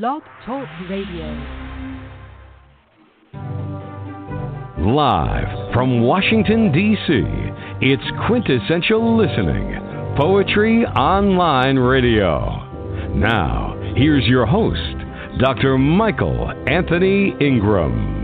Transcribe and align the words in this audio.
Blog 0.00 0.22
Talk 0.44 0.66
Radio. 0.90 1.24
Live 4.92 5.72
from 5.72 6.02
Washington, 6.02 6.72
D.C., 6.72 7.22
it's 7.80 8.02
quintessential 8.26 9.16
listening 9.16 9.78
Poetry 10.16 10.84
Online 10.84 11.76
Radio. 11.76 13.14
Now, 13.14 13.80
here's 13.94 14.24
your 14.24 14.46
host, 14.46 14.80
Dr. 15.38 15.78
Michael 15.78 16.50
Anthony 16.66 17.32
Ingram. 17.40 18.14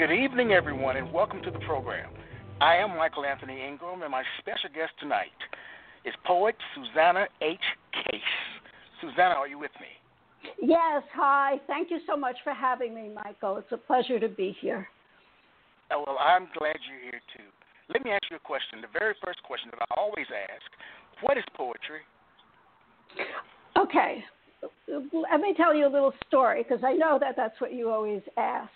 Good 0.00 0.10
evening, 0.10 0.50
everyone, 0.50 0.96
and 0.96 1.12
welcome 1.12 1.40
to 1.44 1.52
the 1.52 1.60
program. 1.60 2.10
I 2.60 2.76
am 2.76 2.96
Michael 2.96 3.26
Anthony 3.26 3.62
Ingram, 3.62 4.02
and 4.02 4.10
my 4.10 4.22
special 4.38 4.70
guest 4.74 4.92
tonight 4.98 5.36
is 6.06 6.14
poet 6.24 6.56
Susana 6.74 7.26
H. 7.42 7.60
Case. 7.92 8.20
Susana, 9.00 9.34
are 9.34 9.46
you 9.46 9.58
with 9.58 9.72
me? 9.78 9.92
Yes, 10.62 11.02
hi. 11.12 11.60
Thank 11.66 11.90
you 11.90 11.98
so 12.06 12.16
much 12.16 12.36
for 12.42 12.54
having 12.54 12.94
me, 12.94 13.10
Michael. 13.14 13.58
It's 13.58 13.72
a 13.72 13.76
pleasure 13.76 14.18
to 14.18 14.28
be 14.28 14.56
here. 14.58 14.88
Oh, 15.90 16.04
well, 16.06 16.16
I'm 16.18 16.48
glad 16.58 16.76
you're 16.88 17.02
here 17.10 17.20
too. 17.36 17.44
Let 17.92 18.02
me 18.04 18.10
ask 18.10 18.22
you 18.30 18.36
a 18.36 18.40
question. 18.40 18.80
The 18.80 18.98
very 18.98 19.14
first 19.22 19.42
question 19.42 19.70
that 19.72 19.86
I 19.90 20.00
always 20.00 20.26
ask 20.32 21.22
What 21.22 21.36
is 21.36 21.44
poetry? 21.54 22.00
Okay. 23.76 24.24
Let 24.88 25.40
me 25.40 25.52
tell 25.56 25.74
you 25.74 25.86
a 25.86 25.92
little 25.92 26.14
story 26.26 26.64
because 26.66 26.82
I 26.82 26.94
know 26.94 27.18
that 27.20 27.34
that's 27.36 27.60
what 27.60 27.74
you 27.74 27.90
always 27.90 28.22
ask. 28.38 28.70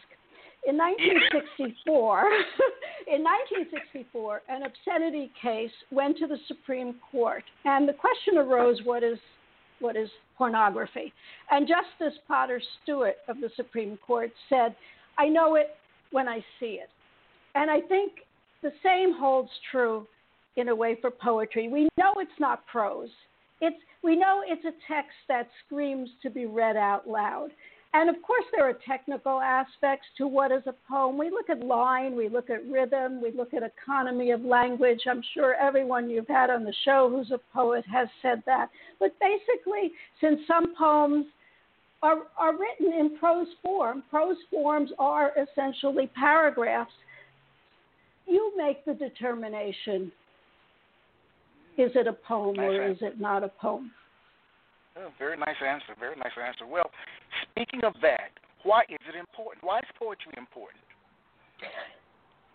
In 0.67 0.77
1964, 0.77 2.21
in 3.09 3.25
1964, 3.25 4.43
an 4.49 4.63
obscenity 4.65 5.31
case 5.41 5.71
went 5.91 6.19
to 6.19 6.27
the 6.27 6.37
Supreme 6.49 6.97
Court, 7.11 7.45
and 7.65 7.89
the 7.89 7.95
question 7.95 8.37
arose: 8.37 8.79
What 8.85 9.03
is 9.03 9.19
what 9.79 9.97
is 9.97 10.11
pornography? 10.37 11.13
And 11.51 11.67
Justice 11.67 12.19
Potter 12.29 12.61
Stewart 12.83 13.17
of 13.29 13.41
the 13.41 13.51
Supreme 13.57 13.99
Court 14.07 14.31
said, 14.49 14.77
"I 15.17 15.29
know 15.29 15.55
it 15.55 15.77
when 16.11 16.29
I 16.29 16.45
see 16.59 16.79
it," 16.83 16.91
and 17.55 17.71
I 17.71 17.81
think 17.81 18.13
the 18.63 18.73
same 18.83 19.15
holds 19.15 19.51
true 19.71 20.07
in 20.57 20.69
a 20.69 20.75
way 20.75 20.97
for 21.01 21.11
poetry. 21.11 21.69
We 21.69 21.89
know 21.97 22.13
it's 22.19 22.39
not 22.39 22.67
prose. 22.67 23.11
It's 23.61 23.81
we 24.03 24.17
know 24.17 24.43
it's 24.47 24.65
a 24.65 24.73
text 24.87 25.17
that 25.29 25.49
screams 25.65 26.11
to 26.23 26.31
be 26.31 26.47
read 26.47 26.77
out 26.77 27.09
loud. 27.09 27.51
And 27.93 28.09
of 28.09 28.23
course, 28.23 28.45
there 28.53 28.69
are 28.69 28.79
technical 28.87 29.41
aspects 29.41 30.07
to 30.19 30.27
what 30.29 30.53
is 30.53 30.63
a 30.67 30.75
poem. 30.89 31.19
We 31.19 31.29
look 31.29 31.51
at 31.51 31.59
line, 31.67 32.15
we 32.15 32.29
look 32.29 32.49
at 32.49 32.65
rhythm, 32.71 33.21
we 33.21 33.33
look 33.33 33.53
at 33.53 33.65
economy 33.65 34.31
of 34.31 34.43
language. 34.43 35.01
I'm 35.11 35.23
sure 35.35 35.55
everyone 35.55 36.09
you've 36.09 36.29
had 36.29 36.51
on 36.51 36.63
the 36.65 36.75
show 36.85 37.11
who's 37.11 37.33
a 37.33 37.41
poet 37.53 37.85
has 37.93 38.07
said 38.23 38.43
that. 38.47 38.69
But 39.01 39.17
basically, 39.19 39.91
since 40.21 40.41
some 40.47 40.77
poems 40.77 41.27
are, 42.03 42.19
are 42.39 42.53
written 42.53 42.93
in 42.97 43.19
prose 43.19 43.49
form, 43.61 44.05
prose 44.09 44.37
forms 44.51 44.91
are 45.01 45.33
essentially 45.37 46.09
paragraphs. 46.15 46.93
You 48.29 48.53
make 48.57 48.85
the 48.85 48.95
determination 48.95 50.13
is 51.77 51.91
it 51.95 52.07
a 52.07 52.13
poem 52.13 52.57
nice 52.57 52.65
or 52.65 52.83
answer. 52.83 53.07
is 53.07 53.13
it 53.15 53.21
not 53.21 53.43
a 53.43 53.49
poem? 53.49 53.91
Oh, 54.97 55.09
very 55.19 55.37
nice 55.37 55.57
answer. 55.67 55.95
Very 55.99 56.17
nice 56.17 56.33
answer. 56.47 56.67
Well, 56.67 56.91
speaking 57.61 57.85
of 57.85 57.95
that, 58.03 58.31
why 58.63 58.83
is 58.89 58.99
it 59.09 59.19
important? 59.19 59.65
Why 59.65 59.79
is 59.79 59.85
poetry 59.99 60.33
important? 60.37 60.83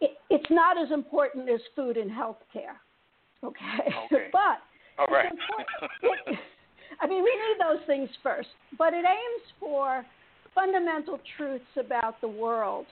It, 0.01 0.11
it's 0.29 0.49
not 0.49 0.81
as 0.81 0.91
important 0.91 1.49
as 1.49 1.59
food 1.75 1.97
and 1.97 2.11
health 2.11 2.37
care. 2.51 2.77
Okay. 3.43 3.61
Okay. 4.05 4.27
but 4.31 4.59
All 4.97 5.07
right. 5.07 5.25
it's 5.31 5.41
important. 5.41 6.39
It, 6.39 6.39
I 7.01 7.07
mean, 7.07 7.23
we 7.23 7.29
need 7.29 7.57
those 7.59 7.85
things 7.87 8.09
first, 8.23 8.47
but 8.77 8.93
it 8.93 9.03
aims 9.05 9.43
for 9.59 10.05
fundamental 10.53 11.19
truths 11.35 11.65
about 11.77 12.21
the 12.21 12.27
world. 12.27 12.85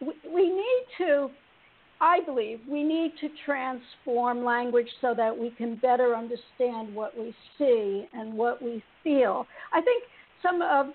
We, 0.00 0.12
we 0.32 0.48
need 0.48 0.84
to, 0.98 1.28
I 2.00 2.20
believe, 2.24 2.60
we 2.70 2.82
need 2.82 3.12
to 3.20 3.28
transform 3.44 4.44
language 4.44 4.86
so 5.00 5.12
that 5.16 5.36
we 5.36 5.50
can 5.50 5.76
better 5.76 6.14
understand 6.14 6.94
what 6.94 7.18
we 7.18 7.34
see 7.58 8.06
and 8.14 8.32
what 8.32 8.62
we 8.62 8.82
feel. 9.04 9.46
I 9.72 9.82
think 9.82 10.04
some 10.42 10.62
of 10.62 10.94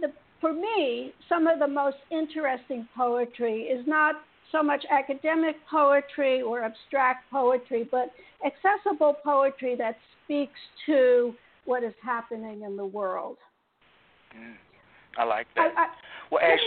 the, 0.00 0.12
for 0.40 0.52
me, 0.52 1.12
some 1.28 1.46
of 1.46 1.58
the 1.58 1.68
most 1.68 1.96
interesting 2.10 2.88
poetry 2.96 3.62
is 3.62 3.86
not 3.86 4.16
so 4.50 4.62
much 4.62 4.84
academic 4.90 5.56
poetry 5.70 6.42
or 6.42 6.62
abstract 6.62 7.30
poetry, 7.30 7.88
but 7.90 8.10
accessible 8.44 9.16
poetry 9.24 9.74
that 9.76 9.96
speaks 10.24 10.58
to 10.86 11.34
what 11.64 11.82
is 11.82 11.94
happening 12.04 12.62
in 12.62 12.76
the 12.76 12.84
world. 12.84 13.36
Mm, 14.36 14.54
I 15.16 15.24
like 15.24 15.46
that. 15.56 15.72
I, 15.76 15.86
well, 16.30 16.42
as 16.42 16.58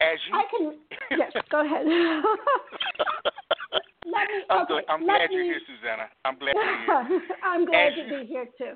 as 0.00 0.18
you, 0.28 0.36
I 0.36 0.44
can. 0.50 0.78
Yes, 1.18 1.32
go 1.50 1.64
ahead. 1.64 1.86
Let 4.06 4.28
me. 4.28 4.42
I'm, 4.48 4.62
okay, 4.62 4.72
glad, 4.72 4.84
I'm 4.88 5.04
glad 5.04 5.28
you're 5.30 5.44
here, 5.44 5.60
Susana. 5.66 6.08
I'm 6.24 6.38
glad 6.38 6.54
you're 6.54 7.04
here. 7.20 7.22
I'm 7.44 7.66
glad 7.66 7.88
As 7.88 7.94
to 7.94 8.00
you- 8.02 8.20
be 8.20 8.26
here 8.26 8.46
too. 8.56 8.74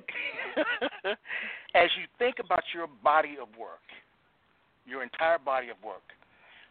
as 1.75 1.89
you 1.99 2.05
think 2.19 2.37
about 2.45 2.63
your 2.75 2.87
body 3.03 3.37
of 3.41 3.49
work, 3.59 3.81
your 4.87 5.03
entire 5.03 5.39
body 5.39 5.69
of 5.71 5.77
work, 5.85 6.03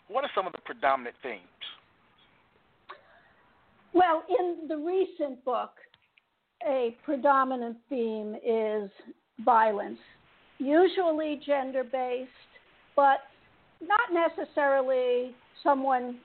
what 0.08 0.24
are 0.24 0.30
some 0.36 0.46
of 0.46 0.53
the 0.53 0.59
predominant 0.59 1.16
themes? 1.24 1.40
Well, 3.94 4.24
in 4.40 4.68
the 4.68 4.78
recent 4.78 5.44
book, 5.46 5.72
a 6.68 6.96
predominant 7.03 7.78
theme 7.90 8.35
is 8.46 8.90
violence, 9.44 10.00
usually 10.58 11.41
gender 11.46 11.84
based, 11.84 12.30
but 12.96 13.20
not 13.81 14.14
necessarily 14.14 15.35
someone 15.64 16.18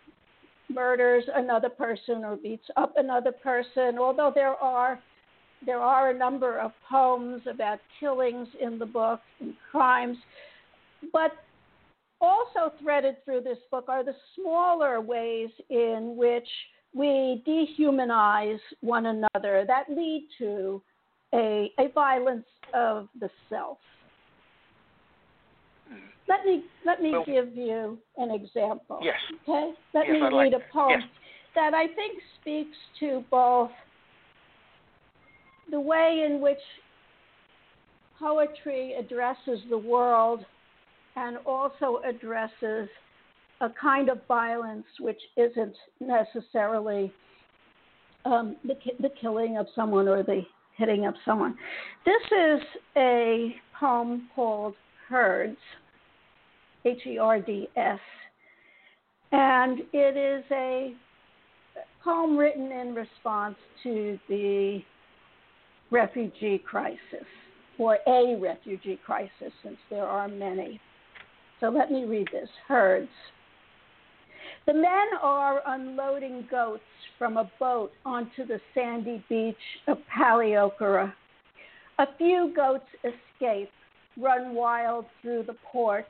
murders 0.73 1.25
another 1.35 1.69
person 1.69 2.25
or 2.25 2.37
beats 2.37 2.67
up 2.77 2.95
another 2.97 3.33
person, 3.33 3.99
although 3.99 4.33
there 4.35 4.55
are 4.55 4.99
there 5.67 5.81
are 5.81 6.11
a 6.11 6.17
number 6.17 6.59
of 6.59 6.73
poems 6.89 7.43
about 7.51 7.81
killings 7.99 8.47
in 8.61 8.79
the 8.79 8.87
book 8.87 9.21
and 9.41 9.55
crimes, 9.73 10.17
but 11.13 11.33
also 12.21 12.73
threaded 12.81 13.17
through 13.25 13.41
this 13.41 13.59
book 13.71 13.87
are 13.89 14.05
the 14.05 14.15
smaller 14.37 15.01
ways 15.01 15.51
in 15.69 16.15
which 16.17 16.49
we 16.95 17.43
dehumanize 17.47 18.61
one 18.81 19.07
another 19.07 19.65
that 19.67 19.85
lead 19.89 20.29
to 20.39 20.81
a, 21.35 21.71
a 21.79 21.89
violence 21.93 22.47
of 22.75 23.09
the 23.21 23.29
self. 23.49 23.79
Let 26.29 26.45
me 26.45 26.65
let 26.85 27.03
me 27.03 27.13
Well- 27.13 27.25
give 27.25 27.57
you 27.57 27.99
an 28.17 28.31
example. 28.31 29.01
Yes. 29.03 29.19
Okay. 29.49 29.73
Let 29.95 30.07
Yes, 30.07 30.13
me 30.13 30.23
I'd 30.23 30.33
like 30.33 30.53
read 30.53 30.55
a 30.55 30.65
poem 30.73 31.01
Yes. 31.01 31.09
that 31.55 31.75
I 31.75 31.89
think 31.89 32.23
speaks 32.41 32.77
to 33.01 33.25
both 33.31 33.71
the 35.71 35.81
way 35.81 36.23
in 36.25 36.41
which 36.41 36.61
poetry 38.19 38.95
addresses 38.95 39.61
the 39.71 39.79
world 39.79 40.45
and 41.17 41.39
also 41.47 41.99
addresses 42.05 42.89
a 43.61 43.71
kind 43.71 44.09
of 44.09 44.25
violence 44.27 44.87
which 45.01 45.21
isn't 45.37 45.77
necessarily 46.01 47.13
um, 48.25 48.57
the, 48.65 48.75
the 49.01 49.09
killing 49.21 49.57
of 49.57 49.67
someone 49.75 50.09
or 50.09 50.23
the 50.23 50.43
hitting 50.77 51.07
of 51.07 51.15
someone. 51.25 51.57
This 52.05 52.23
is 52.33 52.61
a 52.97 53.57
poem 53.79 54.29
called 54.35 54.75
Herds, 55.09 55.57
H 56.89 57.07
E 57.07 57.19
R 57.19 57.39
D 57.41 57.69
S, 57.77 57.99
and 59.33 59.81
it 59.93 60.17
is 60.17 60.45
a 60.51 60.95
poem 62.03 62.37
written 62.37 62.73
in 62.73 62.95
response 62.95 63.57
to 63.83 64.19
the 64.29 64.81
refugee 65.91 66.59
crisis, 66.59 67.27
or 67.79 67.99
a 68.07 68.37
refugee 68.41 68.99
crisis, 69.05 69.53
since 69.63 69.77
there 69.91 70.07
are 70.07 70.29
many. 70.29 70.81
So 71.61 71.69
let 71.69 71.91
me 71.91 72.05
read 72.05 72.29
this 72.33 72.49
Herds. 72.67 73.09
The 74.67 74.75
men 74.75 75.09
are 75.23 75.61
unloading 75.67 76.47
goats 76.51 76.83
from 77.19 77.37
a 77.37 77.51
boat 77.59 77.93
onto 78.07 78.47
the 78.47 78.61
sandy 78.75 79.23
beach 79.29 79.57
of 79.89 79.99
Paleochora. 80.17 81.13
A 81.99 82.07
few 82.17 82.53
goats 82.55 82.87
escape, 83.03 83.71
run 84.17 84.55
wild 84.55 85.05
through 85.21 85.45
the 85.47 85.57
port, 85.71 86.07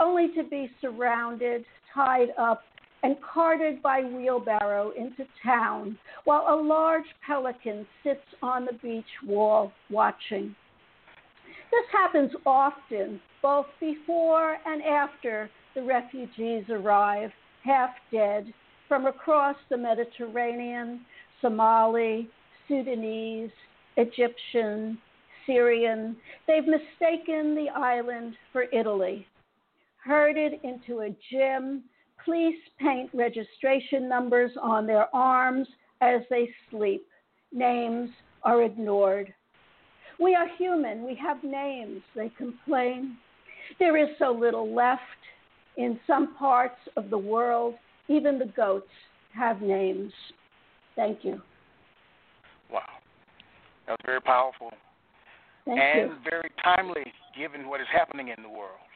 only 0.00 0.28
to 0.34 0.42
be 0.44 0.70
surrounded, 0.80 1.64
tied 1.94 2.28
up, 2.38 2.62
and 3.02 3.16
carted 3.20 3.80
by 3.82 4.02
wheelbarrow 4.02 4.90
into 4.90 5.24
town, 5.44 5.96
while 6.24 6.46
a 6.48 6.62
large 6.62 7.06
pelican 7.24 7.86
sits 8.02 8.24
on 8.42 8.64
the 8.64 8.72
beach 8.82 9.04
wall 9.24 9.72
watching. 9.90 10.54
This 11.70 11.84
happens 11.92 12.32
often, 12.44 13.20
both 13.40 13.66
before 13.78 14.56
and 14.66 14.82
after 14.82 15.48
the 15.74 15.82
refugees 15.82 16.64
arrive, 16.70 17.30
half 17.62 17.90
dead, 18.10 18.52
from 18.88 19.06
across 19.06 19.56
the 19.68 19.76
Mediterranean, 19.76 21.00
Somali, 21.40 22.28
Sudanese, 22.66 23.50
Egyptian, 23.96 24.98
Syrian. 25.46 26.16
They've 26.46 26.66
mistaken 26.66 27.54
the 27.54 27.68
island 27.74 28.34
for 28.52 28.64
Italy, 28.72 29.26
herded 30.08 30.54
into 30.64 31.00
a 31.00 31.14
gym. 31.30 31.84
Police 32.24 32.58
paint 32.80 33.10
registration 33.12 34.08
numbers 34.08 34.50
on 34.60 34.86
their 34.86 35.14
arms 35.14 35.68
as 36.00 36.22
they 36.30 36.48
sleep. 36.70 37.06
Names 37.52 38.10
are 38.42 38.62
ignored. 38.62 39.32
We 40.18 40.34
are 40.34 40.48
human. 40.56 41.04
We 41.04 41.14
have 41.16 41.44
names, 41.44 42.00
they 42.16 42.30
complain. 42.36 43.18
There 43.78 43.96
is 43.96 44.08
so 44.18 44.32
little 44.32 44.74
left. 44.74 45.02
In 45.76 46.00
some 46.08 46.34
parts 46.34 46.80
of 46.96 47.08
the 47.08 47.18
world, 47.18 47.74
even 48.08 48.36
the 48.36 48.52
goats 48.56 48.90
have 49.32 49.62
names. 49.62 50.12
Thank 50.96 51.18
you. 51.22 51.40
Wow. 52.72 52.82
That 53.86 53.92
was 53.92 54.00
very 54.04 54.20
powerful. 54.20 54.72
Thank 55.64 55.78
and 55.78 56.10
you. 56.10 56.16
very 56.28 56.50
timely 56.64 57.04
given 57.38 57.68
what 57.68 57.80
is 57.80 57.86
happening 57.92 58.28
in 58.36 58.42
the 58.42 58.48
world. 58.48 58.87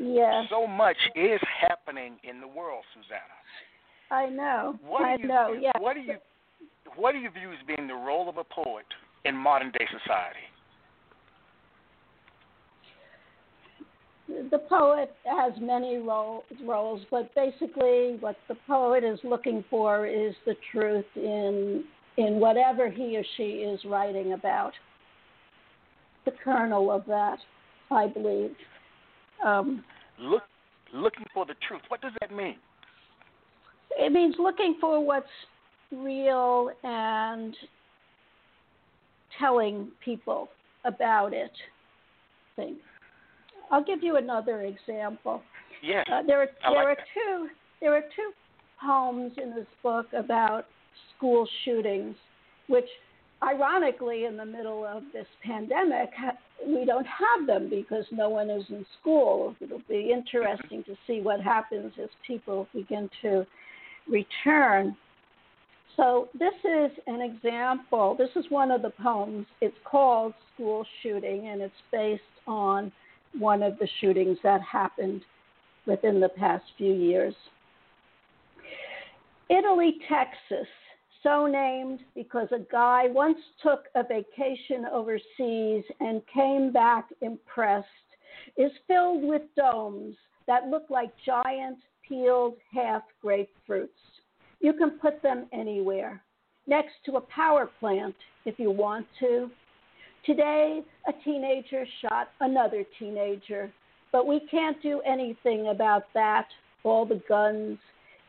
Yes. 0.00 0.46
So 0.50 0.66
much 0.66 0.96
is 1.14 1.40
happening 1.60 2.16
in 2.24 2.40
the 2.40 2.48
world, 2.48 2.84
Susana. 2.94 3.20
I 4.10 4.28
know. 4.28 4.78
What 4.86 5.02
I 5.02 5.16
do 5.16 5.22
you, 5.22 5.28
know. 5.28 5.56
Yes. 5.60 5.74
What 5.78 5.94
do 5.94 6.00
you 6.00 6.14
what 6.96 7.12
do 7.12 7.18
you 7.18 7.30
view 7.30 7.50
as 7.50 7.58
being 7.66 7.88
the 7.88 7.94
role 7.94 8.28
of 8.28 8.36
a 8.36 8.44
poet 8.44 8.86
in 9.24 9.34
modern 9.34 9.70
day 9.72 9.86
society? 9.86 10.46
the 14.50 14.58
poet 14.58 15.14
has 15.24 15.52
many 15.60 15.98
role, 15.98 16.44
roles, 16.64 17.02
but 17.10 17.34
basically, 17.34 18.16
what 18.20 18.36
the 18.48 18.56
poet 18.66 19.04
is 19.04 19.18
looking 19.22 19.64
for 19.68 20.06
is 20.06 20.34
the 20.46 20.54
truth 20.72 21.04
in 21.16 21.84
in 22.16 22.34
whatever 22.34 22.88
he 22.88 23.16
or 23.16 23.24
she 23.36 23.42
is 23.42 23.80
writing 23.84 24.32
about. 24.32 24.72
The 26.24 26.32
kernel 26.42 26.90
of 26.90 27.04
that, 27.06 27.38
I 27.90 28.06
believe. 28.06 28.54
Um, 29.44 29.84
Look, 30.18 30.42
looking 30.92 31.24
for 31.34 31.44
the 31.44 31.54
truth. 31.66 31.82
What 31.88 32.00
does 32.00 32.12
that 32.20 32.34
mean? 32.34 32.56
it 33.98 34.12
means 34.12 34.34
looking 34.38 34.76
for 34.80 35.04
what's 35.04 35.26
real 35.92 36.70
and 36.82 37.54
telling 39.38 39.88
people 40.04 40.48
about 40.84 41.32
it. 41.32 41.52
I 42.56 42.62
think. 42.62 42.78
I'll 43.70 43.84
give 43.84 44.02
you 44.02 44.16
another 44.16 44.62
example. 44.62 45.42
Yes. 45.82 46.06
Uh, 46.10 46.22
there 46.26 46.42
are 46.42 46.48
I 46.64 46.70
there 46.72 46.84
like 46.84 46.98
are 46.98 47.04
two 47.14 47.48
there 47.80 47.94
are 47.94 48.02
two 48.16 48.32
poems 48.84 49.32
in 49.42 49.54
this 49.54 49.66
book 49.82 50.06
about 50.16 50.66
school 51.16 51.46
shootings, 51.64 52.16
which 52.68 52.88
ironically 53.46 54.24
in 54.24 54.36
the 54.36 54.44
middle 54.44 54.84
of 54.84 55.02
this 55.12 55.26
pandemic 55.44 56.10
we 56.66 56.84
don't 56.84 57.06
have 57.06 57.46
them 57.46 57.68
because 57.68 58.04
no 58.10 58.28
one 58.28 58.50
is 58.50 58.64
in 58.68 58.84
school. 59.00 59.54
It'll 59.60 59.82
be 59.88 60.12
interesting 60.12 60.82
to 60.84 60.96
see 61.06 61.20
what 61.20 61.40
happens 61.40 61.92
as 62.02 62.08
people 62.26 62.68
begin 62.74 63.10
to 63.22 63.46
return. 64.08 64.96
So 65.96 66.28
this 66.38 66.54
is 66.64 66.90
an 67.06 67.20
example. 67.20 68.16
This 68.18 68.30
is 68.36 68.44
one 68.50 68.70
of 68.70 68.82
the 68.82 68.90
poems. 68.90 69.46
It's 69.60 69.76
called 69.84 70.34
School 70.54 70.84
Shooting 71.02 71.48
and 71.48 71.60
it's 71.60 71.74
based 71.92 72.22
on 72.46 72.90
one 73.38 73.62
of 73.62 73.78
the 73.78 73.88
shootings 74.00 74.38
that 74.42 74.60
happened 74.62 75.22
within 75.86 76.20
the 76.20 76.28
past 76.30 76.64
few 76.78 76.92
years. 76.92 77.34
Italy, 79.50 79.98
Texas, 80.08 80.68
so 81.24 81.46
named 81.46 81.98
because 82.14 82.46
a 82.52 82.64
guy 82.70 83.06
once 83.08 83.38
took 83.62 83.86
a 83.96 84.04
vacation 84.04 84.86
overseas 84.92 85.82
and 85.98 86.22
came 86.32 86.72
back 86.72 87.08
impressed, 87.20 87.88
is 88.56 88.70
filled 88.86 89.24
with 89.24 89.42
domes 89.56 90.14
that 90.46 90.68
look 90.68 90.84
like 90.90 91.10
giant 91.26 91.78
peeled 92.08 92.54
half 92.72 93.02
grapefruits. 93.24 93.88
You 94.60 94.74
can 94.74 94.92
put 94.92 95.20
them 95.22 95.46
anywhere, 95.52 96.22
next 96.68 96.94
to 97.06 97.16
a 97.16 97.20
power 97.22 97.68
plant 97.80 98.14
if 98.44 98.60
you 98.60 98.70
want 98.70 99.06
to, 99.18 99.50
Today, 100.26 100.80
a 101.06 101.12
teenager 101.22 101.84
shot 102.00 102.30
another 102.40 102.82
teenager, 102.98 103.70
but 104.10 104.26
we 104.26 104.40
can't 104.50 104.80
do 104.80 105.02
anything 105.02 105.68
about 105.68 106.04
that. 106.14 106.46
All 106.82 107.04
the 107.04 107.20
guns. 107.28 107.78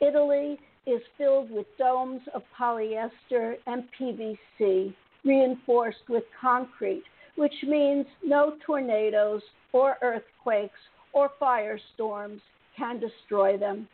Italy 0.02 0.60
is 0.86 1.02
filled 1.18 1.50
with 1.52 1.66
domes 1.78 2.22
of 2.34 2.44
polyester 2.58 3.56
and 3.66 3.84
PVC, 4.00 4.94
reinforced 5.24 6.08
with 6.10 6.24
concrete, 6.40 7.04
which 7.36 7.54
means 7.64 8.06
no 8.24 8.54
tornadoes 8.66 9.42
or 9.74 9.98
earthquakes 10.02 10.80
or 11.14 11.32
firestorms 11.42 12.42
can 12.78 13.00
destroy 13.00 13.58
them. 13.58 13.88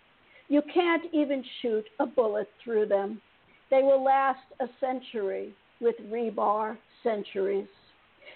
You 0.49 0.61
can't 0.73 1.05
even 1.13 1.43
shoot 1.61 1.85
a 1.99 2.05
bullet 2.05 2.49
through 2.63 2.87
them. 2.87 3.21
They 3.69 3.83
will 3.83 4.03
last 4.03 4.43
a 4.59 4.65
century 4.79 5.53
with 5.79 5.95
rebar 6.11 6.77
centuries. 7.03 7.67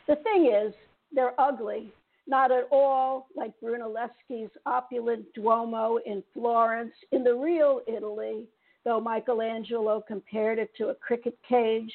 The 0.08 0.16
thing 0.18 0.51
is, 0.54 0.74
they're 1.13 1.40
ugly, 1.40 1.92
not 2.27 2.51
at 2.51 2.68
all 2.72 3.27
like 3.36 3.51
Brunelleschi's 3.63 4.51
opulent 4.66 5.25
Duomo 5.33 6.00
in 6.06 6.24
Florence. 6.33 6.94
In 7.12 7.24
the 7.24 7.33
real 7.33 7.81
Italy, 7.88 8.45
though 8.83 9.00
Michelangelo 9.00 10.04
compared 10.07 10.60
it 10.60 10.72
to 10.77 10.89
a 10.89 10.95
cricket 10.95 11.38
cage, 11.48 11.94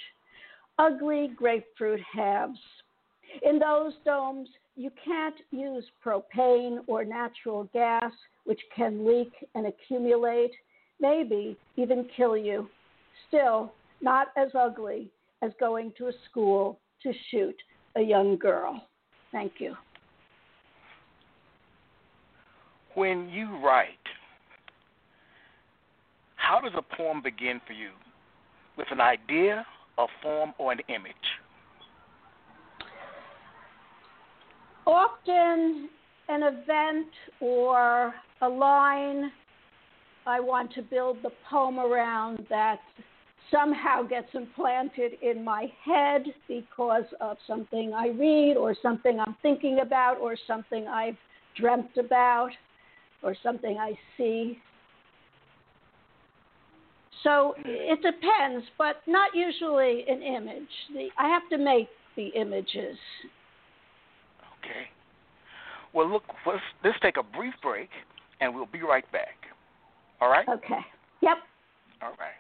ugly 0.79 1.31
grapefruit 1.37 2.01
halves. 2.01 2.59
In 3.43 3.59
those 3.59 3.93
domes, 4.05 4.49
you 4.77 4.91
can't 5.05 5.37
use 5.51 5.85
propane 6.05 6.79
or 6.87 7.05
natural 7.05 7.65
gas, 7.73 8.13
which 8.45 8.61
can 8.75 9.07
leak 9.07 9.33
and 9.55 9.67
accumulate, 9.67 10.53
maybe 11.01 11.57
even 11.77 12.09
kill 12.17 12.37
you. 12.37 12.69
Still, 13.29 13.73
not 14.01 14.29
as 14.37 14.49
ugly 14.55 15.11
as 15.43 15.53
going 15.61 15.93
to 15.99 16.09
a 16.09 16.13
school 16.29 16.79
to 17.03 17.13
shoot 17.31 17.57
a 17.97 18.01
young 18.01 18.37
girl. 18.37 18.87
Thank 19.33 19.55
you. 19.59 19.77
When 22.95 23.29
you 23.29 23.59
write, 23.65 23.89
how 26.37 26.61
does 26.61 26.73
a 26.77 26.97
poem 26.97 27.23
begin 27.23 27.61
for 27.67 27.73
you? 27.73 27.91
With 28.77 28.89
an 28.91 29.01
idea, 29.01 29.65
a 29.99 30.07
form, 30.23 30.53
or 30.59 30.73
an 30.73 30.81
image? 30.89 31.15
Often, 34.87 35.89
an 36.29 36.43
event 36.43 37.09
or 37.41 38.15
a 38.41 38.49
line 38.49 39.31
I 40.27 40.41
want 40.41 40.73
to 40.75 40.83
build 40.83 41.19
the 41.23 41.31
poem 41.49 41.79
around 41.79 42.47
that 42.51 42.81
somehow 43.51 44.03
gets 44.03 44.29
implanted 44.35 45.13
in 45.23 45.45
my 45.45 45.71
head 45.85 46.25
because 46.47 47.05
of 47.21 47.37
something 47.47 47.93
I 47.93 48.09
read 48.09 48.57
or 48.57 48.77
something 48.81 49.19
I'm 49.19 49.37
thinking 49.43 49.81
about 49.81 50.19
or 50.19 50.37
something 50.47 50.87
I've 50.87 51.17
dreamt 51.57 51.97
about 51.97 52.51
or 53.23 53.35
something 53.43 53.79
I 53.79 53.93
see. 54.17 54.59
So 57.23 57.55
it 57.65 58.01
depends, 58.03 58.67
but 58.79 58.97
not 59.07 59.35
usually 59.35 60.05
an 60.09 60.23
image. 60.23 60.69
The, 60.95 61.09
I 61.19 61.29
have 61.29 61.43
to 61.51 61.59
make 61.59 61.89
the 62.17 62.29
images. 62.29 62.97
Okay. 64.59 64.89
Well, 65.93 66.11
look, 66.11 66.23
let's, 66.47 66.63
let's 66.83 66.99
take 67.03 67.19
a 67.19 67.23
brief 67.23 67.55
break 67.63 67.91
and 68.41 68.55
we'll 68.55 68.67
be 68.67 68.83
right 68.83 69.11
back. 69.13 69.37
All 70.21 70.31
right? 70.31 70.49
Okay. 70.49 70.81
Yep. 71.21 71.37
All 72.03 72.15
right. 72.19 72.31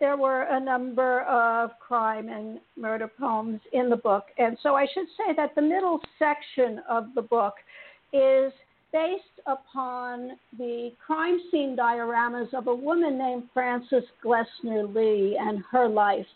There 0.00 0.16
were 0.16 0.42
a 0.50 0.60
number 0.60 1.22
of 1.22 1.70
crime 1.80 2.28
and 2.28 2.60
murder 2.76 3.08
poems 3.08 3.60
in 3.72 3.88
the 3.90 3.96
book. 3.96 4.24
And 4.38 4.56
so 4.62 4.74
I 4.74 4.86
should 4.92 5.06
say 5.16 5.34
that 5.36 5.54
the 5.54 5.62
middle 5.62 6.00
section 6.18 6.80
of 6.88 7.14
the 7.14 7.22
book 7.22 7.54
is 8.12 8.52
based 8.92 9.24
upon 9.48 10.30
the 10.56 10.92
crime 11.04 11.36
scene 11.50 11.76
dioramas 11.76 12.54
of 12.54 12.68
a 12.68 12.74
woman 12.74 13.18
named 13.18 13.42
Frances 13.52 14.04
Glessner 14.24 14.94
Lee 14.94 15.36
and 15.38 15.64
her 15.70 15.88
life. 15.88 16.26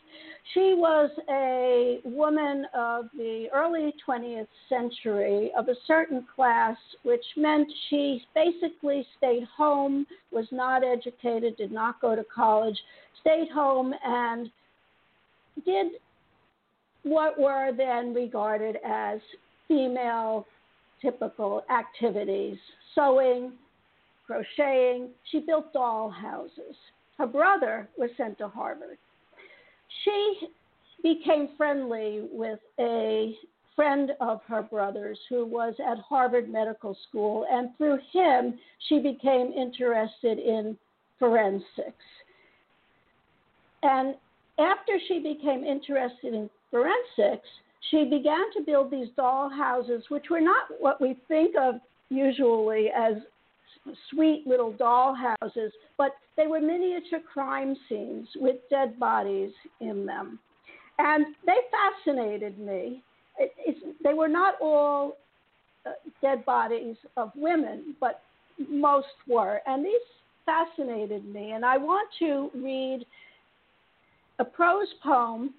She 0.54 0.74
was 0.76 1.10
a 1.30 2.00
woman 2.04 2.66
of 2.74 3.04
the 3.16 3.46
early 3.54 3.94
20th 4.06 4.48
century 4.68 5.52
of 5.56 5.68
a 5.68 5.74
certain 5.86 6.26
class, 6.34 6.76
which 7.04 7.24
meant 7.36 7.68
she 7.88 8.24
basically 8.34 9.06
stayed 9.16 9.44
home, 9.56 10.04
was 10.32 10.46
not 10.50 10.82
educated, 10.82 11.56
did 11.56 11.70
not 11.70 12.00
go 12.00 12.16
to 12.16 12.24
college, 12.24 12.78
stayed 13.20 13.48
home, 13.50 13.94
and 14.04 14.50
did 15.64 15.92
what 17.02 17.38
were 17.38 17.72
then 17.76 18.14
regarded 18.14 18.78
as 18.84 19.20
female 19.66 20.46
typical 21.00 21.64
activities 21.70 22.58
sewing, 22.94 23.52
crocheting. 24.26 25.08
She 25.30 25.40
built 25.40 25.72
doll 25.72 26.10
houses. 26.10 26.76
Her 27.16 27.26
brother 27.26 27.88
was 27.96 28.10
sent 28.16 28.38
to 28.38 28.48
Harvard. 28.48 28.98
She 30.04 30.48
became 31.02 31.50
friendly 31.56 32.28
with 32.32 32.60
a 32.78 33.34
friend 33.74 34.12
of 34.20 34.40
her 34.48 34.62
brother's 34.62 35.18
who 35.28 35.46
was 35.46 35.74
at 35.84 35.98
Harvard 35.98 36.50
Medical 36.50 36.96
School, 37.08 37.46
and 37.50 37.70
through 37.76 37.98
him, 38.12 38.58
she 38.88 38.98
became 38.98 39.52
interested 39.52 40.38
in 40.38 40.76
forensics. 41.18 41.94
And 43.82 44.14
after 44.58 44.98
she 45.06 45.18
became 45.20 45.64
interested 45.64 46.34
in 46.34 46.50
forensics, 46.70 47.48
she 47.90 48.04
began 48.04 48.52
to 48.56 48.62
build 48.64 48.90
these 48.90 49.08
doll 49.16 49.48
houses, 49.48 50.04
which 50.08 50.26
were 50.30 50.40
not 50.40 50.66
what 50.78 51.00
we 51.00 51.16
think 51.28 51.54
of 51.56 51.76
usually 52.10 52.88
as 52.96 53.14
sweet 54.10 54.44
little 54.46 54.72
doll 54.72 55.14
houses, 55.14 55.72
but 55.96 56.12
they 56.36 56.46
were 56.46 56.60
miniature 56.60 57.20
crime 57.32 57.76
scenes 57.88 58.28
with 58.36 58.56
dead 58.70 58.98
bodies 58.98 59.52
in 59.80 60.04
them. 60.06 60.38
And 60.98 61.26
they 61.46 61.56
fascinated 61.70 62.58
me. 62.58 63.02
It, 63.38 63.76
they 64.02 64.14
were 64.14 64.28
not 64.28 64.54
all 64.60 65.16
uh, 65.86 65.90
dead 66.20 66.44
bodies 66.44 66.96
of 67.16 67.30
women, 67.36 67.94
but 68.00 68.22
most 68.68 69.06
were. 69.28 69.60
And 69.66 69.84
these 69.84 69.94
fascinated 70.44 71.24
me. 71.32 71.52
And 71.52 71.64
I 71.64 71.76
want 71.76 72.08
to 72.18 72.50
read 72.54 73.06
a 74.38 74.44
prose 74.44 74.88
poem 75.02 75.54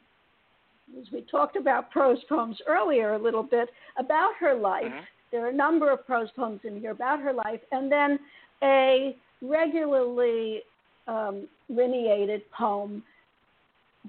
as 1.00 1.06
we 1.12 1.22
talked 1.22 1.56
about 1.56 1.92
prose 1.92 2.18
poems 2.28 2.58
earlier 2.68 3.14
a 3.14 3.22
little 3.22 3.44
bit, 3.44 3.70
about 3.98 4.32
her 4.40 4.54
life. 4.54 4.86
Mm-hmm. 4.86 5.04
There 5.32 5.46
are 5.46 5.50
a 5.50 5.56
number 5.56 5.92
of 5.92 6.06
prose 6.06 6.30
poems 6.36 6.62
in 6.64 6.80
here 6.80 6.92
about 6.92 7.20
her 7.20 7.34
life, 7.34 7.60
and 7.72 7.92
then 7.92 8.20
a 8.64 9.16
regularly 9.42 10.62
um, 11.08 11.48
lineated 11.70 12.42
poem 12.52 13.04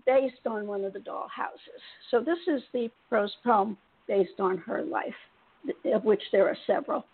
based 0.06 0.46
on 0.46 0.66
one 0.66 0.84
of 0.84 0.92
the 0.92 1.00
doll 1.00 1.28
houses. 1.34 1.82
So 2.10 2.20
this 2.20 2.38
is 2.46 2.62
the 2.72 2.88
prose 3.08 3.34
poem 3.44 3.76
based 4.08 4.40
on 4.40 4.56
her 4.58 4.82
life, 4.82 5.14
of 5.92 6.04
which 6.04 6.22
there 6.32 6.48
are 6.48 6.56
several. 6.66 7.04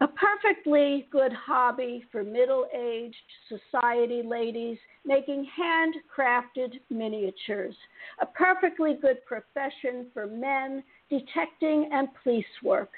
A 0.00 0.08
perfectly 0.08 1.08
good 1.10 1.32
hobby 1.32 2.04
for 2.12 2.22
middle 2.22 2.66
aged 2.74 3.16
society 3.48 4.22
ladies 4.22 4.78
making 5.04 5.48
handcrafted 5.58 6.80
miniatures. 6.90 7.74
A 8.20 8.26
perfectly 8.26 8.94
good 8.94 9.24
profession 9.24 10.10
for 10.12 10.26
men 10.26 10.84
detecting 11.08 11.88
and 11.92 12.08
police 12.22 12.44
work. 12.62 12.90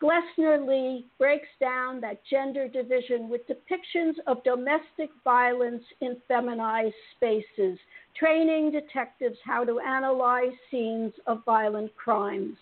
Glessner 0.00 0.58
Lee 0.66 1.06
breaks 1.18 1.48
down 1.60 2.00
that 2.00 2.24
gender 2.26 2.68
division 2.68 3.28
with 3.28 3.46
depictions 3.46 4.14
of 4.26 4.44
domestic 4.44 5.10
violence 5.24 5.84
in 6.00 6.20
feminized 6.28 6.94
spaces, 7.16 7.78
training 8.14 8.70
detectives 8.70 9.38
how 9.44 9.64
to 9.64 9.80
analyze 9.80 10.52
scenes 10.70 11.12
of 11.26 11.44
violent 11.44 11.94
crimes. 11.96 12.56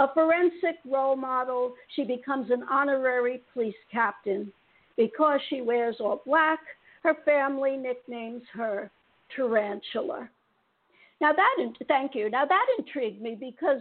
A 0.00 0.12
forensic 0.12 0.76
role 0.84 1.16
model, 1.16 1.74
she 1.94 2.04
becomes 2.04 2.50
an 2.50 2.64
honorary 2.70 3.42
police 3.52 3.74
captain. 3.90 4.52
Because 4.96 5.40
she 5.48 5.60
wears 5.60 5.96
all 6.00 6.22
black, 6.26 6.58
her 7.02 7.16
family 7.24 7.76
nicknames 7.76 8.42
her 8.52 8.90
Tarantula. 9.34 10.28
Now 11.20 11.32
that, 11.32 11.56
thank 11.86 12.14
you. 12.14 12.30
Now 12.30 12.44
that 12.44 12.66
intrigued 12.78 13.20
me 13.20 13.36
because 13.38 13.80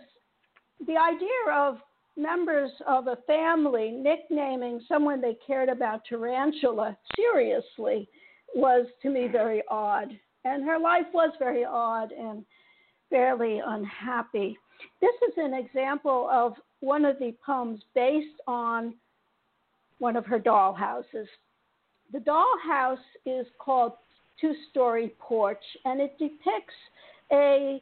the 0.86 0.98
idea 0.98 1.54
of 1.54 1.78
members 2.16 2.72
of 2.88 3.08
a 3.08 3.18
family 3.28 3.92
nicknaming 3.92 4.82
someone 4.88 5.22
they 5.22 5.38
cared 5.46 5.70
about 5.70 6.02
Tarantula 6.06 6.98
seriously 7.16 8.10
was 8.56 8.88
to 9.02 9.10
me 9.10 9.28
very 9.28 9.62
odd. 9.70 10.10
And 10.46 10.64
her 10.64 10.80
life 10.80 11.06
was 11.14 11.32
very 11.40 11.64
odd 11.64 12.12
and 12.12 12.44
fairly 13.10 13.62
unhappy. 13.66 14.58
This 15.02 15.14
is 15.28 15.34
an 15.38 15.54
example 15.54 16.30
of 16.32 16.54
one 16.80 17.06
of 17.06 17.18
the 17.20 17.34
poems 17.46 17.82
based 17.96 18.40
on 18.48 18.94
one 20.00 20.16
of 20.16 20.26
her 20.26 20.40
dollhouses. 20.40 21.28
The 22.12 22.20
dollhouse 22.20 22.98
is 23.26 23.46
called 23.60 23.94
Two 24.40 24.54
Story 24.70 25.14
Porch, 25.20 25.64
and 25.86 26.00
it 26.00 26.18
depicts 26.20 26.76
a, 27.32 27.82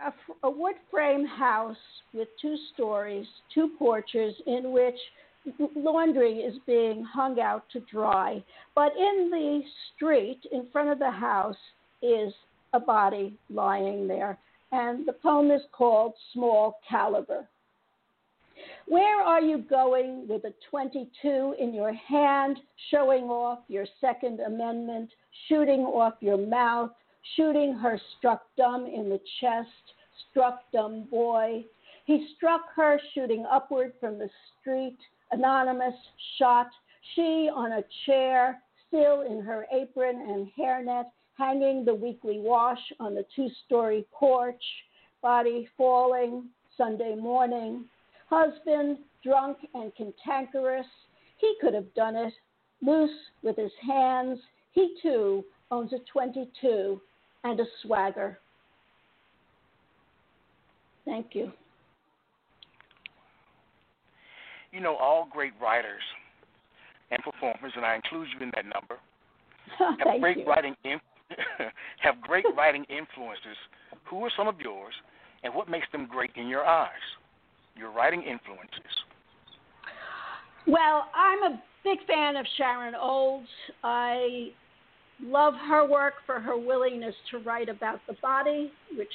a, 0.00 0.12
a 0.42 0.50
wood 0.50 0.76
frame 0.90 1.26
house 1.26 1.76
with 2.12 2.28
two 2.40 2.56
stories, 2.74 3.26
two 3.54 3.70
porches, 3.78 4.34
in 4.46 4.72
which 4.72 4.98
laundry 5.76 6.38
is 6.38 6.56
being 6.66 7.04
hung 7.04 7.38
out 7.38 7.64
to 7.72 7.80
dry. 7.80 8.42
But 8.74 8.92
in 8.96 9.30
the 9.30 9.62
street 9.94 10.40
in 10.50 10.66
front 10.72 10.88
of 10.88 10.98
the 10.98 11.10
house 11.10 11.56
is 12.02 12.32
a 12.72 12.80
body 12.80 13.38
lying 13.48 14.08
there 14.08 14.38
and 14.72 15.06
the 15.06 15.12
poem 15.12 15.50
is 15.50 15.62
called 15.72 16.14
Small 16.32 16.80
Caliber. 16.88 17.48
Where 18.86 19.20
are 19.20 19.40
you 19.40 19.58
going 19.58 20.26
with 20.28 20.44
a 20.44 20.54
22 20.70 21.56
in 21.58 21.74
your 21.74 21.92
hand, 21.92 22.58
showing 22.90 23.24
off 23.24 23.60
your 23.68 23.86
Second 24.00 24.40
Amendment, 24.40 25.10
shooting 25.48 25.80
off 25.80 26.14
your 26.20 26.38
mouth, 26.38 26.90
shooting 27.36 27.74
her 27.74 28.00
struck 28.16 28.42
dumb 28.56 28.86
in 28.86 29.08
the 29.08 29.20
chest, 29.40 29.68
struck 30.30 30.62
dumb 30.72 31.04
boy? 31.10 31.64
He 32.04 32.28
struck 32.36 32.72
her 32.74 33.00
shooting 33.14 33.44
upward 33.50 33.92
from 34.00 34.18
the 34.18 34.30
street, 34.60 34.98
anonymous 35.32 35.94
shot, 36.38 36.68
she 37.14 37.50
on 37.52 37.72
a 37.72 37.84
chair, 38.06 38.62
still 38.88 39.22
in 39.22 39.40
her 39.42 39.66
apron 39.72 40.16
and 40.30 40.48
hairnet, 40.58 41.06
hanging 41.36 41.84
the 41.84 41.94
weekly 41.94 42.38
wash 42.38 42.80
on 43.00 43.14
the 43.14 43.24
two 43.34 43.48
story 43.66 44.04
porch, 44.12 44.62
body 45.22 45.68
falling 45.76 46.44
Sunday 46.76 47.14
morning, 47.14 47.84
husband 48.28 48.98
drunk 49.22 49.58
and 49.74 49.92
cantankerous. 49.94 50.86
He 51.38 51.54
could 51.60 51.74
have 51.74 51.92
done 51.94 52.16
it, 52.16 52.32
loose 52.82 53.10
with 53.42 53.56
his 53.56 53.72
hands. 53.86 54.38
He 54.72 54.96
too 55.02 55.44
owns 55.70 55.92
a 55.92 55.98
22 56.12 57.00
and 57.44 57.60
a 57.60 57.64
swagger. 57.82 58.38
Thank 61.04 61.34
you. 61.34 61.52
You 64.72 64.80
know, 64.80 64.96
all 64.96 65.28
great 65.30 65.52
writers 65.60 66.02
and 67.10 67.22
performers, 67.22 67.72
and 67.76 67.84
I 67.84 67.94
include 67.94 68.28
you 68.34 68.44
in 68.44 68.52
that 68.54 68.64
number, 68.64 68.98
have 69.78 70.20
great 70.20 70.38
you. 70.38 70.44
writing 70.44 70.74
have 72.00 72.20
great 72.20 72.44
writing 72.56 72.84
influences. 72.84 73.56
Who 74.08 74.24
are 74.24 74.30
some 74.36 74.48
of 74.48 74.60
yours, 74.60 74.94
and 75.42 75.54
what 75.54 75.68
makes 75.68 75.86
them 75.92 76.06
great 76.10 76.30
in 76.36 76.48
your 76.48 76.64
eyes? 76.64 76.90
Your 77.76 77.90
writing 77.90 78.22
influences. 78.22 78.80
Well, 80.66 81.06
I'm 81.14 81.52
a 81.52 81.62
big 81.84 81.98
fan 82.06 82.36
of 82.36 82.46
Sharon 82.56 82.94
Olds. 82.94 83.48
I 83.84 84.48
love 85.22 85.54
her 85.68 85.88
work 85.88 86.14
for 86.26 86.40
her 86.40 86.56
willingness 86.56 87.14
to 87.30 87.38
write 87.38 87.68
about 87.68 88.00
the 88.06 88.14
body, 88.20 88.72
which 88.96 89.08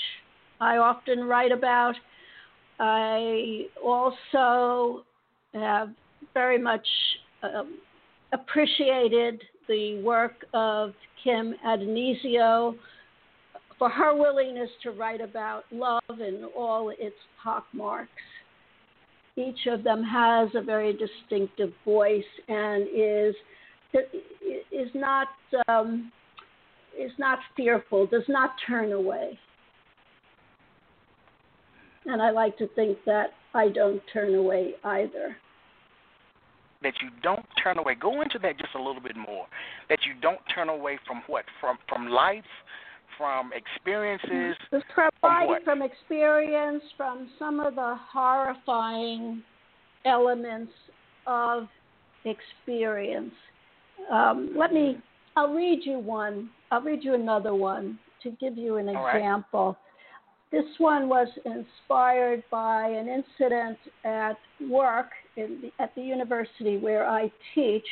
I 0.59 0.77
often 0.77 1.25
write 1.25 1.51
about. 1.51 1.95
I 2.79 3.65
also 3.83 5.03
have 5.53 5.89
very 6.33 6.57
much 6.57 6.87
um, 7.43 7.77
appreciated 8.31 9.41
the 9.67 10.01
work 10.01 10.45
of 10.53 10.93
Kim 11.23 11.55
Addonizio 11.65 12.75
for 13.77 13.89
her 13.89 14.15
willingness 14.15 14.69
to 14.83 14.91
write 14.91 15.21
about 15.21 15.63
love 15.71 16.01
in 16.09 16.45
all 16.55 16.89
its 16.89 17.15
pockmarks. 17.43 18.11
Each 19.35 19.65
of 19.67 19.83
them 19.83 20.03
has 20.03 20.49
a 20.55 20.61
very 20.61 20.93
distinctive 20.93 21.73
voice 21.85 22.23
and 22.47 22.87
is 22.93 23.33
is 24.71 24.89
not 24.93 25.27
um, 25.67 26.11
is 26.97 27.11
not 27.17 27.39
fearful, 27.55 28.05
does 28.05 28.23
not 28.27 28.51
turn 28.67 28.91
away. 28.91 29.37
And 32.05 32.21
I 32.21 32.31
like 32.31 32.57
to 32.57 32.67
think 32.69 32.97
that 33.05 33.31
I 33.53 33.69
don't 33.69 34.01
turn 34.11 34.35
away 34.35 34.73
either. 34.83 35.35
That 36.83 36.93
you 37.01 37.09
don't 37.21 37.45
turn 37.63 37.77
away. 37.77 37.95
Go 37.95 38.21
into 38.21 38.39
that 38.39 38.57
just 38.57 38.73
a 38.75 38.81
little 38.81 39.01
bit 39.01 39.15
more. 39.15 39.45
That 39.89 39.99
you 40.05 40.13
don't 40.19 40.39
turn 40.53 40.69
away 40.69 40.97
from 41.05 41.21
what? 41.27 41.45
From 41.59 41.77
from 41.87 42.07
life, 42.07 42.43
from 43.17 43.51
experiences. 43.53 44.57
From, 44.95 45.09
from? 45.19 45.63
From 45.63 45.81
experience, 45.83 46.83
from 46.97 47.29
some 47.37 47.59
of 47.59 47.75
the 47.75 47.95
horrifying 48.11 49.43
elements 50.05 50.73
of 51.27 51.67
experience. 52.25 53.33
Um, 54.11 54.51
let 54.57 54.73
me. 54.73 54.97
I'll 55.35 55.53
read 55.53 55.81
you 55.83 55.99
one. 55.99 56.49
I'll 56.71 56.81
read 56.81 57.03
you 57.03 57.13
another 57.13 57.53
one 57.53 57.99
to 58.23 58.31
give 58.31 58.57
you 58.57 58.77
an 58.77 58.89
All 58.89 59.07
example. 59.07 59.67
Right. 59.67 59.90
This 60.51 60.65
one 60.79 61.07
was 61.07 61.27
inspired 61.45 62.43
by 62.51 62.87
an 62.87 63.07
incident 63.07 63.77
at 64.03 64.37
work 64.69 65.07
the, 65.35 65.71
at 65.79 65.95
the 65.95 66.01
university 66.01 66.77
where 66.77 67.07
I 67.07 67.31
teach, 67.55 67.85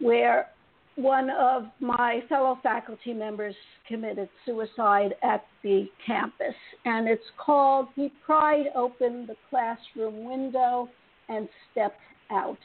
where 0.00 0.48
one 0.96 1.30
of 1.30 1.64
my 1.80 2.22
fellow 2.28 2.58
faculty 2.62 3.14
members 3.14 3.54
committed 3.88 4.28
suicide 4.44 5.14
at 5.22 5.44
the 5.62 5.88
campus. 6.06 6.54
And 6.84 7.08
it's 7.08 7.22
called 7.38 7.88
He 7.96 8.12
Pried 8.24 8.66
Open 8.76 9.26
the 9.26 9.36
Classroom 9.50 10.24
Window 10.24 10.88
and 11.28 11.48
Stepped 11.72 12.00
Out. 12.30 12.58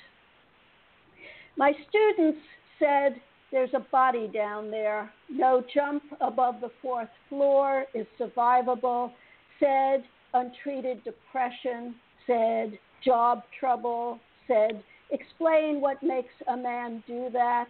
My 1.57 1.71
students 1.89 2.39
said 2.77 3.21
there's 3.51 3.73
a 3.73 3.85
body 3.91 4.27
down 4.27 4.69
there. 4.69 5.11
No 5.29 5.63
jump 5.73 6.03
above 6.21 6.55
the 6.61 6.71
fourth 6.81 7.09
floor 7.29 7.85
is 7.93 8.05
survivable. 8.19 9.11
Said 9.59 10.03
untreated 10.33 11.03
depression. 11.03 11.95
Said 12.27 12.77
job 13.03 13.43
trouble. 13.59 14.19
Said 14.47 14.83
explain 15.11 15.81
what 15.81 16.01
makes 16.03 16.33
a 16.47 16.55
man 16.55 17.03
do 17.07 17.29
that. 17.33 17.65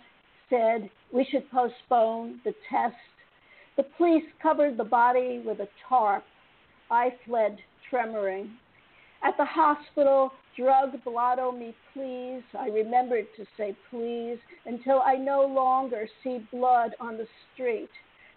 Said 0.50 0.90
we 1.14 1.26
should 1.32 1.50
postpone 1.52 2.42
the 2.44 2.54
test. 2.70 2.96
The 3.78 3.84
police 3.98 4.26
covered 4.42 4.76
the 4.78 4.84
body 4.84 5.42
with 5.46 5.60
a 5.60 5.70
tarp. 5.88 6.24
I 6.92 7.14
fled 7.26 7.58
tremoring. 7.90 8.50
At 9.24 9.38
the 9.38 9.46
hospital, 9.46 10.32
drug 10.60 11.02
blotto 11.06 11.52
me, 11.52 11.74
please. 11.94 12.44
I 12.58 12.68
remembered 12.68 13.28
to 13.38 13.46
say 13.56 13.76
please 13.90 14.38
until 14.66 15.02
I 15.02 15.16
no 15.16 15.46
longer 15.46 16.08
see 16.24 16.46
blood 16.52 16.92
on 17.00 17.18
the 17.18 17.28
street. 17.54 17.90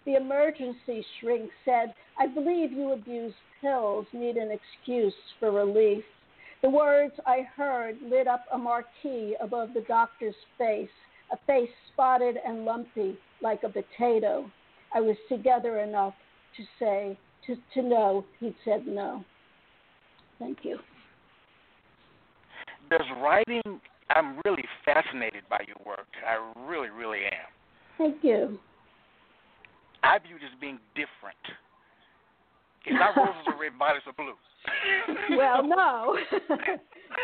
The 0.05 0.15
emergency 0.15 1.05
shrink 1.19 1.49
said, 1.65 1.93
I 2.17 2.27
believe 2.27 2.71
you 2.71 2.93
abuse 2.93 3.33
pills, 3.61 4.05
need 4.13 4.37
an 4.37 4.51
excuse 4.51 5.13
for 5.39 5.51
relief. 5.51 6.03
The 6.61 6.69
words 6.69 7.13
I 7.25 7.45
heard 7.57 7.97
lit 8.01 8.27
up 8.27 8.45
a 8.53 8.57
marquee 8.57 9.35
above 9.41 9.73
the 9.73 9.83
doctor's 9.87 10.35
face, 10.57 10.89
a 11.31 11.37
face 11.45 11.69
spotted 11.91 12.37
and 12.45 12.63
lumpy 12.63 13.17
like 13.41 13.63
a 13.63 13.69
potato. 13.69 14.49
I 14.95 15.01
was 15.01 15.17
together 15.27 15.79
enough 15.79 16.13
to 16.55 16.63
say, 16.79 17.17
to, 17.47 17.55
to 17.73 17.81
know 17.81 18.23
he'd 18.39 18.55
said 18.63 18.87
no. 18.87 19.25
Thank 20.39 20.59
you 20.63 20.79
does 22.89 23.05
writing? 23.21 23.81
I'm 24.09 24.39
really 24.45 24.63
fascinated 24.85 25.43
by 25.49 25.61
your 25.67 25.77
work. 25.85 26.07
I 26.27 26.37
really, 26.67 26.89
really 26.89 27.25
am. 27.25 27.49
Thank 27.97 28.23
you. 28.23 28.59
I 30.03 30.19
view 30.19 30.35
it 30.35 30.43
as 30.43 30.59
being 30.59 30.79
different. 30.95 31.39
It's 32.85 32.95
not 32.99 33.15
roses 33.15 33.41
are 33.47 33.57
red, 33.57 33.71
violets 33.79 34.05
are 34.05 34.13
blue. 34.13 34.33
well, 35.37 35.63
no. 35.63 36.17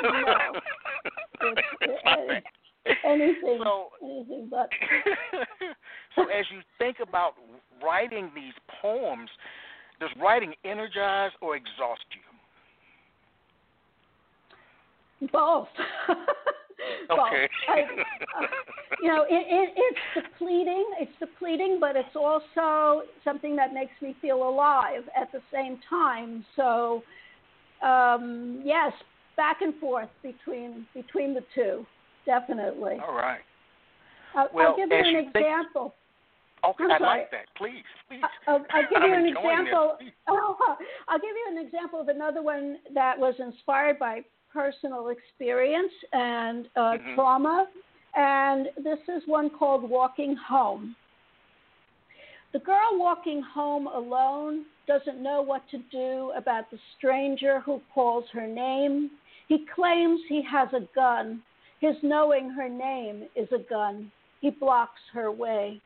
no. 0.03 0.53
It's, 1.41 2.45
it, 2.85 2.97
anything, 3.05 3.59
so, 3.61 3.89
anything 4.01 4.47
but. 4.49 4.69
so, 6.15 6.23
as 6.23 6.45
you 6.51 6.61
think 6.77 6.97
about 7.05 7.33
writing 7.83 8.31
these 8.33 8.53
poems, 8.81 9.29
does 9.99 10.09
writing 10.21 10.53
energize 10.63 11.31
or 11.41 11.55
exhaust 11.57 12.05
you? 12.11 12.28
Both. 15.31 15.67
okay. 17.11 17.49
I, 17.67 17.81
uh, 17.81 18.47
you 19.01 19.09
know, 19.09 19.23
it, 19.23 19.29
it, 19.29 19.73
it's 19.75 20.27
depleting. 20.27 20.85
It's 20.99 21.11
depleting, 21.19 21.77
but 21.79 21.95
it's 21.95 22.15
also 22.15 23.03
something 23.23 23.55
that 23.57 23.73
makes 23.73 23.91
me 24.01 24.15
feel 24.21 24.47
alive 24.47 25.03
at 25.19 25.31
the 25.31 25.41
same 25.53 25.79
time. 25.89 26.45
So, 26.55 27.03
um, 27.83 28.61
yes, 28.63 28.93
back 29.35 29.61
and 29.61 29.75
forth 29.75 30.09
between 30.23 30.85
between 30.93 31.33
the 31.33 31.43
two, 31.53 31.85
definitely. 32.25 32.97
All 33.05 33.15
right. 33.15 33.41
I'll, 34.35 34.49
well, 34.53 34.67
I'll 34.69 34.77
give 34.77 34.89
you 34.89 35.17
an 35.17 35.27
example. 35.27 35.93
Think, 36.61 36.81
okay, 36.81 36.93
i 36.93 36.97
like 36.97 37.31
that. 37.31 37.45
Please, 37.57 37.83
please. 38.07 38.21
I'll, 38.47 38.65
I'll 38.71 38.89
give 38.89 39.03
you 39.03 39.13
an 39.13 39.25
example. 39.25 39.97
Oh, 40.27 40.55
I'll 41.07 41.19
give 41.19 41.29
you 41.29 41.57
an 41.57 41.65
example 41.65 41.99
of 41.99 42.07
another 42.07 42.41
one 42.41 42.77
that 42.93 43.17
was 43.17 43.33
inspired 43.39 43.99
by 43.99 44.21
personal 44.53 45.09
experience 45.09 45.91
and 46.13 46.67
uh, 46.75 46.79
mm-hmm. 46.79 47.15
trauma. 47.15 47.67
And 48.15 48.67
this 48.83 48.99
is 49.07 49.23
one 49.25 49.49
called 49.49 49.89
Walking 49.89 50.35
Home. 50.47 50.95
The 52.51 52.59
girl 52.59 52.97
walking 52.97 53.43
home 53.43 53.85
alone 53.87 54.65
doesn't 54.87 55.21
know 55.21 55.41
what 55.41 55.61
to 55.69 55.77
do 55.91 56.31
about 56.35 56.71
the 56.71 56.79
stranger 56.97 57.59
who 57.59 57.79
calls 57.93 58.25
her 58.33 58.47
name. 58.47 59.11
He 59.47 59.65
claims 59.75 60.19
he 60.27 60.41
has 60.49 60.67
a 60.73 60.87
gun. 60.95 61.43
His 61.79 61.95
knowing 62.01 62.49
her 62.49 62.67
name 62.67 63.25
is 63.35 63.47
a 63.51 63.63
gun. 63.69 64.11
He 64.41 64.49
blocks 64.49 64.99
her 65.13 65.31
way. 65.31 65.79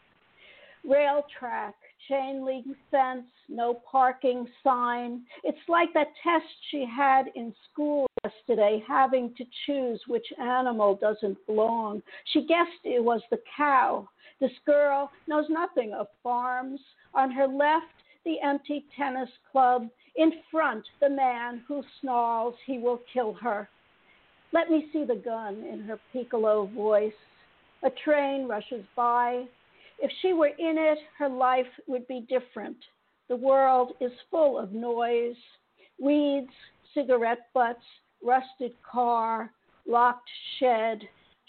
Rail 0.88 1.26
track, 1.38 1.76
chain 2.08 2.46
link 2.46 2.66
fence, 2.92 3.26
no 3.50 3.82
parking 3.90 4.48
sign. 4.64 5.22
It's 5.44 5.58
like 5.68 5.94
that 5.94 6.08
test 6.24 6.46
she 6.72 6.86
had 6.86 7.26
in 7.36 7.54
school 7.72 8.08
yesterday, 8.24 8.84
having 8.88 9.34
to 9.38 9.46
choose 9.66 10.02
which 10.08 10.26
animal 10.40 10.96
doesn't 10.96 11.38
belong. 11.46 12.02
She 12.32 12.46
guessed 12.46 12.72
it 12.84 13.04
was 13.04 13.22
the 13.30 13.40
cow. 13.56 14.08
This 14.40 14.52
girl 14.66 15.12
knows 15.28 15.46
nothing 15.50 15.94
of 15.94 16.08
farms. 16.22 16.80
On 17.14 17.32
her 17.32 17.48
left, 17.48 17.86
the 18.26 18.42
empty 18.42 18.86
tennis 18.98 19.30
club. 19.52 19.88
In 20.16 20.32
front, 20.52 20.84
the 21.02 21.10
man 21.10 21.64
who 21.68 21.84
snarls 22.02 22.56
he 22.66 22.78
will 22.78 23.02
kill 23.12 23.34
her. 23.34 23.70
Let 24.52 24.70
me 24.70 24.88
see 24.94 25.04
the 25.04 25.16
gun 25.16 25.64
in 25.64 25.82
her 25.82 26.00
piccolo 26.12 26.68
voice. 26.68 27.14
A 27.84 27.90
train 27.90 28.48
rushes 28.48 28.86
by. 28.96 29.46
If 30.00 30.12
she 30.22 30.34
were 30.34 30.48
in 30.48 30.78
it, 30.78 30.98
her 31.18 31.30
life 31.30 31.68
would 31.88 32.08
be 32.08 32.26
different. 32.30 32.78
The 33.30 33.36
world 33.36 33.94
is 34.02 34.12
full 34.30 34.60
of 34.60 34.74
noise 34.74 35.36
weeds, 36.00 36.52
cigarette 36.94 37.48
butts, 37.54 37.84
rusted 38.24 38.74
car, 38.90 39.52
locked 39.88 40.30
shed. 40.60 41.02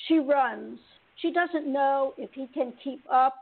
She 0.09 0.19
runs. 0.19 0.79
She 1.17 1.33
doesn't 1.33 1.73
know 1.73 2.15
if 2.17 2.31
he 2.33 2.47
can 2.53 2.73
keep 2.83 3.03
up. 3.11 3.35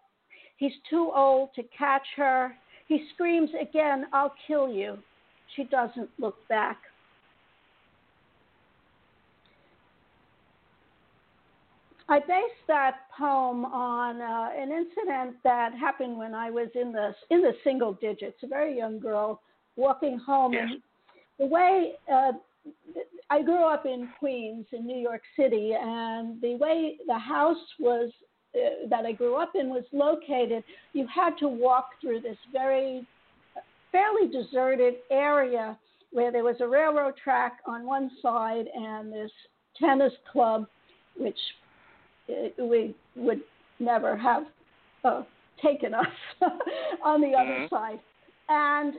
He's 0.56 0.72
too 0.88 1.10
old 1.14 1.50
to 1.56 1.62
catch 1.76 2.06
her. 2.16 2.54
He 2.88 3.06
screams 3.14 3.50
again, 3.60 4.06
I'll 4.12 4.34
kill 4.46 4.68
you. 4.68 4.98
She 5.56 5.64
doesn't 5.64 6.10
look 6.18 6.36
back. 6.48 6.78
I 12.12 12.18
based 12.18 12.66
that 12.68 13.08
poem 13.18 13.64
on 13.64 14.20
uh, 14.20 14.50
an 14.54 14.70
incident 14.70 15.36
that 15.44 15.72
happened 15.72 16.18
when 16.18 16.34
I 16.34 16.50
was 16.50 16.68
in 16.74 16.92
the 16.92 17.14
in 17.30 17.40
the 17.40 17.52
single 17.64 17.94
digits. 17.94 18.36
A 18.42 18.46
very 18.46 18.76
young 18.76 19.00
girl 19.00 19.40
walking 19.76 20.18
home, 20.18 20.52
yes. 20.52 20.64
and 20.68 20.82
the 21.38 21.46
way 21.46 21.92
uh, 22.12 22.32
I 23.30 23.40
grew 23.40 23.64
up 23.64 23.86
in 23.86 24.10
Queens, 24.18 24.66
in 24.72 24.86
New 24.86 24.98
York 24.98 25.22
City, 25.36 25.72
and 25.72 26.38
the 26.42 26.56
way 26.56 26.98
the 27.06 27.18
house 27.18 27.64
was 27.80 28.10
uh, 28.54 28.86
that 28.90 29.06
I 29.06 29.12
grew 29.12 29.36
up 29.36 29.52
in 29.54 29.70
was 29.70 29.84
located, 29.92 30.64
you 30.92 31.06
had 31.06 31.38
to 31.38 31.48
walk 31.48 31.92
through 31.98 32.20
this 32.20 32.36
very 32.52 33.06
fairly 33.90 34.28
deserted 34.30 34.96
area 35.10 35.78
where 36.10 36.30
there 36.30 36.44
was 36.44 36.56
a 36.60 36.68
railroad 36.68 37.14
track 37.24 37.60
on 37.66 37.86
one 37.86 38.10
side 38.20 38.66
and 38.74 39.10
this 39.10 39.30
tennis 39.78 40.12
club, 40.30 40.66
which 41.16 41.38
we 42.58 42.94
would 43.16 43.40
never 43.78 44.16
have 44.16 44.44
a 45.04 45.22
taken 45.62 45.94
us 45.94 46.06
on 47.04 47.20
the 47.20 47.28
other 47.28 47.66
mm-hmm. 47.66 47.74
side. 47.74 48.00
And 48.48 48.94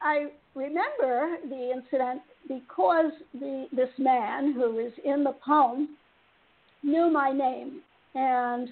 I 0.00 0.26
remember 0.54 1.36
the 1.48 1.72
incident 1.72 2.22
because 2.48 3.12
the 3.34 3.66
this 3.72 3.90
man 3.98 4.52
who 4.52 4.78
is 4.78 4.92
in 5.04 5.24
the 5.24 5.34
poem 5.44 5.96
knew 6.82 7.10
my 7.10 7.32
name, 7.32 7.80
and 8.14 8.68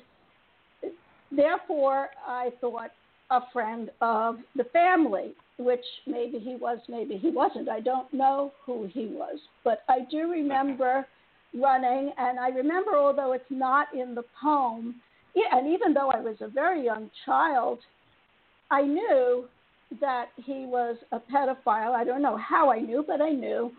therefore 1.30 2.08
I 2.26 2.50
thought 2.60 2.90
a 3.30 3.40
friend 3.52 3.90
of 4.00 4.36
the 4.56 4.64
family, 4.72 5.34
which 5.58 5.84
maybe 6.06 6.38
he 6.38 6.56
was, 6.56 6.78
maybe 6.88 7.18
he 7.18 7.30
wasn't. 7.30 7.68
I 7.68 7.80
don't 7.80 8.12
know 8.14 8.52
who 8.64 8.88
he 8.90 9.06
was, 9.06 9.38
but 9.64 9.82
I 9.88 9.98
do 10.10 10.30
remember 10.30 11.06
running, 11.54 12.12
and 12.18 12.38
I 12.38 12.48
remember, 12.48 12.96
although 12.96 13.32
it's 13.32 13.50
not 13.50 13.88
in 13.94 14.14
the 14.14 14.24
poem, 14.40 14.96
and 15.52 15.68
even 15.68 15.94
though 15.94 16.10
I 16.10 16.20
was 16.20 16.36
a 16.40 16.48
very 16.48 16.84
young 16.84 17.10
child, 17.24 17.78
I 18.70 18.82
knew 18.82 19.48
that 20.00 20.26
he 20.36 20.66
was 20.66 20.96
a 21.12 21.18
pedophile. 21.18 21.94
I 21.94 22.04
don't 22.04 22.22
know 22.22 22.36
how 22.36 22.70
I 22.70 22.80
knew, 22.80 23.04
but 23.06 23.20
I 23.20 23.30
knew. 23.30 23.72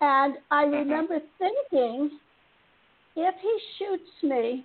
And 0.00 0.34
I 0.50 0.64
mm-hmm. 0.64 0.74
remember 0.74 1.18
thinking, 1.38 2.18
if 3.16 3.34
he 3.40 3.58
shoots 3.78 4.10
me, 4.22 4.64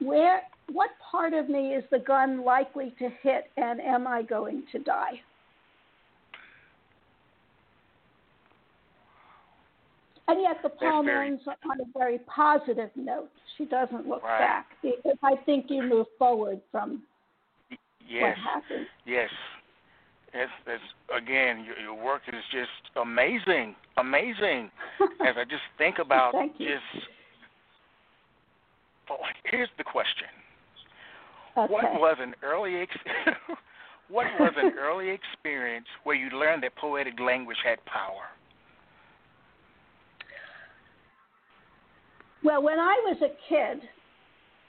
where 0.00 0.42
what 0.72 0.90
part 1.10 1.34
of 1.34 1.48
me 1.48 1.74
is 1.74 1.84
the 1.90 1.98
gun 1.98 2.44
likely 2.44 2.92
to 2.98 3.08
hit 3.22 3.50
and 3.56 3.80
am 3.80 4.06
I 4.06 4.22
going 4.22 4.64
to 4.72 4.78
die? 4.78 5.20
And 10.28 10.40
yet 10.40 10.58
the 10.62 10.68
poem 10.68 11.08
ends 11.08 11.42
on 11.46 11.80
a 11.80 11.98
very 11.98 12.18
positive 12.20 12.90
note. 12.94 13.28
She 13.58 13.64
doesn't 13.64 14.06
look 14.06 14.22
right. 14.22 14.38
back. 14.38 14.66
I 15.22 15.34
think 15.44 15.66
you 15.68 15.82
move 15.82 16.06
forward 16.18 16.60
from 16.70 17.02
yes. 18.08 18.22
what 18.22 18.54
happened. 18.54 18.86
Yes. 19.04 19.28
It's, 20.34 20.52
it's 20.66 20.82
again, 21.14 21.64
your, 21.64 21.78
your 21.78 21.94
work 22.04 22.22
is 22.28 22.42
just 22.50 22.96
amazing, 22.96 23.74
amazing. 23.98 24.70
As 25.20 25.34
I 25.36 25.44
just 25.44 25.62
think 25.76 25.96
about 25.98 26.32
just, 26.58 27.06
well, 29.10 29.18
here's 29.44 29.68
the 29.76 29.84
question: 29.84 30.28
okay. 31.58 31.72
What 31.72 31.84
was 32.00 32.16
an 32.20 32.34
early 32.42 32.76
ex- 32.76 32.96
what 34.08 34.26
was 34.40 34.54
an 34.56 34.72
early 34.80 35.10
experience 35.10 35.86
where 36.04 36.16
you 36.16 36.30
learned 36.30 36.62
that 36.62 36.76
poetic 36.76 37.20
language 37.20 37.58
had 37.62 37.84
power? 37.84 38.32
Well, 42.44 42.62
when 42.62 42.78
I 42.78 42.94
was 43.06 43.16
a 43.22 43.48
kid, 43.48 43.88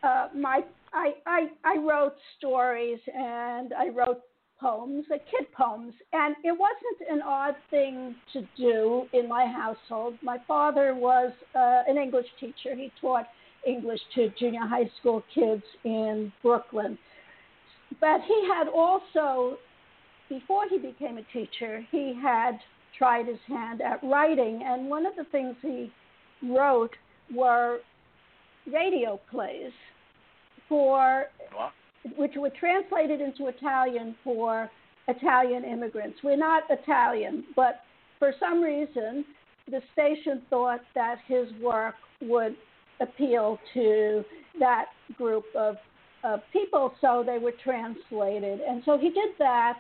uh, 0.04 0.28
my 0.36 0.62
I, 0.94 1.14
I 1.26 1.48
I 1.64 1.78
wrote 1.78 2.14
stories 2.38 3.00
and 3.14 3.74
I 3.74 3.90
wrote 3.90 4.22
poems, 4.60 5.06
uh, 5.12 5.18
kid 5.30 5.52
poems, 5.52 5.94
and 6.14 6.36
it 6.44 6.52
wasn't 6.52 7.10
an 7.10 7.22
odd 7.22 7.56
thing 7.72 8.16
to 8.34 8.48
do 8.56 9.06
in 9.14 9.28
my 9.28 9.46
household. 9.46 10.16
My 10.22 10.38
father 10.48 10.94
was 10.96 11.32
uh, 11.56 11.82
an 11.88 11.98
English 11.98 12.28
teacher. 12.40 12.76
He 12.76 12.92
taught 13.02 13.26
English 13.66 14.00
to 14.16 14.30
junior 14.40 14.62
high 14.62 14.90
school 15.00 15.24
kids 15.34 15.64
in 15.84 16.32
Brooklyn. 16.42 16.98
But 18.00 18.22
he 18.28 18.48
had 18.48 18.68
also, 18.68 19.58
before 20.30 20.64
he 20.70 20.78
became 20.78 21.18
a 21.18 21.24
teacher, 21.34 21.86
he 21.92 22.18
had 22.22 22.60
tried 22.98 23.28
his 23.28 23.40
hand 23.48 23.82
at 23.82 24.04
writing, 24.04 24.62
and 24.66 24.90
one 24.90 25.06
of 25.06 25.16
the 25.16 25.26
things 25.26 25.56
he 25.62 25.92
wrote 26.44 26.92
were 27.34 27.80
radio 28.72 29.20
plays 29.30 29.72
for 30.70 31.26
which 32.18 32.34
were 32.36 32.52
translated 32.60 33.22
into 33.22 33.48
Italian 33.48 34.16
for 34.24 34.70
Italian 35.08 35.64
immigrants. 35.64 36.20
We're 36.24 36.38
not 36.38 36.64
Italian, 36.70 37.46
but 37.56 37.82
for 38.20 38.34
some 38.40 38.62
reason 38.62 39.26
the 39.70 39.82
station 39.94 40.42
thought 40.50 40.82
that 40.96 41.18
his 41.28 41.48
work 41.62 41.96
would 42.22 42.56
appeal 43.00 43.60
to 43.74 44.24
that 44.60 44.88
group 45.18 45.46
of, 45.56 45.78
of 46.24 46.42
people, 46.52 46.94
so 47.02 47.24
they 47.26 47.38
were 47.38 47.54
translated. 47.64 48.60
And 48.60 48.82
so 48.86 48.98
he 48.98 49.10
did 49.10 49.30
that, 49.40 49.80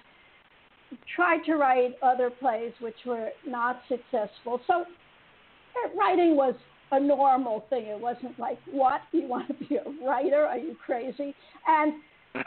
tried 1.15 1.43
to 1.45 1.55
write 1.55 1.95
other 2.01 2.29
plays 2.29 2.71
which 2.79 2.95
were 3.05 3.29
not 3.45 3.81
successful. 3.87 4.61
So 4.67 4.81
uh, 4.81 5.97
writing 5.97 6.35
was 6.35 6.55
a 6.93 6.99
normal 6.99 7.65
thing. 7.69 7.85
It 7.87 7.99
wasn't 7.99 8.37
like, 8.39 8.59
what? 8.71 9.01
You 9.11 9.27
want 9.27 9.47
to 9.47 9.53
be 9.53 9.75
a 9.75 10.05
writer? 10.05 10.45
Are 10.45 10.57
you 10.57 10.75
crazy? 10.85 11.35
And 11.67 11.93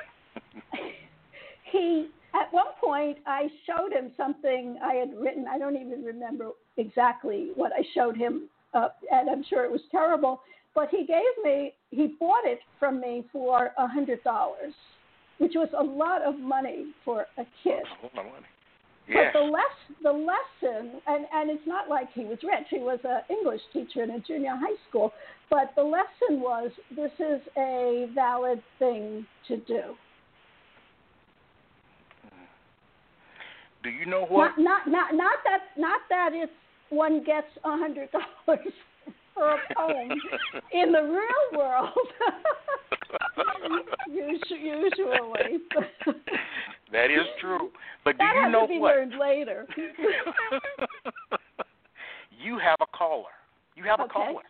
he, 1.73 2.09
at 2.35 2.53
one 2.53 2.67
point, 2.81 3.19
I 3.27 3.49
showed 3.67 3.93
him 3.93 4.13
something 4.17 4.79
I 4.83 4.95
had 4.95 5.11
written. 5.19 5.47
I 5.51 5.59
don't 5.59 5.77
even 5.77 6.05
remember 6.05 6.51
exactly 6.77 7.51
what 7.55 7.73
I 7.73 7.83
showed 7.95 8.17
him, 8.17 8.49
uh, 8.73 8.89
and 9.11 9.29
I'm 9.29 9.45
sure 9.49 9.65
it 9.65 9.71
was 9.71 9.83
terrible. 9.91 10.41
But 10.75 10.91
he 10.91 11.07
gave 11.07 11.23
me, 11.43 11.73
he 11.91 12.15
bought 12.21 12.45
it 12.45 12.61
from 12.79 13.01
me 13.01 13.25
for 13.33 13.73
a 13.79 13.89
hundred 13.89 14.23
dollars, 14.23 14.75
which 15.39 15.53
was 15.55 15.69
a 15.77 15.83
lot 15.83 16.23
of 16.23 16.39
money 16.39 16.93
for 17.05 17.27
a 17.39 17.45
kid. 17.65 17.83
A 18.03 18.17
lot 18.17 18.27
of 18.27 18.33
money. 18.33 18.47
But 19.09 19.33
the 19.33 19.41
less 19.41 19.63
the 20.03 20.13
lesson, 20.13 21.01
and 21.07 21.27
and 21.33 21.51
it's 21.51 21.67
not 21.67 21.89
like 21.89 22.09
he 22.13 22.25
was 22.25 22.39
rich. 22.43 22.67
He 22.71 22.79
was 22.79 22.99
an 23.05 23.21
English 23.31 23.61
teacher 23.73 24.03
in 24.03 24.11
a 24.11 24.21
junior 24.21 24.57
high 24.57 24.77
school. 24.89 25.13
But 25.49 25.73
the 25.77 25.83
lesson 25.83 26.41
was 26.41 26.71
this 26.95 27.13
is 27.21 27.41
a 27.57 28.09
valid 28.15 28.61
thing 28.79 29.25
to 29.47 29.59
do. 29.59 29.83
Do 33.85 33.91
you 33.91 34.07
know 34.07 34.27
what? 34.27 34.59
Not 34.59 34.89
not 34.89 34.89
not, 34.89 35.15
not 35.15 35.39
that 35.45 35.61
not 35.79 36.01
that 36.11 36.31
it's 36.33 36.53
one 36.91 37.23
gets 37.23 37.47
a 37.65 37.77
hundred 37.77 38.09
dollars 38.11 38.73
for 39.37 39.53
a 39.53 39.59
poem 39.77 40.11
in 40.73 40.91
the 40.93 41.03
real 41.03 41.59
world. 41.59 41.91
Usually. 44.09 44.89
that 46.93 47.11
is 47.11 47.27
true. 47.41 47.71
But 48.05 48.13
do 48.13 48.19
that 48.19 48.35
you 48.35 48.49
know 48.51 48.63
to 48.63 48.69
be 48.69 48.79
what? 48.79 48.95
learned 48.97 49.13
later. 49.21 49.67
you 52.43 52.59
have 52.59 52.79
a 52.81 52.87
caller. 52.97 53.29
You 53.75 53.85
have 53.85 54.01
okay. 54.01 54.11
a 54.11 54.13
caller. 54.13 54.43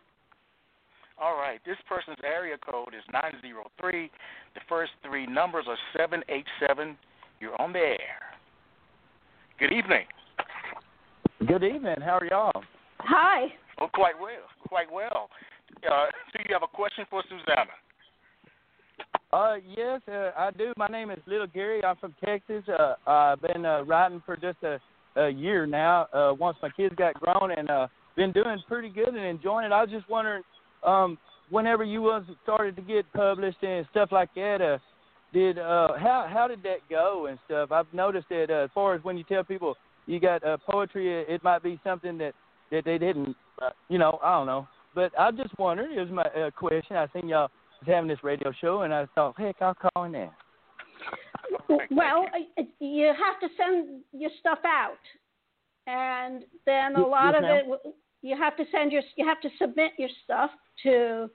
All 1.19 1.35
right. 1.35 1.59
This 1.65 1.77
person's 1.89 2.19
area 2.23 2.55
code 2.57 2.93
is 2.95 3.03
903. 3.11 4.09
The 4.53 4.61
first 4.69 4.91
three 5.05 5.25
numbers 5.25 5.65
are 5.67 5.77
787. 5.97 6.95
You're 7.39 7.59
on 7.61 7.73
the 7.73 7.79
air. 7.79 8.21
Good 9.59 9.73
evening. 9.73 10.05
Good 11.45 11.63
evening. 11.63 11.97
How 12.01 12.19
are 12.19 12.25
y'all? 12.25 12.63
Hi. 12.99 13.47
Oh, 13.79 13.87
quite 13.93 14.19
well. 14.19 14.47
Quite 14.67 14.91
well. 14.91 15.29
Uh, 15.89 16.05
do 16.33 16.43
you 16.47 16.53
have 16.53 16.63
a 16.63 16.75
question 16.75 17.05
for 17.09 17.23
Susana? 17.23 17.71
Uh, 19.31 19.55
yes, 19.75 20.01
uh, 20.07 20.31
I 20.37 20.51
do. 20.57 20.73
My 20.77 20.87
name 20.87 21.11
is 21.11 21.19
Little 21.27 21.47
Gary. 21.47 21.83
I'm 21.83 21.97
from 21.97 22.15
Texas. 22.23 22.63
Uh, 22.67 22.95
I've 23.05 23.41
been 23.41 23.65
uh, 23.65 23.83
writing 23.83 24.23
for 24.25 24.37
just 24.37 24.57
a, 24.63 24.79
a 25.19 25.29
year 25.29 25.65
now. 25.65 26.07
Uh, 26.13 26.33
once 26.33 26.57
my 26.61 26.69
kids 26.69 26.95
got 26.95 27.13
grown, 27.15 27.51
and 27.51 27.69
uh, 27.69 27.87
been 28.15 28.31
doing 28.31 28.57
pretty 28.67 28.89
good 28.89 29.09
and 29.09 29.25
enjoying 29.25 29.65
it. 29.65 29.71
I 29.71 29.81
was 29.81 29.91
just 29.91 30.09
wondering, 30.09 30.43
um, 30.83 31.17
whenever 31.49 31.83
you 31.83 32.01
was 32.01 32.23
started 32.43 32.75
to 32.77 32.81
get 32.81 33.05
published 33.13 33.61
and 33.61 33.85
stuff 33.91 34.09
like 34.11 34.33
that, 34.35 34.61
uh, 34.61 34.77
did 35.33 35.59
uh, 35.59 35.89
how 35.97 36.27
how 36.31 36.47
did 36.47 36.63
that 36.63 36.79
go 36.89 37.27
and 37.27 37.37
stuff? 37.45 37.71
I've 37.71 37.93
noticed 37.93 38.27
that 38.29 38.49
uh, 38.49 38.63
as 38.63 38.69
far 38.73 38.95
as 38.95 39.03
when 39.03 39.17
you 39.17 39.23
tell 39.25 39.43
people 39.43 39.75
you 40.05 40.19
got 40.19 40.43
uh, 40.43 40.57
poetry, 40.69 41.21
it, 41.21 41.27
it 41.29 41.43
might 41.43 41.61
be 41.61 41.79
something 41.83 42.17
that 42.17 42.33
that 42.71 42.85
they 42.85 42.97
didn't, 42.97 43.35
uh, 43.61 43.69
you 43.89 43.97
know, 43.97 44.19
I 44.23 44.37
don't 44.37 44.47
know. 44.47 44.67
But 44.95 45.11
I 45.17 45.31
just 45.31 45.57
wondered. 45.59 45.91
It 45.91 45.99
was 45.99 46.09
my 46.09 46.23
uh, 46.23 46.51
question. 46.51 46.95
I 46.95 47.07
seen 47.13 47.27
y'all 47.27 47.49
was 47.81 47.87
having 47.87 48.07
this 48.07 48.23
radio 48.23 48.51
show, 48.59 48.81
and 48.81 48.93
I 48.93 49.05
thought, 49.15 49.35
heck, 49.37 49.55
I'll 49.61 49.75
call 49.75 50.05
in 50.05 50.11
there. 50.11 50.31
Well, 51.91 52.25
you 52.79 53.07
have 53.07 53.39
to 53.41 53.55
send 53.57 54.01
your 54.11 54.31
stuff 54.39 54.59
out, 54.65 54.97
and 55.85 56.43
then 56.65 56.95
a 56.95 57.05
lot 57.05 57.33
yes, 57.33 57.43
of 57.43 57.79
it 57.85 57.95
you 58.21 58.35
have 58.37 58.57
to 58.57 58.63
send 58.71 58.91
your 58.91 59.01
you 59.15 59.25
have 59.25 59.41
to 59.41 59.49
submit 59.59 59.91
your 59.97 60.09
stuff 60.23 60.49
to 60.83 61.29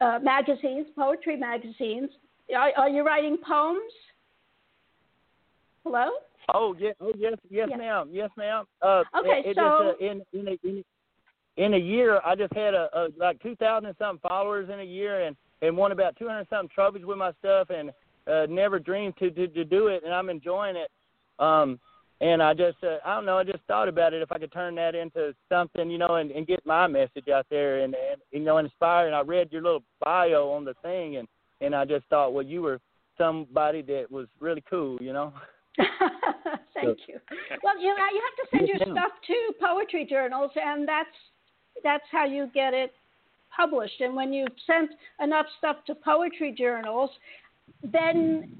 uh, 0.00 0.18
magazines, 0.22 0.86
poetry 0.96 1.36
magazines. 1.36 2.10
Are, 2.56 2.70
are, 2.76 2.88
you 2.88 3.04
writing 3.04 3.36
poems? 3.46 3.92
Hello. 5.84 6.10
Oh 6.54 6.74
yes, 6.78 6.94
oh 7.00 7.12
yes, 7.16 7.34
yes, 7.50 7.68
yes. 7.70 7.78
ma'am, 7.78 8.08
yes, 8.12 8.30
ma'am. 8.36 8.64
Uh, 8.82 9.02
okay, 9.18 9.42
it, 9.44 9.56
so 9.56 9.94
uh, 10.00 10.04
in 10.04 10.22
in 10.32 10.48
a, 10.48 10.66
in, 10.66 10.84
in 11.58 11.74
a 11.74 11.78
year, 11.78 12.20
I 12.24 12.34
just 12.34 12.54
had 12.54 12.72
a, 12.72 12.88
a 12.94 13.08
like 13.18 13.42
two 13.42 13.56
thousand 13.56 13.94
something 13.98 14.20
followers 14.26 14.70
in 14.72 14.80
a 14.80 14.84
year, 14.84 15.26
and 15.26 15.36
and 15.62 15.76
won 15.76 15.92
about 15.92 16.16
200 16.16 16.46
something 16.48 16.70
trophies 16.74 17.04
with 17.04 17.18
my 17.18 17.32
stuff 17.40 17.68
and 17.70 17.90
uh, 18.30 18.46
never 18.48 18.78
dreamed 18.78 19.16
to, 19.18 19.30
to 19.30 19.48
to 19.48 19.64
do 19.64 19.88
it 19.88 20.02
and 20.04 20.14
I'm 20.14 20.30
enjoying 20.30 20.76
it. 20.76 20.90
Um 21.38 21.78
and 22.20 22.42
I 22.42 22.52
just 22.52 22.78
uh, 22.82 22.98
I 23.04 23.14
don't 23.14 23.26
know, 23.26 23.38
I 23.38 23.44
just 23.44 23.64
thought 23.66 23.88
about 23.88 24.12
it 24.12 24.22
if 24.22 24.32
I 24.32 24.38
could 24.38 24.52
turn 24.52 24.74
that 24.76 24.94
into 24.94 25.34
something, 25.48 25.90
you 25.90 25.98
know, 25.98 26.16
and, 26.16 26.30
and 26.30 26.46
get 26.46 26.64
my 26.66 26.86
message 26.86 27.28
out 27.32 27.46
there 27.50 27.80
and, 27.80 27.94
and 27.94 28.20
you 28.30 28.40
know, 28.40 28.58
inspire 28.58 29.06
and 29.06 29.16
I 29.16 29.20
read 29.20 29.52
your 29.52 29.62
little 29.62 29.82
bio 30.00 30.50
on 30.50 30.64
the 30.64 30.74
thing 30.82 31.16
and 31.16 31.28
and 31.60 31.74
I 31.74 31.84
just 31.84 32.06
thought 32.06 32.34
well 32.34 32.44
you 32.44 32.62
were 32.62 32.80
somebody 33.16 33.82
that 33.82 34.06
was 34.10 34.28
really 34.40 34.62
cool, 34.68 34.98
you 35.00 35.12
know. 35.12 35.32
Thank 36.74 36.98
you. 37.06 37.20
Well, 37.62 37.80
you 37.80 37.88
know, 37.88 38.06
you 38.12 38.22
have 38.26 38.36
to 38.36 38.56
send 38.56 38.68
your 38.68 38.78
stuff 38.78 39.12
to 39.26 39.54
poetry 39.64 40.06
journals, 40.08 40.50
and 40.56 40.88
that's 40.88 41.08
that's 41.82 42.04
how 42.10 42.24
you 42.24 42.50
get 42.54 42.74
it 42.74 42.92
published. 43.54 44.00
And 44.00 44.14
when 44.14 44.32
you've 44.32 44.48
sent 44.66 44.90
enough 45.22 45.46
stuff 45.58 45.76
to 45.86 45.94
poetry 45.94 46.54
journals, 46.56 47.10
then 47.82 48.52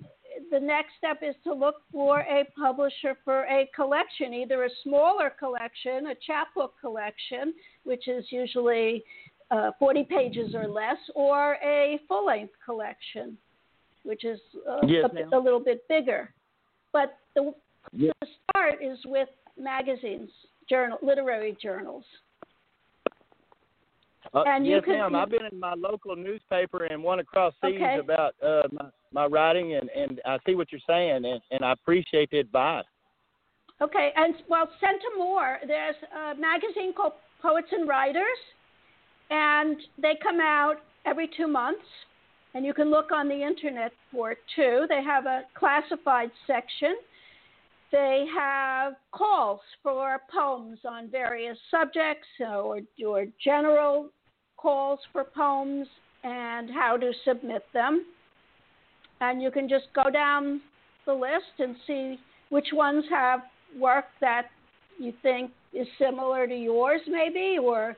the 0.51 0.61
next 0.61 0.91
step 0.99 1.19
is 1.23 1.35
to 1.45 1.53
look 1.53 1.77
for 1.93 2.21
a 2.21 2.45
publisher 2.59 3.17
for 3.25 3.45
a 3.45 3.69
collection, 3.75 4.33
either 4.33 4.65
a 4.65 4.69
smaller 4.83 5.33
collection, 5.39 6.09
a 6.09 6.15
chapbook 6.27 6.75
collection, 6.81 7.55
which 7.85 8.09
is 8.09 8.25
usually 8.31 9.03
uh, 9.51 9.71
40 9.79 10.05
pages 10.05 10.55
or 10.55 10.69
less, 10.69 10.99
or 11.15 11.55
a 11.55 11.99
full 12.07 12.27
length 12.27 12.53
collection, 12.65 13.37
which 14.05 14.25
is 14.25 14.39
uh, 14.69 14.87
yes, 14.87 15.05
a, 15.33 15.37
a, 15.37 15.41
little 15.41 15.61
bit 15.61 15.87
bigger. 15.89 16.33
But 16.93 17.17
the, 17.35 17.55
yes. 17.93 18.15
the 18.21 18.27
start 18.51 18.83
is 18.83 18.99
with 19.07 19.29
magazines, 19.59 20.31
journal, 20.69 20.99
literary 21.03 21.57
journals. 21.61 22.05
Uh, 24.35 24.45
and 24.47 24.67
yes, 24.67 24.83
you 24.87 24.93
ma'am. 24.93 25.15
I've 25.15 25.31
been 25.31 25.47
in 25.51 25.59
my 25.59 25.75
local 25.75 26.15
newspaper 26.15 26.85
and 26.85 27.03
one 27.03 27.21
across 27.21 27.55
seas 27.65 27.77
okay. 27.77 27.99
about 27.99 28.35
uh, 28.45 28.63
my, 28.73 28.87
my 29.13 29.27
writing, 29.27 29.75
and, 29.75 29.89
and 29.91 30.21
I 30.27 30.39
see 30.47 30.55
what 30.55 30.71
you're 30.71 30.81
saying, 30.87 31.25
and, 31.25 31.41
and 31.51 31.65
I 31.65 31.73
appreciate 31.73 32.31
the 32.31 32.39
advice. 32.39 32.85
Okay, 33.81 34.11
and 34.17 34.35
well, 34.49 34.69
Centimore, 34.81 35.59
there's 35.67 35.95
a 36.13 36.39
magazine 36.39 36.93
called 36.95 37.13
Poets 37.41 37.69
and 37.71 37.89
Writers, 37.89 38.25
and 39.31 39.77
they 40.01 40.15
come 40.23 40.41
out 40.41 40.77
every 41.07 41.31
two 41.37 41.47
months, 41.47 41.87
and 42.55 42.67
you 42.67 42.75
can 42.75 42.91
look 42.91 43.13
on 43.13 43.29
the 43.29 43.43
internet 43.43 43.93
for 44.11 44.33
it 44.33 44.39
too. 44.57 44.87
They 44.89 45.03
have 45.03 45.27
a 45.27 45.43
classified 45.55 46.31
section. 46.47 46.97
They 47.93 48.27
have 48.37 48.95
calls 49.13 49.61
for 49.83 50.21
poems 50.31 50.81
on 50.87 51.09
various 51.09 51.57
subjects 51.71 52.27
or, 52.41 52.81
or 53.07 53.27
general 53.43 54.11
calls 54.59 54.99
for 55.13 55.25
poems 55.25 55.87
and 56.25 56.69
how 56.71 56.97
to 56.97 57.13
submit 57.25 57.65
them. 57.73 58.05
And 59.21 59.41
you 59.43 59.51
can 59.51 59.69
just 59.69 59.87
go 59.95 60.11
down 60.11 60.61
the 61.07 61.15
list 61.15 61.59
and 61.59 61.75
see 61.87 62.19
which 62.51 62.69
ones 62.73 63.05
have 63.11 63.41
work 63.79 64.05
that 64.21 64.47
you 64.99 65.13
think 65.23 65.51
is 65.73 65.87
similar 65.99 66.47
to 66.47 66.55
yours, 66.55 67.01
maybe, 67.09 67.59
or 67.61 67.97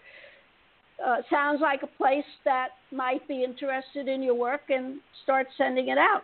uh, 1.04 1.16
sounds 1.30 1.60
like 1.60 1.82
a 1.82 1.86
place 1.86 2.24
that 2.44 2.68
might 2.92 3.26
be 3.26 3.44
interested 3.44 4.08
in 4.08 4.22
your 4.22 4.34
work 4.34 4.62
and 4.68 5.00
start 5.24 5.46
sending 5.56 5.88
it 5.88 5.98
out. 5.98 6.22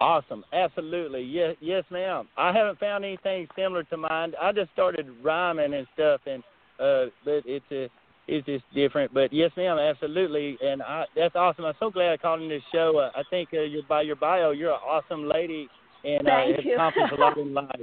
Awesome, 0.00 0.44
absolutely, 0.54 1.22
yes, 1.22 1.56
yes, 1.60 1.84
ma'am. 1.90 2.26
I 2.38 2.52
haven't 2.52 2.78
found 2.78 3.04
anything 3.04 3.46
similar 3.54 3.82
to 3.84 3.96
mine. 3.98 4.32
I 4.40 4.50
just 4.52 4.72
started 4.72 5.06
rhyming 5.22 5.74
and 5.74 5.86
stuff, 5.92 6.22
and 6.26 6.42
uh, 6.80 7.06
but 7.24 7.42
it's 7.46 7.64
a, 7.70 7.88
it's 8.28 8.46
just 8.46 8.64
different. 8.74 9.12
But 9.12 9.32
yes, 9.32 9.50
ma'am, 9.56 9.78
absolutely, 9.78 10.56
and 10.62 10.82
I, 10.82 11.04
that's 11.16 11.36
awesome. 11.36 11.64
I'm 11.64 11.74
so 11.78 11.90
glad 11.90 12.12
I 12.12 12.16
called 12.16 12.42
in 12.42 12.48
this 12.48 12.62
show. 12.72 12.98
Uh, 12.98 13.18
I 13.18 13.22
think 13.30 13.50
uh, 13.52 13.62
you're, 13.62 13.82
by 13.88 14.02
your 14.02 14.16
bio, 14.16 14.50
you're 14.50 14.72
an 14.72 14.80
awesome 14.86 15.28
lady, 15.28 15.68
and 16.04 16.26
uh, 16.26 16.30
have 16.56 16.64
accomplished 16.74 17.12
a 17.12 17.20
lot 17.20 17.38
in 17.38 17.54
life. 17.54 17.70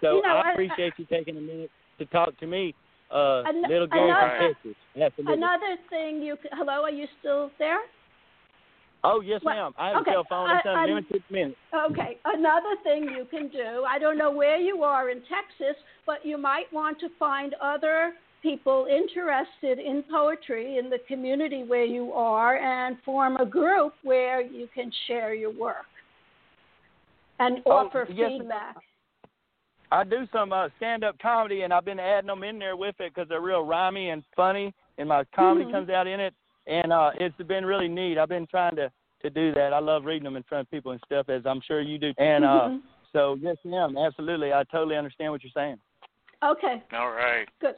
So 0.00 0.16
you 0.16 0.22
know, 0.22 0.40
I 0.42 0.52
appreciate 0.52 0.94
I, 0.96 1.02
you 1.02 1.04
taking 1.10 1.36
a 1.36 1.40
minute 1.42 1.70
to 1.98 2.06
talk 2.06 2.38
to 2.40 2.46
me. 2.46 2.74
Uh, 3.12 3.42
an- 3.44 3.62
little 3.68 3.86
Gary 3.86 4.08
another, 4.08 4.30
from 4.38 4.54
Texas. 4.54 4.82
Absolutely. 4.98 5.34
Another 5.34 5.76
thing, 5.90 6.22
you 6.22 6.36
hello, 6.52 6.84
are 6.84 6.90
you 6.90 7.06
still 7.18 7.50
there? 7.58 7.80
Oh 9.02 9.20
yes, 9.20 9.40
well, 9.44 9.54
ma'am. 9.54 9.72
I 9.78 9.88
have 9.88 9.96
okay. 10.02 10.10
a 10.10 10.14
cell 10.14 10.26
phone. 10.28 10.50
It's 10.50 10.66
uh, 10.66 10.74
unlimited 10.74 11.22
minutes. 11.30 11.56
Okay. 11.74 12.18
Another 12.24 12.76
thing 12.82 13.04
you 13.04 13.26
can 13.30 13.48
do. 13.48 13.84
I 13.88 13.98
don't 13.98 14.18
know 14.18 14.30
where 14.30 14.58
you 14.58 14.82
are 14.82 15.10
in 15.10 15.18
Texas, 15.20 15.76
but 16.06 16.24
you 16.24 16.36
might 16.36 16.70
want 16.72 17.00
to 17.00 17.08
find 17.18 17.54
other 17.62 18.12
people 18.42 18.86
interested 18.90 19.78
in 19.78 20.02
poetry 20.10 20.78
in 20.78 20.90
the 20.90 20.98
community 21.06 21.64
where 21.66 21.84
you 21.84 22.12
are 22.12 22.56
and 22.56 22.96
form 23.04 23.36
a 23.36 23.46
group 23.46 23.94
where 24.02 24.40
you 24.40 24.68
can 24.74 24.90
share 25.06 25.34
your 25.34 25.52
work 25.52 25.86
and 27.38 27.58
oh, 27.66 27.72
offer 27.72 28.06
yes, 28.12 28.30
feedback. 28.38 28.76
I 29.92 30.04
do 30.04 30.28
some 30.32 30.52
uh, 30.52 30.68
stand-up 30.76 31.18
comedy, 31.20 31.62
and 31.62 31.72
I've 31.72 31.84
been 31.84 31.98
adding 31.98 32.28
them 32.28 32.44
in 32.44 32.58
there 32.58 32.76
with 32.76 32.94
it 33.00 33.12
because 33.14 33.28
they're 33.28 33.40
real 33.40 33.64
rhymy 33.64 34.12
and 34.12 34.22
funny, 34.36 34.72
and 34.98 35.08
my 35.08 35.24
comedy 35.34 35.64
mm-hmm. 35.64 35.74
comes 35.74 35.90
out 35.90 36.06
in 36.06 36.20
it, 36.20 36.34
and 36.66 36.92
uh, 36.92 37.10
it's 37.18 37.36
been 37.48 37.64
really 37.64 37.88
neat. 37.88 38.18
I've 38.18 38.28
been 38.28 38.46
trying 38.46 38.76
to 38.76 38.90
to 39.22 39.30
do 39.30 39.52
that. 39.52 39.72
I 39.72 39.80
love 39.80 40.04
reading 40.04 40.24
them 40.24 40.36
in 40.36 40.42
front 40.44 40.66
of 40.66 40.70
people 40.70 40.92
and 40.92 41.00
stuff, 41.04 41.28
as 41.28 41.42
I'm 41.44 41.60
sure 41.66 41.80
you 41.80 41.98
do. 41.98 42.12
And 42.18 42.44
uh, 42.44 42.48
mm-hmm. 42.48 42.76
so, 43.12 43.36
yes, 43.40 43.56
ma'am, 43.64 43.96
absolutely. 43.98 44.52
I 44.52 44.64
totally 44.64 44.96
understand 44.96 45.32
what 45.32 45.42
you're 45.42 45.50
saying. 45.54 45.76
Okay. 46.42 46.82
All 46.94 47.10
right. 47.10 47.46
Good. 47.60 47.74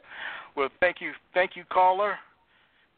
Well, 0.55 0.69
thank 0.79 0.97
you, 1.01 1.11
thank 1.33 1.55
you, 1.55 1.63
caller. 1.71 2.15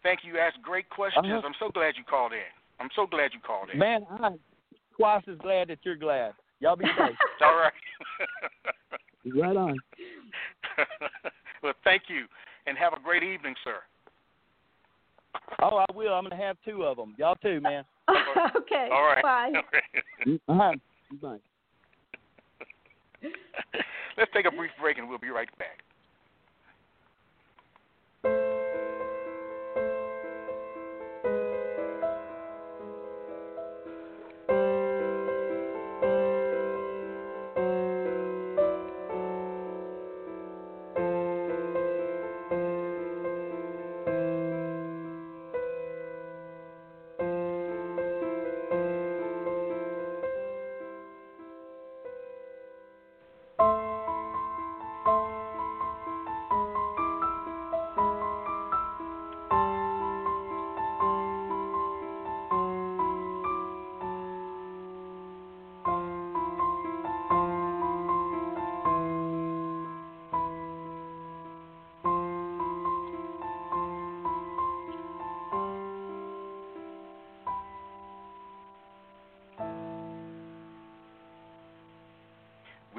Thank 0.03 0.19
you. 0.23 0.37
Asked 0.37 0.61
great 0.61 0.89
questions. 0.89 1.25
Uh-huh. 1.25 1.41
I'm 1.43 1.55
so 1.59 1.69
glad 1.69 1.95
you 1.97 2.03
called 2.03 2.31
in. 2.31 2.39
I'm 2.79 2.89
so 2.95 3.07
glad 3.07 3.31
you 3.33 3.39
called 3.39 3.69
in. 3.73 3.79
Man, 3.79 4.05
I'm 4.21 4.39
twice 4.95 5.23
as 5.29 5.37
glad 5.39 5.69
that 5.69 5.79
you're 5.83 5.95
glad. 5.95 6.33
Y'all 6.59 6.75
be 6.75 6.85
safe. 6.85 7.15
All 7.41 7.55
right. 7.55 7.73
right 9.35 9.57
on. 9.57 9.77
well, 11.63 11.73
thank 11.83 12.03
you, 12.07 12.25
and 12.67 12.77
have 12.77 12.93
a 12.93 12.99
great 13.03 13.23
evening, 13.23 13.55
sir. 13.63 13.77
Oh, 15.61 15.77
I 15.77 15.85
will. 15.93 16.13
I'm 16.13 16.23
gonna 16.23 16.35
have 16.35 16.57
two 16.63 16.83
of 16.83 16.97
them. 16.97 17.15
Y'all 17.17 17.35
too, 17.35 17.59
man. 17.61 17.83
okay. 18.55 18.89
All 18.91 19.03
right. 19.03 19.23
Bye. 19.23 19.51
uh-huh. 20.47 20.73
Bye. 21.21 21.37
Let's 24.17 24.31
take 24.33 24.45
a 24.45 24.51
brief 24.51 24.71
break, 24.79 24.97
and 24.97 25.09
we'll 25.09 25.17
be 25.17 25.29
right 25.29 25.49
back. 25.57 25.79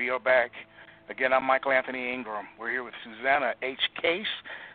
We 0.06 0.10
are 0.10 0.20
back. 0.20 0.52
Again, 1.10 1.32
I'm 1.32 1.42
Michael 1.42 1.72
Anthony 1.72 2.12
Ingram. 2.12 2.46
We're 2.60 2.70
here 2.70 2.84
with 2.84 2.94
Susana 3.02 3.54
H. 3.60 3.80
Case. 4.00 4.24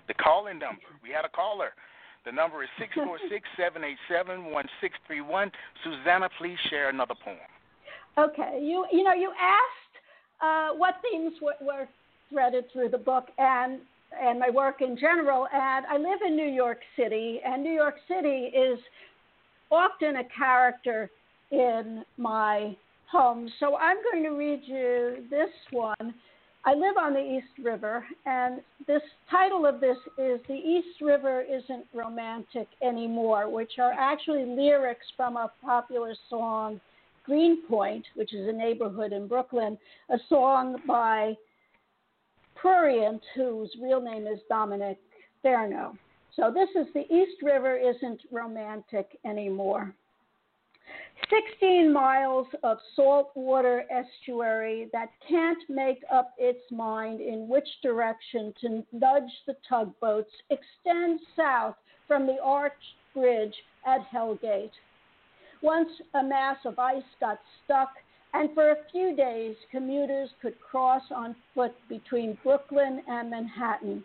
The 0.10 0.13
call-in 0.13 0.60
number. 0.60 0.82
We 1.02 1.10
had 1.10 1.24
a 1.24 1.30
caller. 1.30 1.70
The 2.26 2.34
number 2.34 2.63
is 2.63 2.70
six 2.78 2.94
four 2.96 3.17
six 3.30 3.48
seven 3.56 3.82
eight 3.82 3.96
seven 4.10 4.52
one 4.52 4.65
six 4.82 4.94
three 5.08 5.22
one. 5.22 5.50
Susana, 5.86 6.28
please 6.38 6.58
share 6.70 6.89
another 6.89 7.13
poem. 7.24 7.38
Okay. 8.17 8.60
You 8.62 8.86
you 8.91 9.04
know 9.04 9.13
you 9.13 9.32
asked 9.39 9.96
uh, 10.41 10.76
what 10.78 10.96
themes 11.02 11.36
were, 11.41 11.56
were 11.65 11.88
threaded 12.30 12.65
through 12.74 12.89
the 12.89 12.98
book 12.98 13.28
and 13.38 13.80
and 14.22 14.38
my 14.38 14.50
work 14.50 14.82
in 14.82 14.98
general. 14.98 15.48
And 15.54 15.86
I 15.86 15.96
live 15.96 16.20
in 16.28 16.36
New 16.36 16.52
York 16.52 16.80
City, 16.98 17.39
and 17.46 17.63
New 17.63 17.72
York 17.72 17.96
City 18.06 18.52
is 18.54 18.78
often 19.72 20.17
a 20.17 20.26
character 20.38 21.10
in 21.52 22.04
my 22.17 22.76
poems. 23.12 23.52
So 23.60 23.76
I'm 23.76 23.97
going 24.12 24.24
to 24.24 24.32
read 24.32 24.62
you 24.65 25.26
this 25.30 25.50
one. 25.71 26.13
I 26.63 26.76
live 26.76 26.95
on 27.00 27.13
the 27.13 27.19
East 27.19 27.65
River, 27.65 28.06
and 28.28 28.62
this 28.86 29.02
title 29.32 29.65
of 29.65 29.82
this 29.82 29.97
is 30.19 30.39
The 30.47 30.54
East 30.54 31.02
River 31.02 31.41
Isn't 31.41 31.86
Romantic 31.91 32.67
Anymore, 32.84 33.50
which 33.50 33.74
are 33.80 33.93
actually 33.93 34.45
lyrics 34.45 35.06
from 35.17 35.38
a 35.38 35.52
popular 35.63 36.13
song, 36.30 36.80
Greenpoint, 37.26 38.06
which 38.13 38.34
is 38.34 38.47
a 38.47 38.52
neighborhood 38.52 39.12
in 39.12 39.28
Brooklyn, 39.28 39.76
a 40.12 40.17
song 40.30 40.78
by 40.88 41.36
Prurient, 42.56 43.21
whose 43.36 43.71
real 43.82 44.02
name 44.02 44.28
is 44.28 44.39
Dominick 44.47 45.00
Fernow. 45.43 45.97
So 46.36 46.54
this 46.54 46.69
is 46.76 46.93
The 46.93 47.12
East 47.13 47.41
River 47.41 47.76
Isn't 47.76 48.21
Romantic 48.32 49.17
Anymore. 49.26 49.95
16 51.30 51.94
miles 51.94 52.48
of 52.63 52.78
saltwater 52.96 53.86
estuary 53.89 54.89
that 54.91 55.10
can't 55.28 55.63
make 55.70 56.04
up 56.12 56.34
its 56.38 56.60
mind 56.72 57.22
in 57.22 57.48
which 57.48 57.67
direction 57.82 58.54
to 58.62 58.84
nudge 58.91 59.32
the 59.48 59.56
tugboats 59.67 60.32
extends 60.50 61.22
south 61.36 61.76
from 62.08 62.28
the 62.28 62.38
arched 62.44 62.76
bridge 63.13 63.56
at 63.86 64.02
Hellgate. 64.13 64.72
Once 65.62 65.89
a 66.15 66.24
mass 66.24 66.58
of 66.65 66.78
ice 66.80 67.04
got 67.20 67.39
stuck, 67.63 67.89
and 68.34 68.54
for 68.54 68.72
a 68.72 68.84
few 68.91 69.15
days 69.15 69.56
commuters 69.72 70.30
could 70.41 70.60
cross 70.60 71.04
on 71.15 71.36
foot 71.54 71.76
between 71.88 72.38
Brooklyn 72.44 73.02
and 73.08 73.30
Manhattan. 73.30 74.04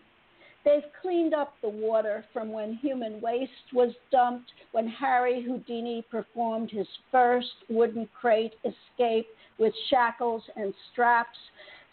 They've 0.67 0.83
cleaned 1.01 1.33
up 1.33 1.55
the 1.63 1.69
water 1.69 2.25
from 2.33 2.51
when 2.51 2.75
human 2.75 3.21
waste 3.21 3.73
was 3.73 3.93
dumped, 4.11 4.51
when 4.73 4.89
Harry 4.89 5.41
Houdini 5.41 6.05
performed 6.11 6.73
his 6.73 6.89
first 7.13 7.55
wooden 7.71 8.09
crate 8.21 8.55
escape 8.65 9.29
with 9.59 9.73
shackles 9.89 10.43
and 10.57 10.75
straps. 10.91 11.39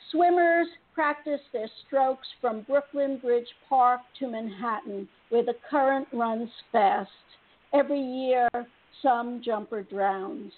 Swimmers 0.10 0.66
practice 0.96 1.42
their 1.54 1.70
strokes 1.86 2.28
from 2.42 2.62
Brooklyn 2.62 3.20
Bridge 3.20 3.48
Park 3.70 4.02
to 4.18 4.28
Manhattan, 4.28 5.08
where 5.30 5.46
the 5.46 5.56
current 5.70 6.08
runs 6.12 6.50
fast. 6.72 7.12
Every 7.74 8.02
year, 8.02 8.50
some 9.04 9.40
jumper 9.46 9.84
drowns. 9.84 10.52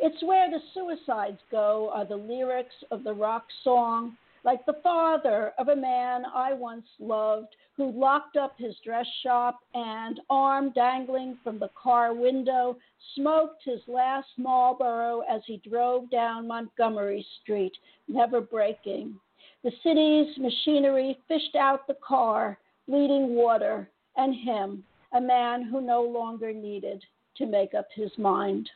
It's 0.00 0.22
where 0.22 0.50
the 0.50 0.60
suicides 0.72 1.40
go, 1.50 1.90
are 1.92 2.06
the 2.06 2.16
lyrics 2.16 2.74
of 2.90 3.04
the 3.04 3.12
rock 3.12 3.44
song 3.64 4.16
like 4.44 4.64
the 4.64 4.80
father 4.82 5.52
of 5.58 5.68
a 5.68 5.76
man 5.76 6.24
I 6.34 6.52
once 6.52 6.86
loved 6.98 7.54
who 7.76 7.92
locked 7.92 8.36
up 8.36 8.54
his 8.58 8.74
dress 8.84 9.06
shop 9.22 9.60
and, 9.74 10.20
arm 10.30 10.70
dangling 10.74 11.38
from 11.42 11.58
the 11.58 11.70
car 11.80 12.14
window, 12.14 12.76
smoked 13.14 13.62
his 13.64 13.80
last 13.86 14.28
Marlboro 14.36 15.22
as 15.30 15.42
he 15.46 15.60
drove 15.68 16.10
down 16.10 16.48
Montgomery 16.48 17.24
Street, 17.42 17.72
never 18.08 18.40
breaking. 18.40 19.14
The 19.62 19.72
city's 19.82 20.36
machinery 20.38 21.18
fished 21.28 21.54
out 21.54 21.86
the 21.86 21.96
car, 22.06 22.58
bleeding 22.88 23.34
water, 23.34 23.90
and 24.16 24.34
him, 24.34 24.84
a 25.12 25.20
man 25.20 25.64
who 25.64 25.80
no 25.80 26.02
longer 26.02 26.52
needed 26.52 27.04
to 27.36 27.46
make 27.46 27.74
up 27.74 27.88
his 27.94 28.10
mind. 28.16 28.70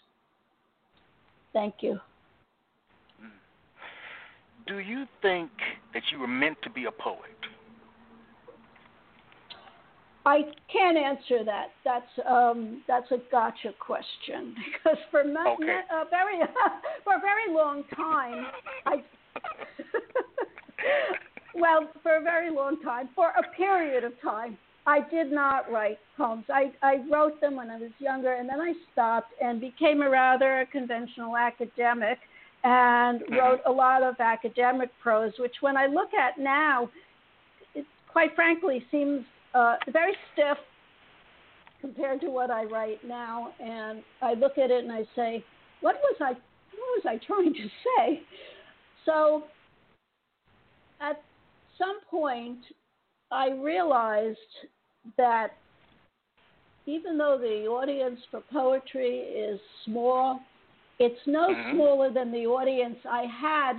Thank 1.53 1.77
you 1.81 2.00
do 4.66 4.79
you 4.79 5.07
think 5.22 5.50
that 5.92 6.03
you 6.11 6.18
were 6.18 6.27
meant 6.27 6.57
to 6.62 6.70
be 6.70 6.87
a 6.87 6.90
poet? 6.90 7.18
I 10.27 10.40
can't 10.72 10.96
answer 10.96 11.44
that. 11.44 11.66
That's 11.85 12.07
um, 12.27 12.83
that's 12.88 13.11
a 13.11 13.18
gotcha 13.31 13.74
question 13.79 14.57
because 14.72 14.96
for 15.11 15.22
my, 15.24 15.55
okay. 15.61 15.81
a 15.90 16.09
very 16.09 16.40
for 17.05 17.16
a 17.16 17.20
very 17.20 17.55
long 17.55 17.85
time, 17.94 18.46
I 18.87 19.05
well 21.55 21.90
for 22.03 22.16
a 22.16 22.22
very 22.22 22.50
long 22.50 22.81
time 22.83 23.11
for 23.14 23.29
a 23.29 23.42
period 23.57 24.03
of 24.03 24.18
time 24.22 24.57
I 24.87 25.00
did 25.11 25.33
not 25.33 25.70
write 25.70 25.98
poems. 26.16 26.44
I 26.48 26.72
I 26.83 26.96
wrote 27.11 27.40
them 27.40 27.57
when 27.57 27.70
I 27.70 27.79
was 27.79 27.90
younger, 27.98 28.35
and 28.35 28.48
then 28.48 28.61
I 28.61 28.74
stopped 28.92 29.33
and 29.40 29.61
became 29.61 30.03
a 30.03 30.11
rather 30.11 30.66
conventional 30.72 31.37
academic 31.37 32.18
and 32.64 33.20
mm-hmm. 33.20 33.35
wrote 33.35 33.61
a 33.66 33.70
lot 33.70 34.03
of 34.03 34.16
academic 34.18 34.90
prose, 35.03 35.33
which 35.38 35.55
when 35.61 35.77
I 35.77 35.87
look 35.87 36.14
at 36.14 36.38
now, 36.38 36.88
it 37.74 37.85
quite 38.11 38.35
frankly 38.35 38.85
seems 38.90 39.24
uh, 39.55 39.77
very 39.92 40.14
stiff 40.33 40.59
compared 41.81 42.20
to 42.22 42.31
what 42.31 42.50
I 42.50 42.64
write 42.64 43.07
now. 43.07 43.53
And 43.61 44.03
I 44.22 44.33
look 44.35 44.59
at 44.59 44.70
it 44.70 44.83
and 44.83 44.92
I 44.92 45.05
say, 45.14 45.44
what 45.83 45.96
was 46.03 46.16
I, 46.20 46.31
what 46.31 46.40
was 46.72 47.03
I 47.07 47.18
trying 47.27 47.53
to 47.53 47.68
say? 47.85 48.22
So 49.05 49.44
at 51.00 51.22
some 51.77 52.00
point, 52.11 52.61
I 53.31 53.50
realized 53.50 54.38
that 55.18 55.48
even 56.87 57.18
though 57.18 57.38
the 57.38 57.66
audience 57.66 58.20
for 58.31 58.42
poetry 58.53 59.18
is 59.18 59.61
small, 59.85 60.40
it's 60.98 61.20
no 61.26 61.48
mm-hmm. 61.48 61.76
smaller 61.76 62.12
than 62.12 62.30
the 62.33 62.46
audience 62.46 62.96
I 63.09 63.24
had 63.24 63.74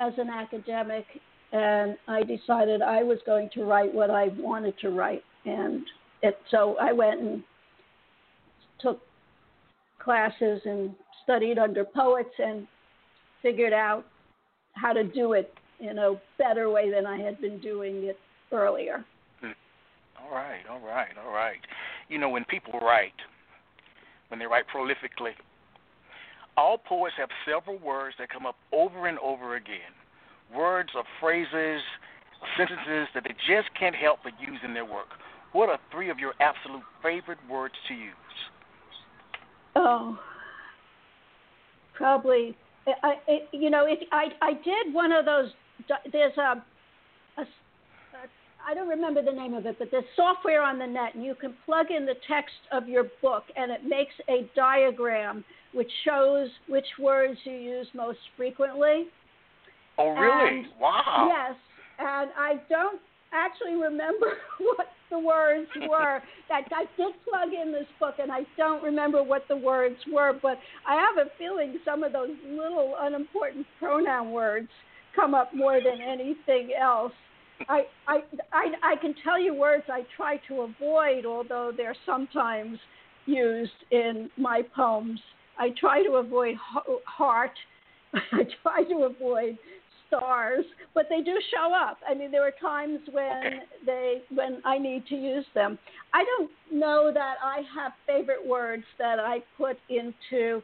as 0.00 0.12
an 0.18 0.28
academic, 0.30 1.04
and 1.52 1.96
I 2.08 2.22
decided 2.22 2.82
I 2.82 3.02
was 3.02 3.18
going 3.26 3.50
to 3.54 3.64
write 3.64 3.92
what 3.92 4.10
I 4.10 4.28
wanted 4.38 4.78
to 4.80 4.90
write. 4.90 5.24
And 5.44 5.82
it, 6.22 6.38
so 6.50 6.76
I 6.80 6.92
went 6.92 7.20
and 7.20 7.42
took 8.80 9.00
classes 9.98 10.60
and 10.64 10.94
studied 11.24 11.58
under 11.58 11.84
poets 11.84 12.34
and 12.38 12.66
figured 13.42 13.72
out 13.72 14.04
how 14.74 14.92
to 14.92 15.04
do 15.04 15.32
it 15.32 15.52
in 15.80 15.98
a 15.98 16.14
better 16.38 16.70
way 16.70 16.90
than 16.90 17.06
I 17.06 17.18
had 17.18 17.40
been 17.40 17.58
doing 17.60 18.04
it 18.04 18.18
earlier. 18.52 19.04
Hmm. 19.40 19.50
All 20.22 20.30
right, 20.30 20.62
all 20.70 20.80
right, 20.80 21.10
all 21.24 21.32
right. 21.32 21.58
You 22.08 22.18
know, 22.18 22.28
when 22.28 22.44
people 22.44 22.78
write, 22.80 23.12
when 24.28 24.38
they 24.38 24.46
write 24.46 24.64
prolifically, 24.74 25.32
all 26.56 26.78
poets 26.78 27.14
have 27.18 27.28
several 27.46 27.78
words 27.78 28.14
that 28.18 28.28
come 28.30 28.46
up 28.46 28.56
over 28.72 29.06
and 29.06 29.18
over 29.18 29.56
again 29.56 29.92
words 30.54 30.90
or 30.94 31.04
phrases, 31.20 31.82
sentences 32.56 33.08
that 33.14 33.24
they 33.24 33.34
just 33.48 33.68
can't 33.78 33.94
help 33.94 34.18
but 34.24 34.32
use 34.40 34.58
in 34.64 34.74
their 34.74 34.84
work. 34.84 35.08
What 35.52 35.68
are 35.68 35.78
three 35.90 36.10
of 36.10 36.18
your 36.18 36.32
absolute 36.40 36.82
favorite 37.02 37.38
words 37.48 37.74
to 37.88 37.94
use? 37.94 38.14
Oh, 39.76 40.18
probably. 41.94 42.56
I, 42.86 43.14
I 43.28 43.38
you 43.52 43.70
know, 43.70 43.86
it, 43.86 44.00
I 44.12 44.26
I 44.40 44.52
did 44.52 44.92
one 44.92 45.12
of 45.12 45.24
those. 45.24 45.50
There's 46.10 46.36
a, 46.36 46.62
I 48.68 48.74
don't 48.74 48.88
remember 48.88 49.22
the 49.22 49.32
name 49.32 49.54
of 49.54 49.66
it, 49.66 49.76
but 49.78 49.88
there's 49.90 50.04
software 50.16 50.62
on 50.62 50.78
the 50.78 50.86
net, 50.86 51.14
and 51.14 51.24
you 51.24 51.34
can 51.34 51.54
plug 51.64 51.86
in 51.90 52.06
the 52.06 52.14
text 52.28 52.54
of 52.70 52.88
your 52.88 53.04
book, 53.20 53.44
and 53.56 53.70
it 53.70 53.80
makes 53.84 54.14
a 54.28 54.48
diagram 54.54 55.44
which 55.72 55.90
shows 56.04 56.48
which 56.68 56.86
words 57.00 57.38
you 57.44 57.54
use 57.54 57.86
most 57.94 58.18
frequently. 58.36 59.06
Oh, 59.98 60.10
really? 60.10 60.58
And, 60.58 60.66
wow. 60.80 61.28
Yes, 61.28 61.56
and 61.98 62.30
I 62.36 62.60
don't 62.68 63.00
actually 63.32 63.74
remember 63.74 64.26
what 64.58 64.88
the 65.10 65.18
words 65.18 65.68
were. 65.88 66.20
that 66.48 66.62
I 66.72 66.84
did 66.96 67.14
plug 67.28 67.50
in 67.52 67.72
this 67.72 67.86
book, 67.98 68.16
and 68.18 68.30
I 68.30 68.40
don't 68.56 68.82
remember 68.82 69.22
what 69.22 69.42
the 69.48 69.56
words 69.56 69.96
were, 70.12 70.38
but 70.40 70.58
I 70.86 70.94
have 70.94 71.26
a 71.26 71.30
feeling 71.38 71.78
some 71.84 72.02
of 72.02 72.12
those 72.12 72.30
little 72.48 72.94
unimportant 73.00 73.66
pronoun 73.78 74.32
words 74.32 74.68
come 75.14 75.34
up 75.34 75.54
more 75.54 75.80
than 75.80 76.00
anything 76.00 76.70
else. 76.80 77.12
I, 77.68 77.82
I, 78.06 78.18
I, 78.52 78.92
I 78.92 78.96
can 79.00 79.14
tell 79.22 79.40
you 79.40 79.54
words 79.54 79.84
I 79.88 80.02
try 80.16 80.38
to 80.48 80.62
avoid, 80.62 81.24
although 81.26 81.72
they're 81.76 81.96
sometimes 82.04 82.78
used 83.26 83.70
in 83.90 84.30
my 84.36 84.62
poems. 84.74 85.20
I 85.58 85.70
try 85.78 86.02
to 86.02 86.14
avoid 86.14 86.56
heart. 87.06 87.52
I 88.14 88.42
try 88.62 88.84
to 88.84 89.04
avoid 89.04 89.58
stars, 90.08 90.64
but 90.94 91.06
they 91.08 91.22
do 91.22 91.38
show 91.50 91.72
up. 91.74 91.98
I 92.08 92.14
mean, 92.14 92.30
there 92.30 92.46
are 92.46 92.52
times 92.60 93.00
when 93.10 93.60
they 93.86 94.22
when 94.34 94.60
I 94.64 94.78
need 94.78 95.06
to 95.06 95.14
use 95.14 95.46
them. 95.54 95.78
I 96.12 96.24
don't 96.24 96.50
know 96.70 97.10
that 97.12 97.36
I 97.42 97.62
have 97.74 97.92
favorite 98.06 98.46
words 98.46 98.84
that 98.98 99.18
I 99.18 99.38
put 99.56 99.78
into 99.88 100.62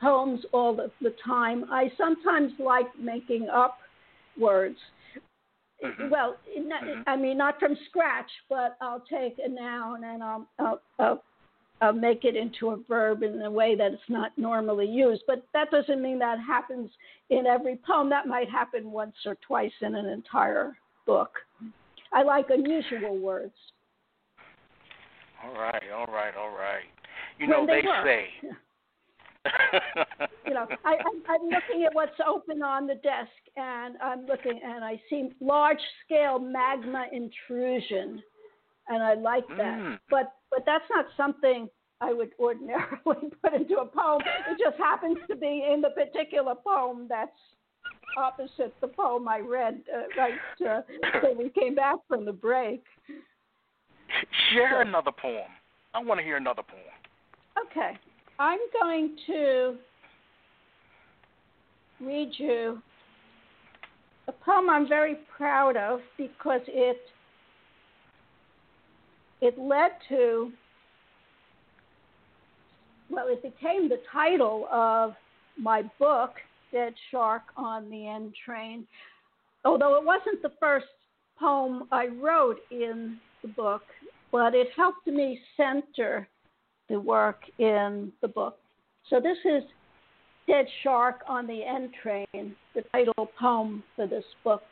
poems 0.00 0.40
all 0.52 0.76
the, 0.76 0.90
the 1.00 1.14
time. 1.24 1.64
I 1.70 1.90
sometimes 1.98 2.52
like 2.58 2.86
making 3.00 3.48
up 3.48 3.78
words. 4.38 4.76
Mm-hmm. 5.84 6.10
Well, 6.10 6.36
mm-hmm. 6.58 7.02
I 7.06 7.16
mean, 7.16 7.38
not 7.38 7.58
from 7.58 7.76
scratch, 7.88 8.30
but 8.48 8.76
I'll 8.80 9.04
take 9.08 9.36
a 9.44 9.48
noun 9.48 10.04
and 10.04 10.22
I'll, 10.22 10.46
I'll, 10.58 10.80
I'll 10.98 11.22
uh, 11.80 11.92
make 11.92 12.24
it 12.24 12.34
into 12.34 12.70
a 12.70 12.76
verb 12.88 13.22
in 13.22 13.40
a 13.42 13.50
way 13.50 13.76
that 13.76 13.92
it's 13.92 14.02
not 14.08 14.36
normally 14.36 14.86
used. 14.86 15.22
But 15.26 15.44
that 15.54 15.70
doesn't 15.70 16.02
mean 16.02 16.18
that 16.18 16.38
happens 16.40 16.90
in 17.30 17.46
every 17.46 17.78
poem. 17.86 18.10
That 18.10 18.26
might 18.26 18.50
happen 18.50 18.90
once 18.90 19.14
or 19.24 19.36
twice 19.46 19.72
in 19.80 19.94
an 19.94 20.06
entire 20.06 20.76
book. 21.06 21.30
I 22.12 22.22
like 22.22 22.46
unusual 22.50 23.18
words. 23.18 23.54
All 25.44 25.52
right, 25.52 25.82
all 25.94 26.06
right, 26.06 26.34
all 26.36 26.50
right. 26.50 26.82
You 27.38 27.48
when 27.48 27.66
know, 27.66 27.66
they, 27.66 27.82
they 27.82 27.88
say. 28.04 28.26
you 30.46 30.54
know, 30.54 30.66
I, 30.84 30.94
I'm, 30.94 31.22
I'm 31.28 31.48
looking 31.48 31.84
at 31.84 31.94
what's 31.94 32.18
open 32.26 32.62
on 32.62 32.86
the 32.86 32.96
desk, 32.96 33.30
and 33.56 33.96
I'm 34.02 34.26
looking, 34.26 34.60
and 34.64 34.84
I 34.84 35.00
see 35.08 35.30
large-scale 35.40 36.38
magma 36.38 37.06
intrusion, 37.12 38.22
and 38.88 39.02
I 39.02 39.14
like 39.14 39.46
that. 39.48 39.78
Mm. 39.78 39.98
But 40.10 40.32
but 40.50 40.64
that's 40.66 40.84
not 40.90 41.06
something 41.16 41.68
I 42.00 42.12
would 42.12 42.30
ordinarily 42.38 42.96
put 43.42 43.54
into 43.54 43.78
a 43.78 43.86
poem. 43.86 44.22
It 44.50 44.58
just 44.58 44.78
happens 44.78 45.18
to 45.28 45.36
be 45.36 45.66
in 45.72 45.80
the 45.80 45.90
particular 45.90 46.54
poem 46.54 47.06
that's 47.08 47.30
opposite 48.16 48.74
the 48.80 48.88
poem 48.88 49.28
I 49.28 49.38
read 49.40 49.80
uh, 49.94 50.20
right 50.20 50.32
uh, 50.66 50.80
when 51.22 51.38
we 51.38 51.50
came 51.50 51.74
back 51.74 51.96
from 52.08 52.24
the 52.24 52.32
break. 52.32 52.82
Share 54.52 54.82
so, 54.82 54.88
another 54.88 55.12
poem. 55.12 55.50
I 55.94 56.02
want 56.02 56.18
to 56.18 56.24
hear 56.24 56.36
another 56.36 56.62
poem. 56.62 57.66
Okay. 57.66 57.98
I'm 58.38 58.60
going 58.80 59.16
to 59.26 59.76
read 62.00 62.30
you 62.36 62.80
a 64.28 64.32
poem 64.32 64.70
I'm 64.70 64.88
very 64.88 65.16
proud 65.36 65.76
of 65.76 66.00
because 66.16 66.60
it 66.68 67.00
it 69.40 69.58
led 69.58 69.92
to 70.08 70.52
well, 73.10 73.26
it 73.28 73.42
became 73.42 73.88
the 73.88 74.00
title 74.12 74.68
of 74.70 75.14
my 75.56 75.82
book, 75.98 76.34
Dead 76.70 76.92
Shark 77.10 77.42
on 77.56 77.88
the 77.90 78.06
N 78.06 78.32
Train. 78.44 78.86
Although 79.64 79.96
it 79.96 80.04
wasn't 80.04 80.42
the 80.42 80.52
first 80.60 80.86
poem 81.40 81.88
I 81.90 82.06
wrote 82.06 82.58
in 82.70 83.18
the 83.42 83.48
book, 83.48 83.82
but 84.30 84.54
it 84.54 84.68
helped 84.76 85.06
me 85.06 85.40
center 85.56 86.28
the 86.88 86.98
work 86.98 87.40
in 87.58 88.12
the 88.20 88.28
book. 88.28 88.58
So 89.10 89.20
this 89.20 89.38
is 89.44 89.62
Dead 90.46 90.66
Shark 90.82 91.20
on 91.28 91.46
the 91.46 91.62
N 91.64 91.90
Train, 92.02 92.54
the 92.74 92.82
title 92.92 93.30
poem 93.38 93.82
for 93.96 94.06
this 94.06 94.24
book. 94.44 94.62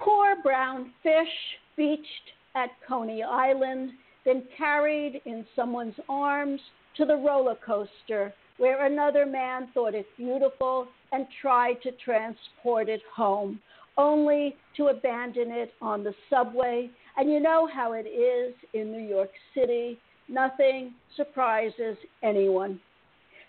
Poor 0.00 0.36
brown 0.42 0.92
fish 1.02 1.28
beached 1.76 2.06
at 2.54 2.70
Coney 2.86 3.22
Island, 3.22 3.90
then 4.24 4.42
carried 4.56 5.20
in 5.24 5.46
someone's 5.54 5.94
arms 6.08 6.60
to 6.96 7.04
the 7.04 7.16
roller 7.16 7.56
coaster 7.64 8.32
where 8.58 8.86
another 8.86 9.24
man 9.24 9.68
thought 9.72 9.94
it 9.94 10.06
beautiful 10.16 10.88
and 11.12 11.26
tried 11.40 11.80
to 11.82 11.92
transport 12.04 12.88
it 12.88 13.00
home, 13.14 13.60
only 13.96 14.56
to 14.76 14.88
abandon 14.88 15.50
it 15.50 15.72
on 15.80 16.04
the 16.04 16.12
subway. 16.28 16.90
And 17.16 17.30
you 17.30 17.40
know 17.40 17.68
how 17.72 17.92
it 17.92 18.06
is 18.06 18.54
in 18.74 18.92
New 18.92 19.08
York 19.08 19.30
City. 19.54 19.98
Nothing 20.28 20.94
surprises 21.16 21.96
anyone. 22.22 22.80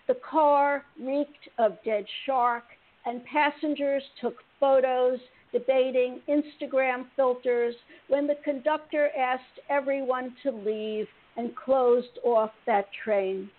The 0.08 0.16
car 0.28 0.84
reeked 0.98 1.48
of 1.58 1.78
dead 1.84 2.04
shark, 2.24 2.64
and 3.06 3.24
passengers 3.24 4.02
took 4.20 4.36
photos 4.58 5.18
debating 5.52 6.20
Instagram 6.28 7.06
filters 7.16 7.74
when 8.08 8.26
the 8.26 8.36
conductor 8.44 9.10
asked 9.16 9.60
everyone 9.68 10.34
to 10.42 10.50
leave 10.50 11.06
and 11.36 11.54
closed 11.56 12.18
off 12.24 12.50
that 12.66 12.86
train. 13.04 13.50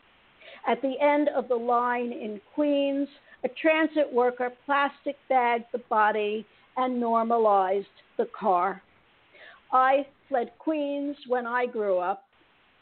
At 0.68 0.82
the 0.82 1.00
end 1.00 1.30
of 1.30 1.48
the 1.48 1.56
line 1.56 2.12
in 2.12 2.40
Queens, 2.54 3.08
a 3.44 3.50
transit 3.50 4.12
worker 4.12 4.52
plastic 4.66 5.18
bagged 5.30 5.66
the 5.72 5.82
body 5.90 6.46
and 6.78 7.00
normalized 7.00 7.88
the 8.18 8.28
car. 8.38 8.82
I 9.72 10.06
fled 10.30 10.52
Queens 10.60 11.16
when 11.28 11.48
I 11.48 11.66
grew 11.66 11.98
up, 11.98 12.24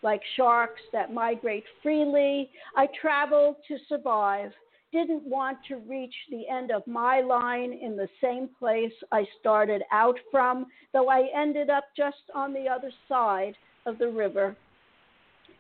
like 0.02 0.22
sharks 0.36 0.82
that 0.94 1.14
migrate 1.14 1.64
freely, 1.84 2.50
I 2.76 2.88
traveled 3.02 3.58
to 3.68 3.78
survive, 3.88 4.52
didn't 4.92 5.24
want 5.24 5.58
to 5.68 5.78
reach 5.78 6.16
the 6.32 6.48
end 6.48 6.72
of 6.72 6.86
my 6.88 7.22
line 7.22 7.74
in 7.74 7.96
the 7.96 8.10
same 8.22 8.50
place 8.60 8.94
I 9.12 9.28
started 9.40 9.84
out 9.92 10.18
from, 10.32 10.66
though 10.94 11.10
I 11.10 11.30
ended 11.36 11.70
up 11.70 11.86
just 11.96 12.18
on 12.34 12.54
the 12.54 12.68
other 12.68 12.92
side 13.08 13.56
of 13.86 13.98
the 13.98 14.10
river. 14.10 14.56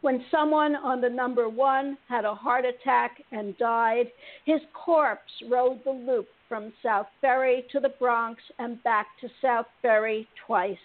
When 0.01 0.23
someone 0.31 0.75
on 0.77 1.01
the 1.01 1.09
number 1.09 1.49
one 1.49 1.97
had 2.07 2.23
a 2.23 2.33
heart 2.33 2.63
attack 2.63 3.21
and 3.31 3.57
died, 3.57 4.07
his 4.45 4.61
corpse 4.73 5.31
rode 5.49 5.83
the 5.83 5.91
loop 5.91 6.27
from 6.47 6.71
South 6.81 7.07
Ferry 7.19 7.65
to 7.71 7.79
the 7.79 7.93
Bronx 7.99 8.41
and 8.59 8.81
back 8.83 9.07
to 9.19 9.29
South 9.41 9.67
Ferry 9.81 10.27
twice. 10.47 10.77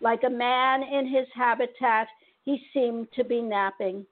Like 0.00 0.22
a 0.24 0.30
man 0.30 0.82
in 0.82 1.06
his 1.06 1.26
habitat, 1.34 2.08
he 2.44 2.62
seemed 2.72 3.08
to 3.16 3.24
be 3.24 3.40
napping. 3.40 4.04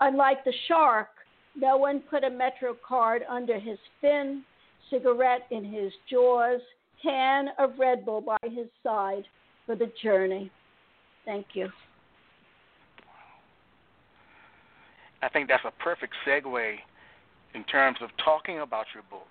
Unlike 0.00 0.44
the 0.44 0.52
shark, 0.68 1.08
no 1.54 1.76
one 1.76 2.00
put 2.00 2.24
a 2.24 2.30
Metro 2.30 2.76
card 2.86 3.22
under 3.28 3.58
his 3.58 3.78
fin, 4.00 4.42
cigarette 4.90 5.46
in 5.50 5.64
his 5.64 5.92
jaws, 6.10 6.60
can 7.02 7.48
of 7.58 7.78
Red 7.78 8.04
Bull 8.04 8.20
by 8.20 8.38
his 8.42 8.66
side 8.82 9.24
for 9.64 9.74
the 9.74 9.90
journey. 10.02 10.50
Thank 11.24 11.46
you. 11.54 11.68
I 15.22 15.28
think 15.28 15.48
that's 15.48 15.64
a 15.64 15.82
perfect 15.82 16.12
segue 16.26 16.76
in 17.54 17.64
terms 17.64 17.98
of 18.00 18.10
talking 18.22 18.60
about 18.60 18.86
your 18.94 19.02
book. 19.10 19.26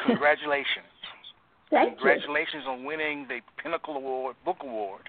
Congratulations. 0.06 0.66
Thank 1.70 1.94
Congratulations 1.94 2.64
you. 2.66 2.72
on 2.72 2.84
winning 2.84 3.26
the 3.28 3.40
Pinnacle 3.62 3.96
Award, 3.96 4.36
Book 4.44 4.58
Award. 4.62 5.08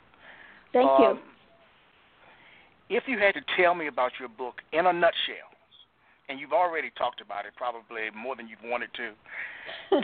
Thank 0.73 0.89
um, 0.89 1.01
you. 2.89 2.97
If 2.97 3.03
you 3.07 3.17
had 3.19 3.33
to 3.35 3.41
tell 3.57 3.73
me 3.75 3.87
about 3.87 4.11
your 4.19 4.29
book 4.29 4.55
in 4.73 4.85
a 4.85 4.93
nutshell, 4.93 5.51
and 6.29 6.39
you've 6.39 6.53
already 6.53 6.91
talked 6.97 7.21
about 7.21 7.45
it 7.45 7.53
probably 7.55 8.03
more 8.15 8.35
than 8.35 8.47
you've 8.47 8.59
wanted 8.63 8.89
to, 8.95 9.11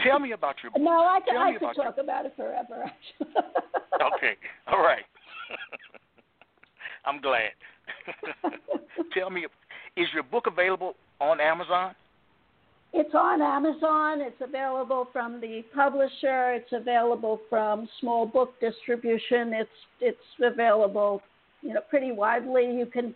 tell 0.04 0.18
me 0.18 0.32
about 0.32 0.56
your 0.62 0.72
book. 0.72 0.80
no, 0.84 0.90
I 0.90 1.20
can, 1.24 1.34
tell 1.34 1.42
I 1.42 1.50
about 1.52 1.76
talk 1.76 1.96
your... 1.96 2.04
about 2.04 2.26
it 2.26 2.34
forever. 2.36 2.90
okay, 4.14 4.36
all 4.66 4.82
right. 4.82 5.04
I'm 7.04 7.20
glad. 7.20 7.50
tell 9.14 9.30
me, 9.30 9.46
is 9.96 10.06
your 10.12 10.22
book 10.22 10.46
available 10.46 10.94
on 11.20 11.40
Amazon? 11.40 11.94
It's 12.92 13.14
on 13.14 13.42
Amazon. 13.42 14.20
It's 14.20 14.40
available 14.40 15.08
from 15.12 15.40
the 15.40 15.62
publisher. 15.74 16.52
It's 16.52 16.72
available 16.72 17.40
from 17.50 17.88
small 18.00 18.26
book 18.26 18.54
distribution. 18.60 19.52
It's 19.52 19.70
it's 20.00 20.18
available, 20.42 21.22
you 21.60 21.74
know, 21.74 21.80
pretty 21.90 22.12
widely. 22.12 22.64
You 22.64 22.86
can 22.86 23.14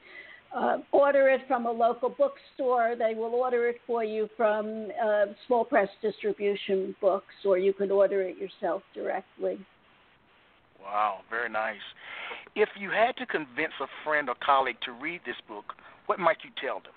uh, 0.55 0.79
order 0.93 1.31
it 1.31 1.41
from 1.49 1.65
a 1.65 1.71
local 1.71 2.11
bookstore. 2.11 2.97
They 2.99 3.15
will 3.15 3.35
order 3.35 3.69
it 3.69 3.77
for 3.87 4.05
you 4.05 4.29
from 4.37 4.89
uh, 5.03 5.27
small 5.47 5.65
press 5.65 5.89
distribution 6.03 6.95
books, 7.01 7.35
or 7.45 7.57
you 7.57 7.73
can 7.73 7.91
order 7.91 8.21
it 8.23 8.37
yourself 8.37 8.83
directly. 8.95 9.59
Wow, 10.83 11.21
very 11.31 11.49
nice. 11.49 11.77
If 12.55 12.69
you 12.79 12.91
had 12.91 13.17
to 13.17 13.27
convince 13.27 13.73
a 13.81 13.87
friend 14.05 14.29
or 14.29 14.35
colleague 14.45 14.77
to 14.85 14.93
read 14.93 15.23
this 15.25 15.37
book, 15.49 15.73
what 16.07 16.19
might 16.19 16.39
you 16.45 16.51
tell 16.61 16.81
them? 16.81 16.93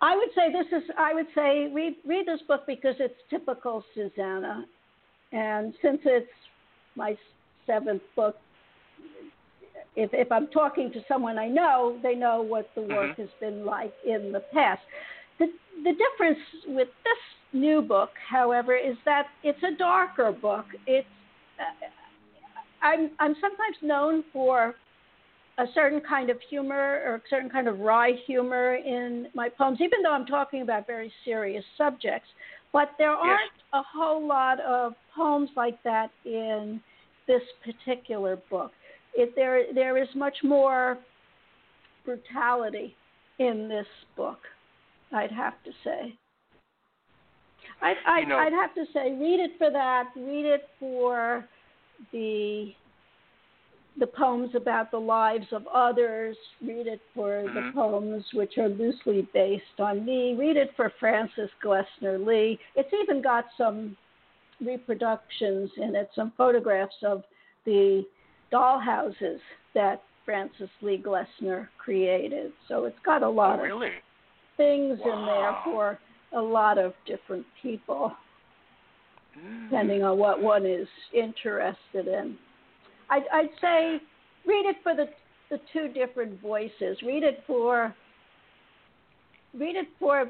I 0.00 0.16
would 0.16 0.28
say 0.34 0.52
this 0.52 0.66
is. 0.72 0.88
I 0.96 1.14
would 1.14 1.26
say 1.34 1.70
read 1.74 1.96
read 2.06 2.26
this 2.26 2.40
book 2.46 2.62
because 2.66 2.94
it's 2.98 3.14
typical 3.30 3.84
Susana, 3.94 4.64
and 5.32 5.74
since 5.82 5.98
it's 6.04 6.30
my 6.94 7.16
seventh 7.66 8.02
book, 8.14 8.36
if 9.96 10.10
if 10.12 10.30
I'm 10.30 10.46
talking 10.48 10.92
to 10.92 11.00
someone 11.08 11.38
I 11.38 11.48
know, 11.48 11.98
they 12.02 12.14
know 12.14 12.42
what 12.42 12.70
the 12.74 12.82
work 12.82 13.12
mm-hmm. 13.12 13.22
has 13.22 13.30
been 13.40 13.64
like 13.64 13.92
in 14.06 14.32
the 14.32 14.42
past. 14.52 14.82
The 15.38 15.46
the 15.82 15.92
difference 15.92 16.38
with 16.68 16.88
this 17.04 17.18
new 17.52 17.82
book, 17.82 18.10
however, 18.28 18.76
is 18.76 18.96
that 19.04 19.26
it's 19.42 19.62
a 19.62 19.76
darker 19.76 20.32
book. 20.32 20.66
It's 20.86 21.06
uh, 21.58 22.84
I'm 22.86 23.10
I'm 23.18 23.34
sometimes 23.40 23.76
known 23.82 24.22
for 24.32 24.76
a 25.58 25.64
certain 25.74 26.00
kind 26.00 26.30
of 26.30 26.38
humor 26.48 27.02
or 27.04 27.16
a 27.16 27.22
certain 27.28 27.50
kind 27.50 27.66
of 27.66 27.80
wry 27.80 28.12
humor 28.26 28.76
in 28.76 29.26
my 29.34 29.48
poems, 29.48 29.78
even 29.80 30.02
though 30.02 30.12
I'm 30.12 30.26
talking 30.26 30.62
about 30.62 30.86
very 30.86 31.12
serious 31.24 31.64
subjects. 31.76 32.28
But 32.72 32.90
there 32.98 33.10
aren't 33.10 33.50
a 33.72 33.82
whole 33.82 34.26
lot 34.26 34.60
of 34.60 34.92
poems 35.16 35.50
like 35.56 35.82
that 35.82 36.10
in 36.24 36.80
this 37.26 37.42
particular 37.64 38.38
book. 38.50 38.70
It, 39.14 39.32
there, 39.34 39.72
there 39.74 40.00
is 40.00 40.08
much 40.14 40.36
more 40.44 40.98
brutality 42.04 42.94
in 43.38 43.68
this 43.68 43.86
book, 44.16 44.38
I'd 45.12 45.32
have 45.32 45.54
to 45.64 45.70
say. 45.82 46.14
I'd, 47.80 47.96
I'd, 48.06 48.20
you 48.20 48.26
know, 48.26 48.36
I'd 48.36 48.52
have 48.52 48.74
to 48.74 48.84
say, 48.92 49.12
read 49.12 49.40
it 49.40 49.52
for 49.58 49.70
that. 49.70 50.10
Read 50.16 50.44
it 50.44 50.68
for 50.78 51.44
the 52.12 52.72
the 53.98 54.06
poems 54.06 54.50
about 54.54 54.90
the 54.90 54.98
lives 54.98 55.46
of 55.52 55.66
others. 55.74 56.36
Read 56.62 56.86
it 56.86 57.00
for 57.14 57.42
mm-hmm. 57.42 57.54
the 57.54 57.72
poems 57.72 58.24
which 58.32 58.58
are 58.58 58.68
loosely 58.68 59.28
based 59.34 59.64
on 59.78 60.04
me. 60.04 60.34
Read 60.38 60.56
it 60.56 60.70
for 60.76 60.92
Frances 61.00 61.50
Glessner 61.64 62.24
Lee. 62.24 62.58
It's 62.76 62.92
even 63.02 63.22
got 63.22 63.46
some 63.56 63.96
reproductions 64.60 65.70
in 65.76 65.94
it, 65.94 66.10
some 66.14 66.32
photographs 66.36 66.94
of 67.04 67.22
the 67.64 68.04
dollhouses 68.52 69.38
that 69.74 70.02
Frances 70.24 70.70
Lee 70.82 71.02
Glessner 71.04 71.68
created. 71.78 72.52
So 72.68 72.84
it's 72.84 72.98
got 73.04 73.22
a 73.22 73.28
lot 73.28 73.60
oh, 73.60 73.62
really? 73.62 73.86
of 73.88 73.92
things 74.56 74.98
wow. 75.04 75.12
in 75.12 75.26
there 75.26 75.56
for 75.64 75.98
a 76.32 76.40
lot 76.40 76.78
of 76.78 76.92
different 77.06 77.46
people, 77.62 78.12
mm. 79.38 79.70
depending 79.70 80.02
on 80.02 80.18
what 80.18 80.42
one 80.42 80.66
is 80.66 80.88
interested 81.14 82.06
in. 82.06 82.36
I'd, 83.10 83.22
I'd 83.32 83.50
say 83.60 84.00
read 84.46 84.66
it 84.66 84.76
for 84.82 84.94
the 84.94 85.06
the 85.50 85.60
two 85.72 85.88
different 85.88 86.40
voices. 86.40 86.98
Read 87.02 87.22
it 87.22 87.42
for 87.46 87.94
read 89.58 89.76
it 89.76 89.88
for 89.98 90.26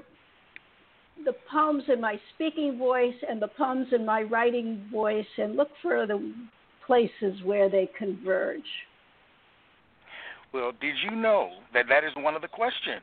the 1.25 1.33
poems 1.51 1.83
in 1.93 2.01
my 2.01 2.21
speaking 2.35 2.79
voice 2.79 3.15
and 3.29 3.43
the 3.43 3.49
poems 3.49 3.89
in 3.93 4.07
my 4.07 4.23
writing 4.23 4.89
voice, 4.93 5.27
and 5.37 5.57
look 5.57 5.71
for 5.83 6.07
the 6.07 6.33
places 6.87 7.43
where 7.45 7.69
they 7.69 7.91
converge. 7.99 8.63
Well, 10.55 10.73
did 10.81 10.95
you 11.11 11.17
know 11.17 11.51
that 11.75 11.87
that 11.89 12.05
is 12.05 12.13
one 12.17 12.35
of 12.35 12.43
the 12.43 12.49
questions? 12.49 13.03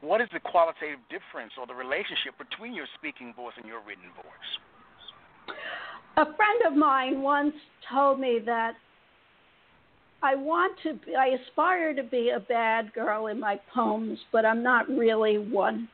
What 0.00 0.20
is 0.20 0.28
the 0.32 0.38
qualitative 0.38 1.00
difference 1.10 1.52
or 1.58 1.66
the 1.66 1.74
relationship 1.74 2.38
between 2.38 2.74
your 2.74 2.86
speaking 2.94 3.34
voice 3.34 3.54
and 3.56 3.66
your 3.66 3.80
written 3.80 4.12
voice? 4.14 5.56
A 6.16 6.24
friend 6.24 6.62
of 6.66 6.74
mine 6.74 7.22
once 7.22 7.54
told 7.90 8.18
me 8.18 8.40
that 8.44 8.74
I 10.22 10.34
want 10.34 10.76
to 10.82 10.94
be, 10.94 11.14
I 11.14 11.36
aspire 11.40 11.94
to 11.94 12.02
be 12.02 12.30
a 12.30 12.40
bad 12.40 12.92
girl 12.92 13.28
in 13.28 13.38
my 13.38 13.60
poems, 13.72 14.18
but 14.32 14.44
I'm 14.44 14.62
not 14.62 14.88
really 14.88 15.38
one. 15.38 15.88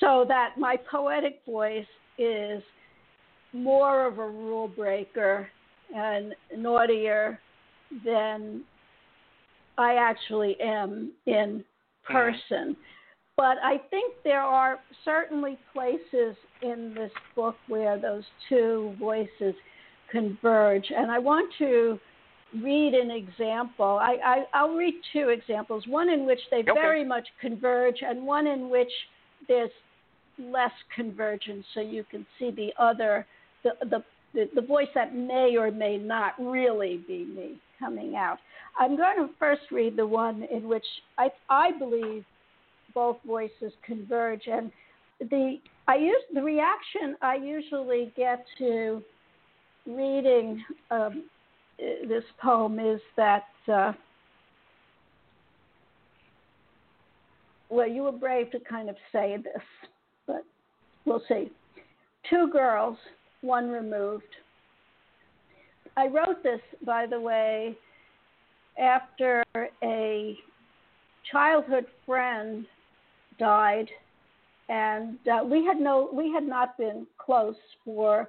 So 0.00 0.24
that 0.28 0.54
my 0.58 0.76
poetic 0.90 1.40
voice 1.46 1.86
is 2.18 2.62
more 3.52 4.06
of 4.06 4.18
a 4.18 4.28
rule 4.28 4.68
breaker 4.68 5.48
and 5.94 6.34
naughtier 6.56 7.38
than 8.04 8.62
I 9.78 9.94
actually 9.94 10.56
am 10.60 11.12
in 11.26 11.64
mm-hmm. 12.10 12.12
person. 12.12 12.76
But 13.36 13.58
I 13.62 13.78
think 13.90 14.14
there 14.24 14.40
are 14.40 14.78
certainly 15.04 15.58
places 15.74 16.36
in 16.62 16.94
this 16.94 17.12
book 17.34 17.56
where 17.68 17.98
those 17.98 18.24
two 18.48 18.94
voices 18.98 19.54
converge. 20.10 20.86
And 20.96 21.10
I 21.10 21.18
want 21.18 21.52
to 21.58 21.98
read 22.62 22.94
an 22.94 23.10
example. 23.10 23.98
I, 24.00 24.44
I, 24.54 24.64
will 24.64 24.76
read 24.76 24.94
two 25.12 25.28
examples 25.28 25.84
one 25.86 26.08
in 26.08 26.24
which 26.24 26.40
they 26.50 26.58
okay. 26.58 26.72
very 26.72 27.04
much 27.04 27.26
converge, 27.40 27.96
and 28.00 28.26
one 28.26 28.46
in 28.46 28.70
which 28.70 28.90
there's 29.48 29.70
less 30.38 30.72
convergence, 30.94 31.64
so 31.74 31.80
you 31.80 32.04
can 32.10 32.26
see 32.38 32.50
the 32.50 32.70
other, 32.78 33.26
the, 33.64 33.70
the, 33.82 34.04
the, 34.34 34.48
the 34.54 34.62
voice 34.62 34.88
that 34.94 35.14
may 35.14 35.56
or 35.58 35.70
may 35.70 35.96
not 35.96 36.34
really 36.38 37.02
be 37.06 37.24
me 37.24 37.58
coming 37.78 38.14
out. 38.16 38.38
I'm 38.78 38.96
going 38.96 39.16
to 39.18 39.28
first 39.38 39.62
read 39.70 39.96
the 39.96 40.06
one 40.06 40.46
in 40.50 40.68
which 40.68 40.84
I, 41.18 41.28
I 41.50 41.72
believe 41.78 42.24
both 42.96 43.18
voices 43.26 43.72
converge, 43.84 44.48
and 44.50 44.72
the 45.20 45.58
I 45.86 45.96
use 45.96 46.22
the 46.34 46.42
reaction 46.42 47.14
I 47.20 47.36
usually 47.36 48.12
get 48.16 48.44
to 48.58 49.02
reading 49.86 50.64
um, 50.90 51.24
this 51.78 52.24
poem 52.40 52.80
is 52.80 53.00
that 53.16 53.44
uh, 53.72 53.92
well, 57.68 57.86
you 57.86 58.04
were 58.04 58.12
brave 58.12 58.50
to 58.52 58.60
kind 58.60 58.88
of 58.88 58.96
say 59.12 59.36
this, 59.36 59.62
but 60.26 60.42
we'll 61.04 61.22
see. 61.28 61.50
Two 62.30 62.48
girls, 62.50 62.96
one 63.42 63.68
removed. 63.68 64.24
I 65.98 66.06
wrote 66.06 66.42
this, 66.42 66.60
by 66.84 67.06
the 67.06 67.20
way, 67.20 67.76
after 68.78 69.44
a 69.82 70.36
childhood 71.30 71.86
friend 72.06 72.66
died, 73.38 73.88
and 74.68 75.18
uh, 75.28 75.44
we 75.44 75.64
had 75.64 75.78
no, 75.78 76.08
we 76.12 76.32
had 76.32 76.44
not 76.44 76.76
been 76.76 77.06
close 77.18 77.56
for 77.84 78.28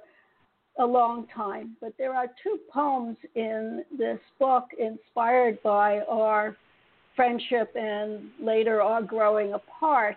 a 0.78 0.86
long 0.86 1.26
time. 1.34 1.76
But 1.80 1.92
there 1.98 2.14
are 2.14 2.28
two 2.42 2.58
poems 2.72 3.16
in 3.34 3.84
this 3.96 4.20
book 4.38 4.64
inspired 4.78 5.62
by 5.62 6.00
our 6.08 6.56
friendship 7.16 7.74
and 7.74 8.30
later 8.40 8.80
our 8.80 9.02
growing 9.02 9.54
apart. 9.54 10.16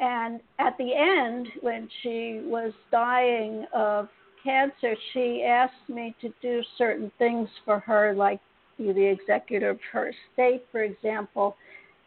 And 0.00 0.40
at 0.58 0.76
the 0.78 0.92
end, 0.94 1.48
when 1.62 1.88
she 2.02 2.40
was 2.44 2.72
dying 2.90 3.66
of 3.72 4.08
cancer, 4.42 4.94
she 5.12 5.44
asked 5.48 5.88
me 5.88 6.14
to 6.20 6.32
do 6.42 6.62
certain 6.76 7.10
things 7.18 7.48
for 7.64 7.78
her, 7.80 8.14
like 8.14 8.40
be 8.76 8.92
the 8.92 9.06
executor 9.06 9.70
of 9.70 9.78
her 9.92 10.10
estate, 10.10 10.66
for 10.70 10.82
example. 10.82 11.56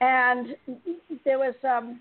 And 0.01 0.55
there 1.25 1.39
was 1.39 1.55
um, 1.63 1.99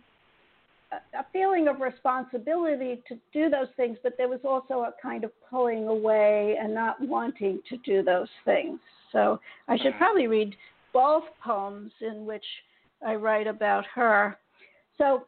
a 0.92 1.24
feeling 1.32 1.68
of 1.68 1.80
responsibility 1.80 3.02
to 3.08 3.16
do 3.32 3.50
those 3.50 3.68
things, 3.76 3.98
but 4.02 4.14
there 4.16 4.28
was 4.28 4.40
also 4.44 4.82
a 4.82 4.94
kind 5.00 5.24
of 5.24 5.30
pulling 5.50 5.88
away 5.88 6.56
and 6.60 6.74
not 6.74 7.00
wanting 7.00 7.60
to 7.68 7.76
do 7.78 8.02
those 8.02 8.28
things. 8.44 8.78
So 9.12 9.40
I 9.68 9.76
should 9.78 9.96
probably 9.98 10.26
read 10.26 10.54
both 10.92 11.24
poems 11.42 11.92
in 12.00 12.24
which 12.26 12.44
I 13.06 13.14
write 13.14 13.46
about 13.46 13.84
her. 13.94 14.36
So 14.96 15.24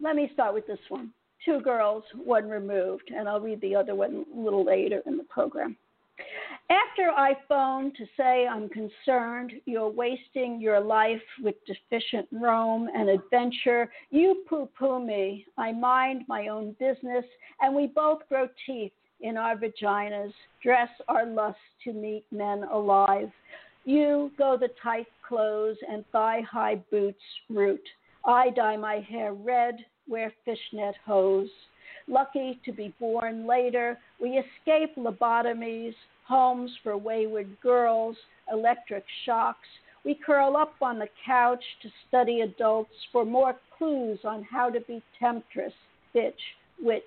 let 0.00 0.16
me 0.16 0.30
start 0.34 0.54
with 0.54 0.66
this 0.66 0.78
one 0.88 1.12
Two 1.44 1.60
Girls, 1.60 2.04
One 2.24 2.48
Removed, 2.48 3.10
and 3.16 3.28
I'll 3.28 3.40
read 3.40 3.60
the 3.60 3.74
other 3.74 3.94
one 3.94 4.24
a 4.34 4.40
little 4.40 4.64
later 4.64 5.02
in 5.06 5.16
the 5.16 5.24
program. 5.24 5.76
After 6.70 7.10
I 7.10 7.36
phone 7.48 7.92
to 7.96 8.06
say 8.16 8.46
I'm 8.46 8.68
concerned 8.68 9.52
you're 9.66 9.88
wasting 9.88 10.60
your 10.60 10.80
life 10.80 11.22
with 11.42 11.54
deficient 11.66 12.28
roam 12.32 12.88
and 12.94 13.08
adventure, 13.08 13.90
you 14.10 14.44
poo 14.48 14.68
poo 14.78 15.04
me. 15.04 15.46
I 15.58 15.72
mind 15.72 16.24
my 16.28 16.48
own 16.48 16.76
business, 16.78 17.24
and 17.60 17.74
we 17.74 17.86
both 17.86 18.20
grow 18.28 18.48
teeth 18.66 18.92
in 19.20 19.36
our 19.36 19.56
vaginas, 19.56 20.32
dress 20.62 20.88
our 21.08 21.26
lust 21.26 21.58
to 21.84 21.92
meet 21.92 22.24
men 22.30 22.64
alive. 22.64 23.30
You 23.84 24.30
go 24.38 24.56
the 24.56 24.70
tight 24.82 25.06
clothes 25.26 25.78
and 25.88 26.04
thigh 26.12 26.42
high 26.48 26.76
boots 26.90 27.22
route. 27.50 27.80
I 28.24 28.50
dye 28.50 28.76
my 28.76 29.00
hair 29.00 29.34
red, 29.34 29.76
wear 30.08 30.32
fishnet 30.44 30.94
hose. 31.04 31.50
Lucky 32.08 32.60
to 32.64 32.72
be 32.72 32.92
born 33.00 33.46
later, 33.46 33.98
we 34.20 34.38
escape 34.38 34.94
lobotomies, 34.96 35.94
homes 36.26 36.70
for 36.82 36.96
wayward 36.96 37.48
girls, 37.62 38.16
electric 38.50 39.04
shocks. 39.24 39.68
We 40.04 40.14
curl 40.14 40.56
up 40.56 40.74
on 40.80 40.98
the 40.98 41.08
couch 41.24 41.62
to 41.82 41.88
study 42.08 42.40
adults 42.40 42.94
for 43.12 43.24
more 43.24 43.56
clues 43.78 44.18
on 44.24 44.42
how 44.42 44.70
to 44.70 44.80
be 44.80 45.02
temptress, 45.18 45.72
bitch, 46.14 46.32
witch. 46.80 47.02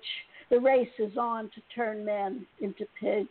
The 0.50 0.60
race 0.60 0.88
is 0.98 1.16
on 1.16 1.50
to 1.54 1.60
turn 1.74 2.04
men 2.04 2.46
into 2.60 2.86
pigs. 2.98 3.28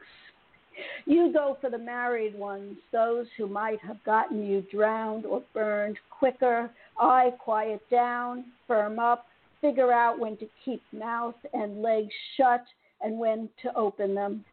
You 1.05 1.31
go 1.31 1.57
for 1.61 1.69
the 1.69 1.77
married 1.77 2.37
ones, 2.37 2.77
those 2.91 3.27
who 3.37 3.47
might 3.47 3.79
have 3.79 4.03
gotten 4.03 4.45
you 4.45 4.65
drowned 4.71 5.25
or 5.25 5.41
burned 5.53 5.97
quicker. 6.09 6.69
I 6.99 7.31
quiet 7.39 7.81
down, 7.89 8.45
firm 8.67 8.99
up, 8.99 9.25
figure 9.61 9.93
out 9.93 10.19
when 10.19 10.37
to 10.37 10.47
keep 10.63 10.81
mouth 10.91 11.35
and 11.53 11.81
legs 11.81 12.13
shut 12.35 12.63
and 13.01 13.17
when 13.17 13.49
to 13.61 13.73
open 13.75 14.13
them. 14.13 14.43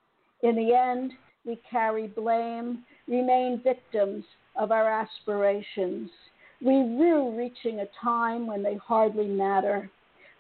In 0.43 0.57
the 0.57 0.74
end, 0.74 1.12
we 1.45 1.61
carry 1.70 2.09
blame, 2.09 2.84
remain 3.07 3.61
victims 3.62 4.24
of 4.57 4.72
our 4.72 4.90
aspirations. 4.90 6.11
We 6.61 6.74
rue 6.74 7.36
reaching 7.36 7.80
a 7.80 7.86
time 8.03 8.47
when 8.47 8.62
they 8.62 8.76
hardly 8.76 9.26
matter. 9.26 9.90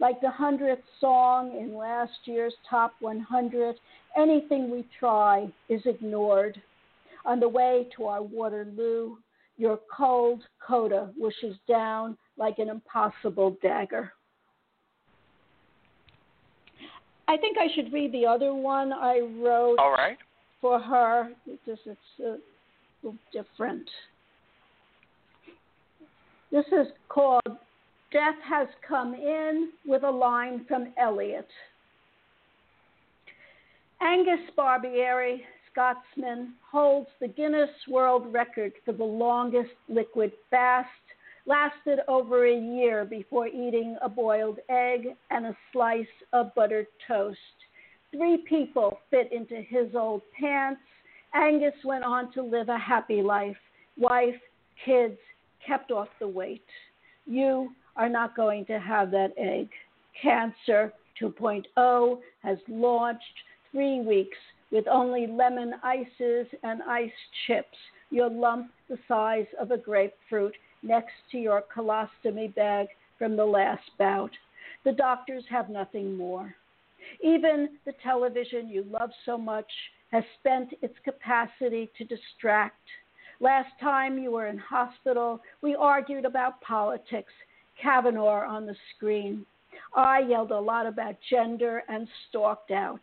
Like 0.00 0.20
the 0.20 0.30
hundredth 0.30 0.82
song 1.00 1.56
in 1.56 1.76
last 1.76 2.12
year's 2.24 2.54
top 2.68 2.94
100, 3.00 3.76
anything 4.16 4.70
we 4.70 4.84
try 4.98 5.48
is 5.68 5.82
ignored. 5.84 6.60
On 7.24 7.38
the 7.38 7.48
way 7.48 7.88
to 7.96 8.06
our 8.06 8.22
Waterloo, 8.22 9.16
your 9.56 9.78
cold 9.96 10.42
coda 10.66 11.12
wishes 11.16 11.56
down 11.68 12.16
like 12.36 12.58
an 12.58 12.68
impossible 12.68 13.56
dagger. 13.62 14.12
I 17.28 17.36
think 17.36 17.56
I 17.58 17.72
should 17.74 17.92
read 17.92 18.12
the 18.12 18.26
other 18.26 18.54
one 18.54 18.92
I 18.92 19.20
wrote. 19.20 19.78
All 19.78 19.92
right 19.92 20.18
for 20.62 20.78
her 20.80 21.28
because 21.44 21.78
it's 21.84 22.00
a 22.20 22.36
little 23.02 23.18
different. 23.32 23.86
This 26.50 26.64
is 26.68 26.86
called 27.08 27.42
Death 28.12 28.36
Has 28.48 28.68
Come 28.86 29.14
In 29.14 29.70
with 29.84 30.04
a 30.04 30.10
line 30.10 30.64
from 30.66 30.92
Eliot. 30.98 31.48
Angus 34.00 34.40
Barbieri, 34.56 35.40
Scotsman, 35.70 36.54
holds 36.70 37.08
the 37.20 37.28
Guinness 37.28 37.70
World 37.88 38.32
Record 38.32 38.72
for 38.84 38.92
the 38.92 39.04
longest 39.04 39.70
liquid 39.88 40.32
fast, 40.50 40.88
lasted 41.46 42.00
over 42.08 42.46
a 42.46 42.56
year 42.56 43.04
before 43.04 43.46
eating 43.46 43.96
a 44.02 44.08
boiled 44.08 44.58
egg 44.68 45.08
and 45.30 45.46
a 45.46 45.56
slice 45.72 46.06
of 46.32 46.54
buttered 46.54 46.86
toast. 47.06 47.38
Three 48.10 48.44
people 48.48 48.98
fit 49.10 49.32
into 49.32 49.56
his 49.56 49.94
old 49.94 50.22
pants. 50.38 50.80
Angus 51.34 51.74
went 51.84 52.04
on 52.04 52.32
to 52.32 52.42
live 52.42 52.68
a 52.68 52.78
happy 52.78 53.22
life. 53.22 53.56
Wife, 53.96 54.40
kids, 54.84 55.18
kept 55.66 55.90
off 55.90 56.08
the 56.20 56.28
weight. 56.28 56.64
You 57.26 57.72
are 57.96 58.08
not 58.08 58.36
going 58.36 58.64
to 58.66 58.78
have 58.78 59.10
that 59.10 59.32
egg. 59.36 59.68
Cancer 60.20 60.92
2.0 61.20 62.18
has 62.42 62.58
launched 62.68 63.22
three 63.70 64.00
weeks 64.00 64.36
with 64.70 64.86
only 64.88 65.26
lemon 65.26 65.74
ices 65.82 66.46
and 66.62 66.82
ice 66.82 67.10
chips, 67.46 67.76
your 68.10 68.30
lump 68.30 68.70
the 68.88 68.98
size 69.08 69.46
of 69.60 69.70
a 69.70 69.76
grapefruit 69.76 70.54
next 70.82 71.12
to 71.30 71.38
your 71.38 71.62
colostomy 71.74 72.54
bag 72.54 72.88
from 73.18 73.36
the 73.36 73.44
last 73.44 73.88
bout. 73.98 74.30
The 74.84 74.92
doctors 74.92 75.44
have 75.48 75.68
nothing 75.68 76.16
more. 76.16 76.54
Even 77.22 77.70
the 77.84 77.92
television 78.02 78.68
you 78.68 78.84
love 78.90 79.10
so 79.24 79.36
much 79.38 79.70
has 80.10 80.24
spent 80.40 80.74
its 80.82 80.94
capacity 81.04 81.90
to 81.98 82.04
distract. 82.04 82.82
Last 83.40 83.70
time 83.80 84.18
you 84.18 84.30
were 84.30 84.46
in 84.46 84.58
hospital, 84.58 85.40
we 85.62 85.74
argued 85.74 86.24
about 86.24 86.60
politics, 86.60 87.32
Kavanaugh 87.80 88.46
on 88.46 88.66
the 88.66 88.76
screen. 88.94 89.44
I 89.94 90.20
yelled 90.20 90.52
a 90.52 90.60
lot 90.60 90.86
about 90.86 91.16
gender 91.28 91.82
and 91.88 92.06
stalked 92.28 92.70
out. 92.70 93.00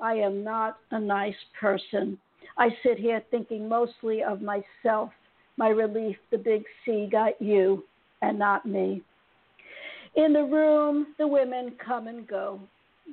I 0.00 0.14
am 0.14 0.44
not 0.44 0.78
a 0.90 0.98
nice 0.98 1.34
person. 1.58 2.18
I 2.56 2.70
sit 2.82 2.98
here 2.98 3.22
thinking 3.30 3.68
mostly 3.68 4.22
of 4.22 4.40
myself. 4.42 5.10
My 5.58 5.68
relief 5.68 6.16
the 6.30 6.38
big 6.38 6.62
C 6.84 7.08
got 7.10 7.40
you 7.42 7.84
and 8.22 8.38
not 8.38 8.64
me. 8.64 9.02
In 10.14 10.32
the 10.32 10.44
room, 10.44 11.08
the 11.18 11.26
women 11.26 11.72
come 11.84 12.06
and 12.06 12.26
go. 12.26 12.60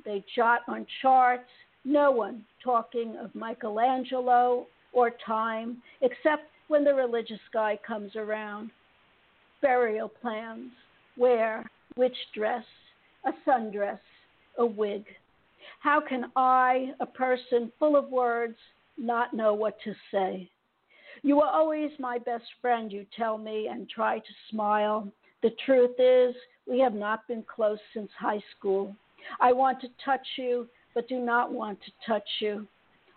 They 0.04 0.24
jot 0.36 0.60
on 0.68 0.86
charts, 1.02 1.50
no 1.84 2.12
one 2.12 2.44
talking 2.62 3.16
of 3.16 3.34
Michelangelo 3.34 4.66
or 4.92 5.10
time, 5.26 5.82
except 6.02 6.44
when 6.68 6.84
the 6.84 6.94
religious 6.94 7.40
guy 7.52 7.78
comes 7.84 8.14
around. 8.14 8.70
Burial 9.60 10.08
plans, 10.08 10.70
where, 11.16 11.68
which 11.96 12.16
dress, 12.32 12.64
a 13.24 13.32
sundress, 13.48 13.98
a 14.58 14.64
wig. 14.66 15.04
How 15.80 16.00
can 16.00 16.30
I, 16.36 16.92
a 17.00 17.06
person 17.06 17.72
full 17.78 17.96
of 17.96 18.08
words, 18.08 18.56
not 18.96 19.34
know 19.34 19.52
what 19.52 19.76
to 19.82 19.94
say? 20.12 20.48
You 21.26 21.40
are 21.40 21.52
always 21.52 21.90
my 21.98 22.18
best 22.18 22.44
friend, 22.60 22.92
you 22.92 23.04
tell 23.16 23.36
me, 23.36 23.66
and 23.66 23.90
try 23.90 24.20
to 24.20 24.32
smile. 24.48 25.08
The 25.42 25.50
truth 25.66 25.98
is, 25.98 26.36
we 26.68 26.78
have 26.78 26.94
not 26.94 27.26
been 27.26 27.42
close 27.42 27.80
since 27.92 28.12
high 28.16 28.40
school. 28.56 28.94
I 29.40 29.52
want 29.52 29.80
to 29.80 29.88
touch 30.04 30.24
you, 30.38 30.68
but 30.94 31.08
do 31.08 31.18
not 31.18 31.52
want 31.52 31.80
to 31.82 31.90
touch 32.06 32.28
you. 32.38 32.68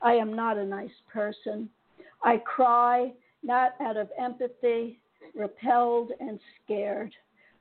I 0.01 0.13
am 0.13 0.35
not 0.35 0.57
a 0.57 0.65
nice 0.65 0.89
person. 1.13 1.69
I 2.23 2.37
cry, 2.37 3.13
not 3.43 3.73
out 3.79 3.95
of 3.95 4.09
empathy, 4.17 4.97
repelled 5.35 6.09
and 6.19 6.39
scared. 6.63 7.13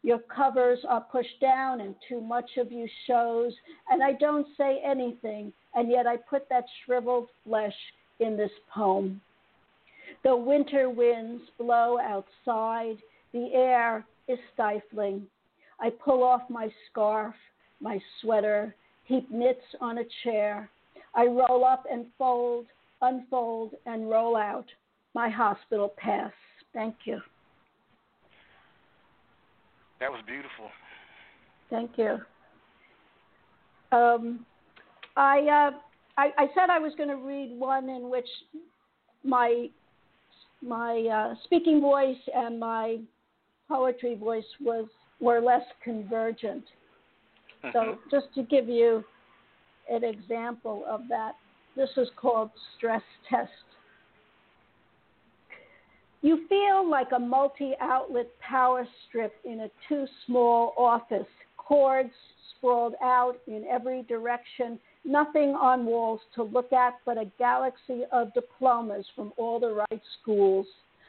Your 0.03 0.21
covers 0.35 0.79
are 0.89 1.03
pushed 1.13 1.43
down, 1.43 1.83
and 1.83 1.95
too 2.09 2.23
much 2.23 2.57
of 2.57 2.73
you 2.73 2.89
shows, 3.07 3.53
and 3.91 4.03
I 4.03 4.15
don't 4.15 4.47
say 4.57 4.81
anything, 4.83 5.53
and 5.75 5.91
yet 5.91 6.07
I 6.07 6.17
put 6.17 6.49
that 6.49 6.65
shriveled 6.87 7.29
flesh 7.45 7.77
in 8.19 8.39
this 8.39 8.51
poem. 8.73 9.21
The 10.25 10.37
winter 10.37 10.91
winds 10.91 11.43
blow 11.59 11.99
outside, 11.99 12.97
the 13.33 13.51
air 13.55 14.05
is 14.27 14.39
stifling. 14.55 15.27
I 15.81 15.91
pull 15.91 16.23
off 16.23 16.43
my 16.49 16.69
scarf, 16.91 17.35
my 17.81 18.01
sweater, 18.21 18.75
heap 19.05 19.31
knits 19.31 19.63
on 19.81 19.99
a 19.99 20.05
chair. 20.25 20.71
I 21.15 21.27
roll 21.27 21.65
up 21.65 21.85
and 21.91 22.07
fold, 22.19 22.67
unfold, 23.01 23.75
and 23.87 24.11
roll 24.11 24.37
out 24.37 24.67
my 25.15 25.29
hospital 25.29 25.95
pass. 25.97 26.33
Thank 26.73 26.97
you. 27.05 27.21
That 30.01 30.11
was 30.11 30.21
beautiful. 30.27 30.71
Thank 31.71 31.93
you. 31.97 32.19
Um, 33.97 34.45
I, 35.17 35.39
uh, 35.41 35.79
I, 36.17 36.31
I 36.37 36.47
said 36.55 36.71
I 36.71 36.79
was 36.79 36.93
going 36.97 37.09
to 37.09 37.17
read 37.17 37.59
one 37.59 37.89
in 37.89 38.11
which 38.11 38.29
my 39.25 39.69
my 40.63 41.01
uh, 41.01 41.35
speaking 41.45 41.81
voice 41.81 42.17
and 42.35 42.59
my 42.59 42.99
poetry 43.69 44.17
voice 44.17 44.45
was 44.61 44.87
were 45.21 45.41
less 45.41 45.65
convergent. 45.83 46.65
So 47.73 47.99
just 48.11 48.27
to 48.37 48.45
give 48.45 48.69
you 48.69 49.05
an 49.91 50.05
example 50.05 50.85
of 50.89 51.03
that, 51.09 51.33
this 51.77 51.89
is 51.97 52.09
called 52.17 52.51
stress 52.77 53.03
test. 53.29 53.51
You 56.23 56.47
feel 56.49 56.89
like 56.89 57.09
a 57.15 57.19
multi 57.19 57.75
outlet 57.81 58.29
power 58.41 58.87
strip 59.09 59.35
in 59.45 59.61
a 59.61 59.69
too 59.89 60.07
small 60.27 60.75
office, 60.77 61.27
cords 61.57 62.11
sprawled 62.57 62.95
out 63.03 63.37
in 63.47 63.65
every 63.71 64.03
direction, 64.03 64.79
nothing 65.09 65.51
on 65.51 65.87
walls 65.87 66.21
to 66.35 66.43
look 66.43 66.73
at 66.73 66.95
but 67.05 67.19
a 67.19 67.31
galaxy 67.39 68.03
of 68.13 68.33
diplomas 68.35 69.07
from 69.17 69.33
all 69.37 69.59
the 69.59 69.85
right 69.91 70.03
schools. 70.21 70.67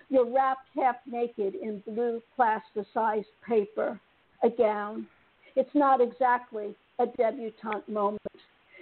You're 0.10 0.32
wrapped 0.32 0.68
half 0.76 0.96
naked 1.06 1.54
in 1.56 1.84
blue 1.86 2.22
plasticized 2.38 3.26
paper, 3.48 4.00
a 4.44 4.50
gown. 4.50 5.08
It's 5.56 5.76
not 5.76 6.02
exactly 6.02 6.74
a 7.00 7.06
debutante 7.06 7.88
moment. 7.88 8.20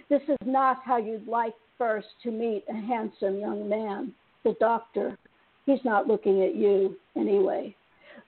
This 0.10 0.22
is 0.30 0.38
not 0.46 0.84
how 0.86 0.98
you'd 0.98 1.28
like 1.28 1.54
first 1.78 2.08
to 2.24 2.32
meet 2.32 2.64
a 2.70 2.74
handsome 2.74 3.40
young 3.40 3.68
man, 3.68 4.14
the 4.44 4.56
doctor. 4.60 5.18
He's 5.66 5.84
not 5.84 6.08
looking 6.08 6.44
at 6.44 6.56
you 6.56 6.96
anyway. 7.16 7.76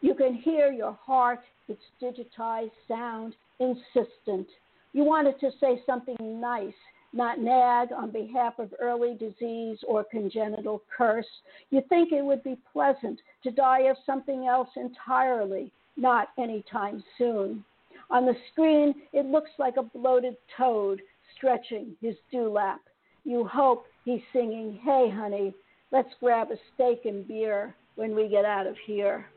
You 0.01 0.13
can 0.13 0.33
hear 0.33 0.71
your 0.71 0.97
heart, 1.01 1.39
its 1.67 1.81
digitized 2.01 2.71
sound, 2.87 3.33
insistent. 3.59 4.47
You 4.93 5.03
wanted 5.03 5.39
to 5.39 5.51
say 5.59 5.81
something 5.85 6.17
nice, 6.21 6.73
not 7.13 7.39
nag 7.39 7.91
on 7.91 8.11
behalf 8.11 8.59
of 8.59 8.73
early 8.79 9.15
disease 9.15 9.77
or 9.87 10.03
congenital 10.03 10.81
curse. 10.95 11.27
You 11.69 11.81
think 11.89 12.11
it 12.11 12.23
would 12.23 12.43
be 12.43 12.57
pleasant 12.71 13.19
to 13.43 13.51
die 13.51 13.81
of 13.81 13.97
something 14.05 14.47
else 14.47 14.69
entirely, 14.75 15.71
not 15.97 16.29
anytime 16.37 17.03
soon. 17.17 17.63
On 18.09 18.25
the 18.25 18.35
screen, 18.51 18.95
it 19.13 19.25
looks 19.25 19.51
like 19.59 19.77
a 19.77 19.83
bloated 19.83 20.35
toad 20.57 21.01
stretching 21.35 21.95
his 22.01 22.15
dewlap. 22.33 22.79
You 23.23 23.45
hope 23.45 23.85
he's 24.05 24.21
singing, 24.33 24.79
Hey, 24.83 25.11
honey, 25.13 25.53
let's 25.91 26.09
grab 26.19 26.49
a 26.51 26.55
steak 26.73 27.05
and 27.05 27.27
beer 27.27 27.75
when 27.95 28.15
we 28.15 28.27
get 28.27 28.45
out 28.45 28.65
of 28.65 28.75
here. 28.85 29.27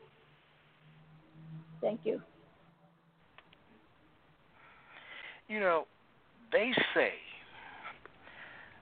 Thank 1.81 2.01
you. 2.05 2.21
You 5.47 5.59
know, 5.59 5.85
they 6.51 6.71
say 6.93 7.13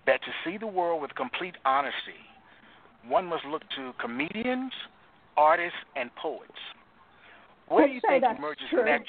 that 0.06 0.20
to 0.22 0.32
see 0.46 0.58
the 0.58 0.68
world 0.68 1.02
with 1.02 1.14
complete 1.16 1.56
honesty, 1.66 2.22
one 3.08 3.26
must 3.26 3.46
look 3.46 3.64
to 3.78 3.94
comedians, 4.00 4.72
artists, 5.38 5.78
and 5.96 6.10
poets. 6.16 6.52
What 7.68 7.88
do 7.88 7.94
you 7.94 8.02
think 8.08 8.24
emerges 8.24 8.66
natu- 8.74 9.04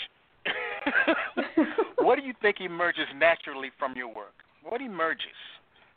What 1.99 2.19
do 2.19 2.25
you 2.25 2.35
think 2.41 2.57
emerges 2.61 3.07
naturally 3.17 3.71
from 3.79 3.95
your 3.97 4.09
work? 4.09 4.35
What 4.63 4.81
emerges 4.81 5.27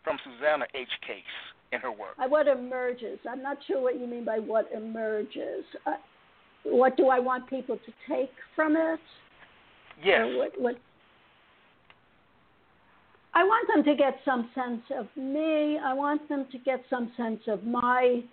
from 0.04 0.18
Susana 0.24 0.66
H. 0.74 0.88
Case 1.06 1.24
in 1.72 1.80
her 1.82 1.92
work? 1.92 2.16
Uh, 2.20 2.28
what 2.28 2.48
emerges? 2.48 3.20
I'm 3.30 3.42
not 3.42 3.58
sure 3.68 3.82
what 3.82 4.00
you 4.00 4.08
mean 4.08 4.26
by 4.26 4.40
what 4.40 4.70
emerges. 4.76 5.64
Uh, 5.86 5.94
what 6.64 6.98
do 6.98 7.10
I 7.10 7.20
want 7.20 7.50
people 7.50 7.78
to 7.78 7.92
take 8.10 8.32
from 8.56 8.76
it? 8.76 9.00
Yes. 10.04 10.26
What, 10.36 10.52
what, 10.58 10.76
I 13.36 13.44
want 13.44 13.68
them 13.68 13.84
to 13.84 13.96
get 13.96 14.18
some 14.24 14.50
sense 14.56 14.82
of 14.98 15.08
me. 15.18 15.78
I 15.78 15.94
want 15.94 16.28
them 16.30 16.46
to 16.54 16.58
get 16.58 16.84
some 16.90 17.12
sense 17.18 17.42
of 17.48 17.66
my 17.66 18.24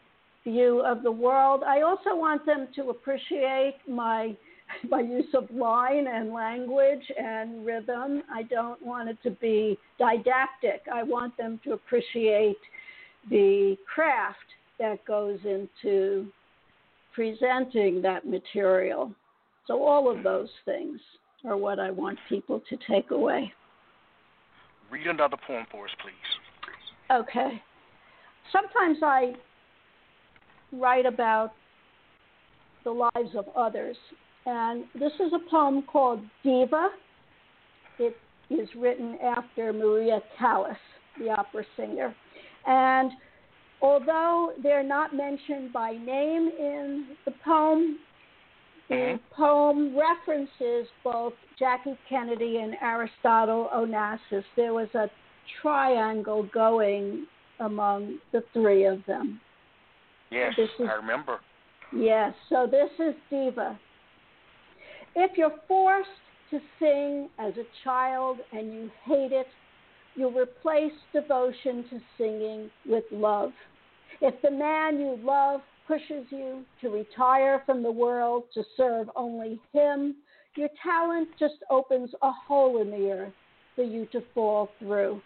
view 0.44 0.80
of 0.86 1.02
the 1.02 1.10
world. 1.10 1.64
I 1.66 1.82
also 1.82 2.14
want 2.14 2.46
them 2.46 2.68
to 2.76 2.90
appreciate 2.90 3.76
my 3.88 4.36
my 4.88 5.00
use 5.00 5.34
of 5.34 5.50
line 5.50 6.06
and 6.06 6.32
language 6.32 7.02
and 7.18 7.66
rhythm. 7.66 8.22
I 8.32 8.44
don't 8.44 8.80
want 8.80 9.08
it 9.08 9.18
to 9.24 9.30
be 9.32 9.76
didactic. 9.98 10.82
I 10.92 11.02
want 11.02 11.36
them 11.36 11.60
to 11.64 11.72
appreciate 11.72 12.58
the 13.28 13.76
craft 13.92 14.38
that 14.78 15.04
goes 15.04 15.38
into 15.44 16.28
presenting 17.12 18.00
that 18.02 18.26
material. 18.26 19.12
So, 19.66 19.82
all 19.82 20.10
of 20.10 20.22
those 20.22 20.48
things 20.64 21.00
are 21.44 21.56
what 21.56 21.80
I 21.80 21.90
want 21.90 22.18
people 22.28 22.62
to 22.70 22.78
take 22.88 23.10
away. 23.10 23.52
Read 24.92 25.06
another 25.06 25.38
poem 25.46 25.64
for 25.70 25.86
us, 25.86 25.90
please. 26.02 26.12
Okay. 27.10 27.62
Sometimes 28.52 28.98
I 29.02 29.32
write 30.70 31.06
about 31.06 31.52
the 32.84 32.90
lives 32.90 33.34
of 33.34 33.46
others, 33.56 33.96
and 34.44 34.84
this 34.94 35.12
is 35.14 35.32
a 35.32 35.50
poem 35.50 35.82
called 35.82 36.20
Diva. 36.42 36.90
It 37.98 38.16
is 38.50 38.68
written 38.76 39.16
after 39.24 39.72
Maria 39.72 40.20
Callas, 40.38 40.76
the 41.18 41.30
opera 41.30 41.64
singer. 41.74 42.14
And 42.66 43.12
although 43.80 44.52
they're 44.62 44.82
not 44.82 45.14
mentioned 45.14 45.72
by 45.72 45.92
name 45.92 46.50
in 46.58 47.06
the 47.24 47.32
poem, 47.42 47.98
the 48.88 49.18
poem 49.34 49.96
references 49.96 50.86
both 51.02 51.32
Jackie 51.58 51.98
Kennedy 52.08 52.58
and 52.58 52.74
Aristotle 52.82 53.68
Onassis. 53.74 54.44
There 54.56 54.74
was 54.74 54.88
a 54.94 55.08
triangle 55.60 56.48
going 56.52 57.26
among 57.60 58.18
the 58.32 58.42
three 58.52 58.84
of 58.84 58.98
them. 59.06 59.40
Yes, 60.30 60.54
is, 60.58 60.68
I 60.80 60.94
remember. 60.94 61.38
Yes, 61.94 62.32
so 62.48 62.66
this 62.70 62.90
is 62.98 63.14
Diva. 63.30 63.78
If 65.14 65.36
you're 65.36 65.54
forced 65.68 66.08
to 66.50 66.60
sing 66.78 67.28
as 67.38 67.52
a 67.56 67.64
child 67.84 68.38
and 68.52 68.72
you 68.72 68.90
hate 69.04 69.32
it, 69.32 69.46
you 70.14 70.28
replace 70.28 70.92
devotion 71.12 71.84
to 71.90 72.00
singing 72.18 72.70
with 72.86 73.04
love. 73.10 73.52
If 74.20 74.40
the 74.42 74.50
man 74.50 75.00
you 75.00 75.18
love 75.22 75.60
pushes 75.92 76.24
you 76.30 76.64
to 76.80 76.88
retire 76.88 77.62
from 77.66 77.82
the 77.82 77.90
world 77.90 78.44
to 78.54 78.62
serve 78.78 79.10
only 79.14 79.60
Him, 79.74 80.14
your 80.54 80.70
talent 80.82 81.28
just 81.38 81.56
opens 81.68 82.08
a 82.22 82.30
hole 82.30 82.80
in 82.80 82.90
the 82.90 83.10
earth 83.10 83.32
for 83.76 83.84
you 83.84 84.06
to 84.06 84.22
fall 84.34 84.70
through. 84.78 85.20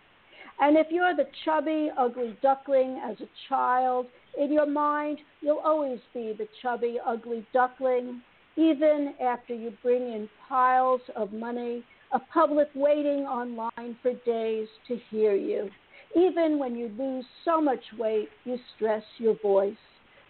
And 0.61 0.77
if 0.77 0.89
you're 0.91 1.15
the 1.15 1.29
chubby, 1.45 1.91
ugly 1.97 2.37
duckling 2.43 3.01
as 3.05 3.17
a 3.21 3.29
child, 3.49 4.07
in 4.37 4.53
your 4.53 4.67
mind, 4.67 5.19
you'll 5.41 5.59
always 5.59 6.01
be 6.13 6.35
the 6.37 6.49
chubby, 6.63 6.99
ugly 7.07 7.47
duckling, 7.53 8.21
even 8.57 9.15
after 9.23 9.55
you 9.55 9.73
bring 9.85 10.03
in 10.03 10.29
piles 10.49 11.03
of 11.15 11.33
money, 11.33 11.85
a 12.13 12.19
public 12.19 12.69
waiting 12.75 13.21
online 13.21 13.97
for 14.03 14.15
days 14.25 14.67
to 14.89 14.99
hear 15.11 15.37
you. 15.37 15.71
Even 16.17 16.59
when 16.59 16.75
you 16.75 16.91
lose 16.99 17.25
so 17.45 17.61
much 17.61 17.85
weight, 17.99 18.31
you 18.45 18.59
stress 18.75 19.05
your 19.19 19.37
voice. 19.43 19.77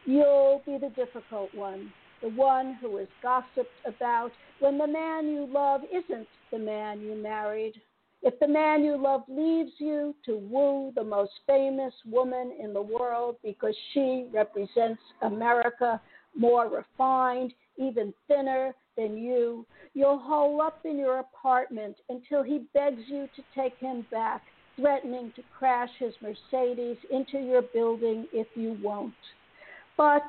You'll 0.06 0.62
be 0.64 0.78
the 0.78 0.90
difficult 0.90 1.52
one, 1.52 1.92
the 2.22 2.28
one 2.28 2.78
who 2.80 2.98
is 2.98 3.08
gossiped 3.22 3.68
about 3.84 4.30
when 4.60 4.78
the 4.78 4.86
man 4.86 5.26
you 5.26 5.48
love 5.52 5.80
isn't 5.92 6.28
the 6.52 6.58
man 6.60 7.00
you 7.00 7.16
married. 7.16 7.74
If 8.22 8.38
the 8.38 8.46
man 8.46 8.84
you 8.84 8.96
love 8.96 9.24
leaves 9.28 9.72
you 9.78 10.14
to 10.24 10.36
woo 10.36 10.92
the 10.94 11.02
most 11.02 11.32
famous 11.44 11.92
woman 12.08 12.52
in 12.62 12.72
the 12.72 12.82
world 12.82 13.36
because 13.42 13.74
she 13.92 14.28
represents 14.32 15.02
America 15.22 16.00
more 16.36 16.68
refined, 16.68 17.52
even 17.76 18.14
thinner 18.28 18.76
than 18.96 19.18
you, 19.18 19.66
you'll 19.94 20.20
hole 20.20 20.62
up 20.62 20.78
in 20.84 20.98
your 20.98 21.18
apartment 21.18 21.96
until 22.10 22.44
he 22.44 22.66
begs 22.74 23.02
you 23.08 23.28
to 23.34 23.42
take 23.56 23.76
him 23.78 24.06
back, 24.12 24.42
threatening 24.76 25.32
to 25.34 25.42
crash 25.58 25.90
his 25.98 26.14
Mercedes 26.22 26.96
into 27.10 27.38
your 27.38 27.62
building 27.62 28.28
if 28.32 28.46
you 28.54 28.78
won't. 28.80 29.12
But 29.96 30.24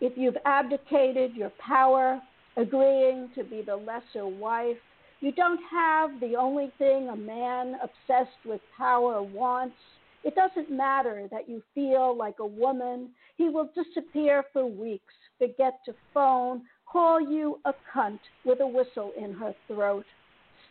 if 0.00 0.16
you've 0.16 0.36
abdicated 0.44 1.34
your 1.34 1.50
power, 1.58 2.20
agreeing 2.56 3.30
to 3.34 3.44
be 3.44 3.62
the 3.62 3.76
lesser 3.76 4.26
wife, 4.26 4.76
you 5.20 5.32
don't 5.32 5.60
have 5.70 6.20
the 6.20 6.36
only 6.36 6.72
thing 6.78 7.08
a 7.08 7.16
man 7.16 7.76
obsessed 7.82 8.38
with 8.44 8.60
power 8.76 9.22
wants. 9.22 9.76
It 10.22 10.34
doesn't 10.34 10.70
matter 10.70 11.28
that 11.30 11.48
you 11.48 11.62
feel 11.74 12.16
like 12.16 12.38
a 12.38 12.46
woman. 12.46 13.10
He 13.36 13.48
will 13.48 13.70
disappear 13.74 14.44
for 14.52 14.66
weeks, 14.66 15.14
forget 15.38 15.80
to 15.86 15.94
phone, 16.14 16.62
call 16.86 17.20
you 17.20 17.60
a 17.64 17.72
cunt 17.92 18.20
with 18.44 18.60
a 18.60 18.66
whistle 18.66 19.12
in 19.16 19.32
her 19.32 19.54
throat. 19.66 20.06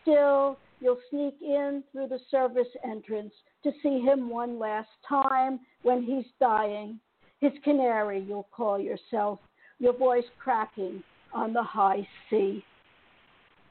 Still, 0.01 0.57
you'll 0.79 0.99
sneak 1.09 1.35
in 1.41 1.83
through 1.91 2.07
the 2.07 2.19
service 2.31 2.67
entrance 2.85 3.33
to 3.63 3.71
see 3.83 3.99
him 3.99 4.29
one 4.29 4.57
last 4.59 4.89
time 5.07 5.59
when 5.81 6.03
he's 6.03 6.25
dying. 6.39 6.99
His 7.39 7.51
canary, 7.63 8.19
you'll 8.27 8.47
call 8.51 8.79
yourself, 8.79 9.39
your 9.79 9.93
voice 9.93 10.23
cracking 10.39 11.03
on 11.33 11.53
the 11.53 11.61
high 11.61 12.07
sea. 12.29 12.63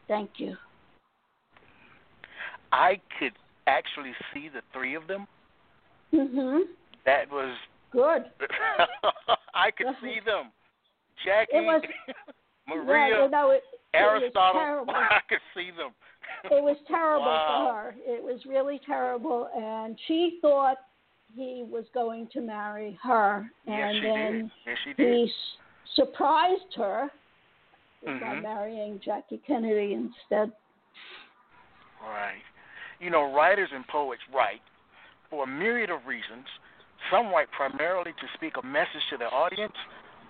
Thank 0.09 0.31
you. 0.37 0.57
I 2.73 3.01
could 3.19 3.33
actually 3.67 4.13
see 4.33 4.49
the 4.49 4.61
three 4.73 4.95
of 4.95 5.07
them. 5.09 5.27
Mhm. 6.13 6.69
That 7.05 7.31
was 7.31 7.57
good. 7.91 8.31
I 9.55 9.71
could 9.71 9.97
see 10.01 10.21
them. 10.25 10.53
Jackie, 11.25 11.61
was, 11.61 11.83
Maria, 12.69 13.23
yeah, 13.23 13.27
no, 13.29 13.51
it, 13.51 13.63
Aristotle. 13.95 14.85
It. 14.87 14.91
I 14.95 15.21
could 15.29 15.41
see 15.55 15.71
them. 15.71 15.93
It 16.45 16.63
was 16.63 16.77
terrible 16.87 17.27
wow. 17.27 17.67
for 17.67 17.75
her. 17.75 17.97
It 18.05 18.23
was 18.23 18.41
really 18.47 18.81
terrible, 18.85 19.49
and 19.57 19.99
she 20.07 20.39
thought 20.43 20.77
he 21.35 21.65
was 21.69 21.85
going 21.93 22.29
to 22.33 22.41
marry 22.41 22.99
her, 23.03 23.51
and 23.67 23.97
yes, 23.97 24.03
then. 24.03 24.51
Yes, 24.67 24.79
he 24.97 25.25
s- 25.25 25.59
surprised 25.95 26.75
her 26.77 27.11
by 28.03 28.11
Mhm. 28.11 28.43
marrying 28.43 29.01
Jackie 29.01 29.39
Kennedy 29.39 29.95
instead. 29.95 30.53
Right. 32.01 32.43
You 33.01 33.11
know, 33.11 33.33
writers 33.33 33.73
and 33.73 33.87
poets 33.89 34.23
write 34.29 34.63
for 35.29 35.45
a 35.45 35.47
myriad 35.47 35.91
of 35.91 36.07
reasons. 36.07 36.47
Some 37.11 37.31
write 37.31 37.51
primarily 37.51 38.13
to 38.13 38.29
speak 38.35 38.57
a 38.57 38.63
message 38.63 39.07
to 39.09 39.17
the 39.17 39.31
audience. 39.31 39.77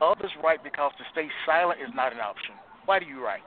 Others 0.01 0.34
write 0.36 0.62
because 0.62 0.92
to 0.99 1.05
stay 1.12 1.30
silent 1.44 1.80
is 1.80 1.92
not 1.94 2.12
an 2.12 2.20
option. 2.20 2.55
Why 2.86 2.99
do 2.99 3.07
you 3.07 3.24
write? 3.24 3.44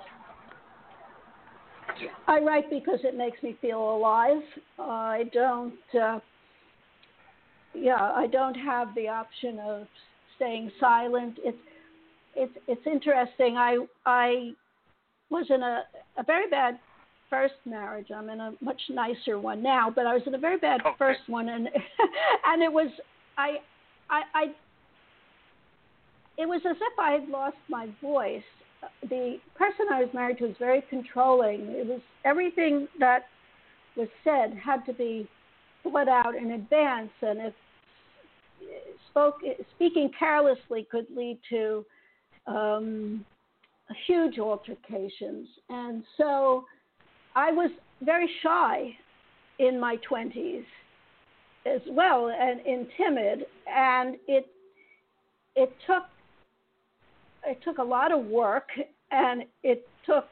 I 2.28 2.40
write 2.40 2.70
because 2.70 3.04
it 3.04 3.16
makes 3.16 3.42
me 3.42 3.54
feel 3.54 3.96
alive. 3.96 4.44
I 4.78 5.30
don't. 5.34 5.96
Uh, 5.96 6.20
yeah, 7.74 8.12
I 8.16 8.28
don't 8.28 8.56
have 8.56 8.94
the 8.96 9.08
option 9.08 9.60
of 9.60 9.88
staying 10.36 10.72
silent. 10.80 11.38
It's 11.44 11.58
it's 12.36 12.54
it's 12.68 12.88
interesting. 12.88 13.58
I 13.58 13.86
I 14.06 14.52
was 15.30 15.46
in 15.50 15.62
a 15.62 15.84
a 16.18 16.24
very 16.24 16.50
bad 16.50 16.80
first 17.30 17.56
marriage. 17.66 18.08
I'm 18.16 18.30
in 18.30 18.40
a 18.40 18.54
much 18.62 18.82
nicer 18.90 19.40
one 19.40 19.62
now, 19.62 19.92
but 19.94 20.06
I 20.06 20.14
was 20.14 20.24
in 20.26 20.34
a 20.34 20.40
very 20.40 20.58
bad 20.58 20.82
Okay. 20.82 20.96
first 20.98 21.22
one, 21.28 21.50
and 21.50 21.68
and 22.46 22.64
it 22.64 22.72
was 22.72 22.90
I 23.38 23.58
I 24.10 24.22
I 24.34 24.44
it 26.38 26.48
was 26.48 26.62
as 26.70 26.78
if 26.80 27.00
I 27.00 27.12
had 27.12 27.30
lost 27.30 27.58
my 27.70 27.88
voice. 28.02 28.44
The 29.10 29.38
person 29.58 29.88
I 29.92 30.02
was 30.02 30.10
married 30.14 30.38
to 30.38 30.46
was 30.46 30.56
very 30.58 30.82
controlling. 30.90 31.62
It 31.68 31.86
was 31.86 32.00
everything 32.24 32.88
that 33.00 33.24
was 33.98 34.08
said 34.24 34.54
had 34.54 34.86
to 34.86 34.94
be 34.94 35.28
thought 35.84 36.08
out 36.08 36.36
in 36.36 36.52
advance, 36.52 37.12
and 37.22 37.40
if 37.40 37.54
spoke 39.10 39.42
speaking 39.76 40.12
carelessly 40.18 40.88
could 40.90 41.08
lead 41.16 41.40
to 41.50 41.86
um, 42.48 43.26
huge 44.08 44.40
altercations. 44.40 45.48
And 45.70 46.04
so 46.18 46.66
I 47.36 47.52
was 47.52 47.72
very 48.02 48.30
shy 48.44 48.96
in 49.60 49.80
my 49.80 49.98
20s 50.10 50.64
as 51.66 51.82
well 51.90 52.30
and, 52.30 52.62
and 52.62 52.88
timid 52.96 53.46
and 53.68 54.16
it 54.28 54.48
it 55.56 55.76
took 55.86 56.04
it 57.46 57.60
took 57.64 57.80
a 57.80 57.84
lot 57.84 58.14
of 58.14 58.26
work 58.26 58.70
and 59.12 59.44
it 59.64 59.88
took 60.06 60.26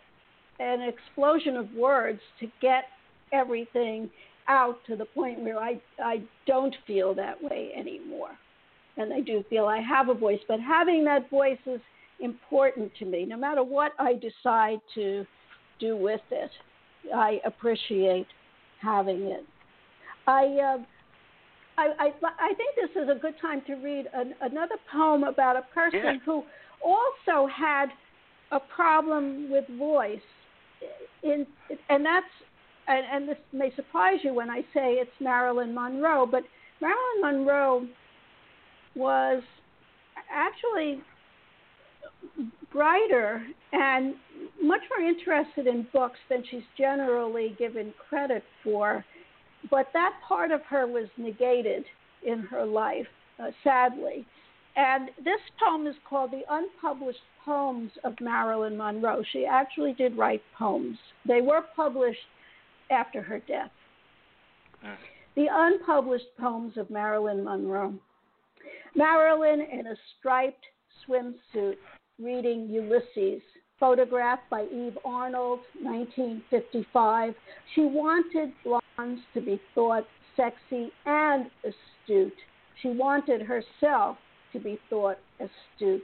an 0.60 0.82
explosion 0.82 1.58
of 1.58 1.72
words 1.74 2.22
to 2.40 2.48
get 2.62 2.86
everything 3.34 4.10
out 4.48 4.78
to 4.88 4.96
the 4.96 5.06
point 5.06 5.40
where 5.40 5.60
I 5.60 5.80
I 6.04 6.22
don't 6.46 6.76
feel 6.86 7.14
that 7.16 7.42
way 7.42 7.72
anymore. 7.76 8.32
And 8.98 9.14
I 9.14 9.22
do 9.22 9.44
feel 9.50 9.66
I 9.66 9.80
have 9.80 10.10
a 10.10 10.14
voice, 10.14 10.40
but 10.48 10.60
having 10.60 11.04
that 11.06 11.30
voice 11.30 11.60
is 11.66 11.82
important 12.20 12.92
to 12.98 13.06
me 13.06 13.26
no 13.26 13.38
matter 13.38 13.64
what 13.64 13.92
I 14.00 14.14
decide 14.14 14.80
to 14.96 15.26
do 15.80 15.96
with 15.96 16.22
it. 16.32 16.50
I 17.14 17.40
appreciate 17.46 18.28
having 18.82 19.22
it. 19.22 19.46
I, 20.26 20.44
uh, 20.46 20.78
I, 21.78 21.88
I, 22.00 22.12
I 22.40 22.54
think 22.56 22.76
this 22.76 23.04
is 23.04 23.10
a 23.10 23.20
good 23.20 23.36
time 23.40 23.62
to 23.68 23.76
read 23.76 24.08
an, 24.14 24.34
another 24.42 24.76
poem 24.92 25.24
about 25.24 25.56
a 25.56 25.62
person 25.74 26.02
Yeah. 26.04 26.18
who 26.26 26.44
also 26.84 27.48
had 27.48 27.88
a 28.52 28.60
problem 28.60 29.50
with 29.52 29.66
voice. 29.78 30.20
In, 31.24 31.46
and 31.90 32.06
that's 32.06 32.26
and, 32.88 33.06
and 33.12 33.30
this 33.30 33.38
may 33.54 33.74
surprise 33.76 34.20
you 34.24 34.34
when 34.34 34.50
I 34.50 34.62
say 34.74 34.94
it's 34.94 35.12
Marilyn 35.20 35.74
Monroe, 35.74 36.26
but 36.26 36.44
Marilyn 36.82 37.22
Monroe 37.22 37.88
was 38.96 39.44
actually 40.32 41.02
brighter 42.72 43.46
and 43.74 44.16
much 44.62 44.82
more 44.90 45.08
interested 45.08 45.68
in 45.68 45.88
books 45.94 46.20
than 46.30 46.44
she's 46.50 46.64
generally 46.78 47.56
given 47.58 47.94
credit 48.10 48.44
for. 48.64 49.04
But 49.70 49.88
that 49.94 50.14
part 50.28 50.52
of 50.52 50.62
her 50.64 50.88
was 50.88 51.08
negated 51.18 51.84
in 52.26 52.40
her 52.40 52.66
life, 52.66 53.08
uh, 53.40 53.52
sadly. 53.64 54.26
And 54.76 55.10
this 55.24 55.40
poem 55.60 55.88
is 55.88 55.96
called 56.08 56.32
The 56.32 56.44
Unpublished 56.50 57.20
Poems 57.44 57.92
of 58.04 58.14
Marilyn 58.22 58.78
Monroe. 58.78 59.24
She 59.34 59.46
actually 59.46 59.94
did 59.94 60.18
write 60.18 60.42
poems, 60.58 60.98
they 61.28 61.42
were 61.42 61.64
published 61.76 62.20
after 62.90 63.22
her 63.22 63.40
death. 63.40 63.72
Mm. 64.84 64.96
The 65.36 65.48
Unpublished 65.52 66.36
Poems 66.40 66.78
of 66.78 66.90
Marilyn 66.90 67.44
Monroe. 67.44 67.94
Marilyn 68.96 69.62
in 69.62 69.88
a 69.88 69.96
striped 70.18 70.66
swimsuit 71.08 71.78
reading 72.20 72.68
Ulysses, 72.70 73.42
photographed 73.80 74.50
by 74.50 74.64
Eve 74.64 74.98
Arnold, 75.06 75.60
1955. 75.82 77.36
She 77.76 77.82
wanted 77.82 78.52
blondes 78.64 79.22
to 79.36 79.42
be 79.42 79.62
thought 79.76 80.08
sexy 80.36 80.92
and 81.06 81.52
astute. 81.64 82.34
She 82.82 82.90
wanted 82.90 83.42
herself 83.42 84.18
to 84.54 84.60
be 84.60 84.80
thought 84.90 85.20
astute. 85.40 86.02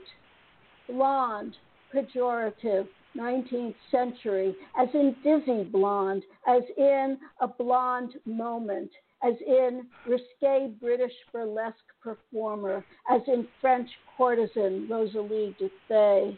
Blonde, 0.88 1.56
pejorative, 1.92 2.86
19th 3.16 3.74
century, 3.90 4.54
as 4.78 4.88
in 4.94 5.14
dizzy 5.22 5.64
blonde, 5.64 6.22
as 6.46 6.62
in 6.76 7.18
a 7.40 7.48
blonde 7.48 8.14
moment, 8.24 8.90
as 9.22 9.34
in 9.46 9.86
risque 10.06 10.68
British 10.80 11.12
burlesque 11.32 11.76
performer, 12.02 12.84
as 13.10 13.20
in 13.26 13.46
French 13.60 13.88
courtesan 14.16 14.88
Rosalie 14.88 15.56
Duthé. 15.60 16.36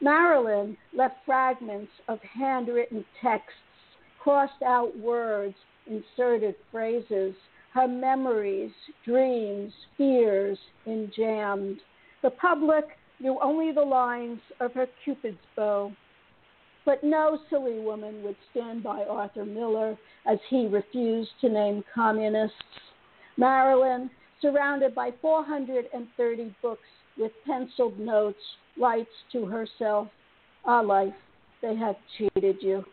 Marilyn 0.00 0.76
left 0.92 1.16
fragments 1.24 1.92
of 2.08 2.18
handwritten 2.22 3.04
texts, 3.22 3.58
crossed 4.20 4.62
out 4.64 4.96
words, 4.98 5.54
inserted 5.86 6.54
phrases, 6.70 7.34
her 7.72 7.88
memories, 7.88 8.70
dreams, 9.04 9.72
fears 9.96 10.58
enjambed. 10.86 11.78
The 12.22 12.30
public 12.30 12.84
knew 13.20 13.38
only 13.42 13.72
the 13.72 13.82
lines 13.82 14.40
of 14.60 14.72
her 14.74 14.86
Cupid's 15.04 15.38
bow. 15.56 15.92
But 16.84 17.02
no 17.02 17.38
silly 17.48 17.80
woman 17.80 18.22
would 18.22 18.36
stand 18.50 18.82
by 18.82 19.04
Arthur 19.04 19.44
Miller 19.44 19.96
as 20.26 20.38
he 20.50 20.66
refused 20.66 21.30
to 21.40 21.48
name 21.48 21.82
communists. 21.94 22.56
Marilyn, 23.36 24.10
surrounded 24.40 24.94
by 24.94 25.10
430 25.22 26.54
books 26.60 26.82
with 27.18 27.32
penciled 27.46 27.98
notes, 27.98 28.38
writes 28.78 29.08
to 29.32 29.46
herself, 29.46 30.08
Ah, 30.66 30.80
life, 30.80 31.14
they 31.62 31.74
have 31.74 31.96
cheated 32.18 32.56
you. 32.60 32.84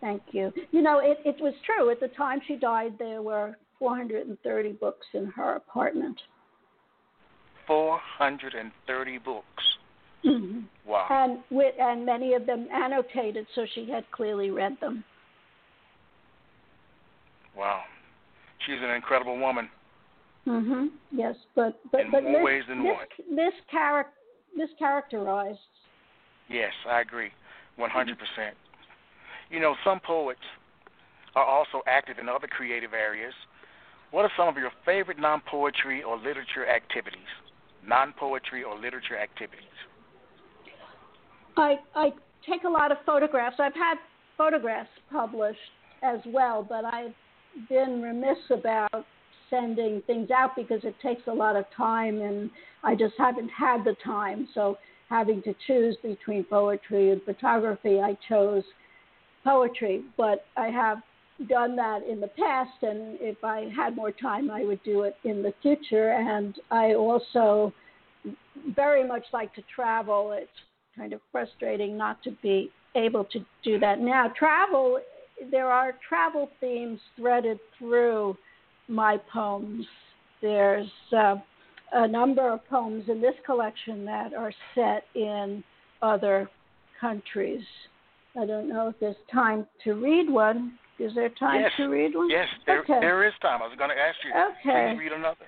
Thank 0.00 0.22
you. 0.32 0.52
You 0.70 0.82
know, 0.82 0.98
it, 0.98 1.18
it 1.24 1.40
was 1.40 1.54
true. 1.64 1.90
At 1.90 2.00
the 2.00 2.08
time 2.08 2.40
she 2.46 2.56
died, 2.56 2.94
there 2.98 3.22
were 3.22 3.56
430 3.78 4.72
books 4.72 5.06
in 5.14 5.26
her 5.26 5.56
apartment. 5.56 6.20
430 7.66 9.18
books. 9.18 9.44
Mm-hmm. 10.24 10.60
Wow. 11.10 11.24
And 11.24 11.38
with 11.50 11.74
and 11.78 12.06
many 12.06 12.34
of 12.34 12.46
them 12.46 12.68
annotated, 12.72 13.46
so 13.54 13.66
she 13.74 13.88
had 13.90 14.10
clearly 14.10 14.50
read 14.50 14.76
them. 14.80 15.04
Wow. 17.56 17.82
She's 18.66 18.78
an 18.80 18.90
incredible 18.90 19.38
woman. 19.38 19.68
Mhm. 20.46 20.90
Yes, 21.10 21.36
but 21.54 21.78
but 21.90 22.02
In 22.02 22.10
but 22.10 22.22
more 22.22 22.32
this, 22.32 22.44
ways 22.44 22.64
than 22.68 22.82
this, 22.82 22.92
one. 22.92 23.36
This 23.36 23.54
charac 23.72 24.06
this. 24.56 24.70
Yes, 26.48 26.72
I 26.86 27.00
agree. 27.00 27.32
100%. 27.78 28.54
You 29.50 29.60
know, 29.60 29.74
some 29.84 30.00
poets 30.00 30.40
are 31.34 31.44
also 31.44 31.82
active 31.86 32.18
in 32.18 32.28
other 32.28 32.46
creative 32.46 32.94
areas. 32.94 33.34
What 34.10 34.24
are 34.24 34.32
some 34.36 34.48
of 34.48 34.56
your 34.56 34.70
favorite 34.84 35.18
non 35.18 35.40
poetry 35.40 36.02
or 36.02 36.16
literature 36.16 36.66
activities? 36.68 37.26
Non 37.86 38.12
poetry 38.12 38.62
or 38.62 38.78
literature 38.78 39.16
activities? 39.16 39.64
I 41.56 41.76
I 41.94 42.12
take 42.48 42.64
a 42.64 42.68
lot 42.68 42.92
of 42.92 42.98
photographs. 43.06 43.56
I've 43.58 43.74
had 43.74 43.96
photographs 44.36 44.90
published 45.10 45.58
as 46.02 46.20
well, 46.26 46.64
but 46.68 46.84
I've 46.84 47.14
been 47.68 48.02
remiss 48.02 48.38
about 48.50 49.06
sending 49.50 50.02
things 50.06 50.30
out 50.30 50.56
because 50.56 50.80
it 50.84 50.94
takes 51.00 51.22
a 51.26 51.32
lot 51.32 51.56
of 51.56 51.64
time 51.76 52.20
and 52.20 52.50
I 52.82 52.94
just 52.94 53.14
haven't 53.18 53.48
had 53.48 53.84
the 53.84 53.94
time. 54.04 54.48
So 54.54 54.78
having 55.08 55.42
to 55.42 55.54
choose 55.66 55.96
between 56.02 56.44
poetry 56.44 57.10
and 57.10 57.22
photography, 57.22 58.00
I 58.00 58.16
chose 58.28 58.64
poetry, 59.44 60.02
but 60.16 60.46
I 60.56 60.68
have 60.68 60.98
done 61.48 61.76
that 61.76 62.00
in 62.08 62.20
the 62.20 62.28
past 62.28 62.82
and 62.82 63.18
if 63.20 63.42
I 63.42 63.68
had 63.74 63.96
more 63.96 64.12
time 64.12 64.50
I 64.50 64.64
would 64.64 64.82
do 64.84 65.02
it 65.02 65.16
in 65.24 65.42
the 65.42 65.52
future 65.62 66.12
and 66.12 66.54
I 66.70 66.94
also 66.94 67.72
very 68.74 69.06
much 69.06 69.24
like 69.32 69.52
to 69.54 69.62
travel. 69.74 70.32
It's 70.32 70.48
kind 70.96 71.12
of 71.12 71.20
frustrating 71.32 71.96
not 71.96 72.22
to 72.22 72.30
be 72.42 72.70
able 72.94 73.24
to 73.24 73.40
do 73.62 73.78
that 73.78 74.00
now. 74.00 74.32
Travel 74.38 75.00
there 75.50 75.70
are 75.70 75.94
travel 76.08 76.50
themes 76.60 77.00
threaded 77.16 77.58
through 77.78 78.36
my 78.88 79.18
poems. 79.32 79.86
There's 80.40 80.88
uh, 81.16 81.36
a 81.92 82.06
number 82.06 82.52
of 82.52 82.66
poems 82.68 83.04
in 83.08 83.20
this 83.20 83.34
collection 83.44 84.04
that 84.04 84.34
are 84.34 84.52
set 84.74 85.04
in 85.14 85.64
other 86.02 86.48
countries. 87.00 87.64
I 88.40 88.46
don't 88.46 88.68
know 88.68 88.88
if 88.88 88.96
there's 89.00 89.16
time 89.32 89.66
to 89.84 89.94
read 89.94 90.30
one. 90.30 90.78
Is 90.98 91.12
there 91.14 91.30
time 91.30 91.62
yes. 91.62 91.72
to 91.76 91.86
read 91.86 92.14
one? 92.14 92.30
Yes, 92.30 92.46
there, 92.66 92.80
okay. 92.80 92.98
there 93.00 93.26
is 93.26 93.32
time. 93.42 93.62
I 93.62 93.66
was 93.66 93.76
going 93.76 93.90
to 93.90 93.96
ask 93.96 94.16
you. 94.24 94.30
Okay. 94.30 94.94
Please 94.94 95.00
read 95.00 95.12
another. 95.12 95.46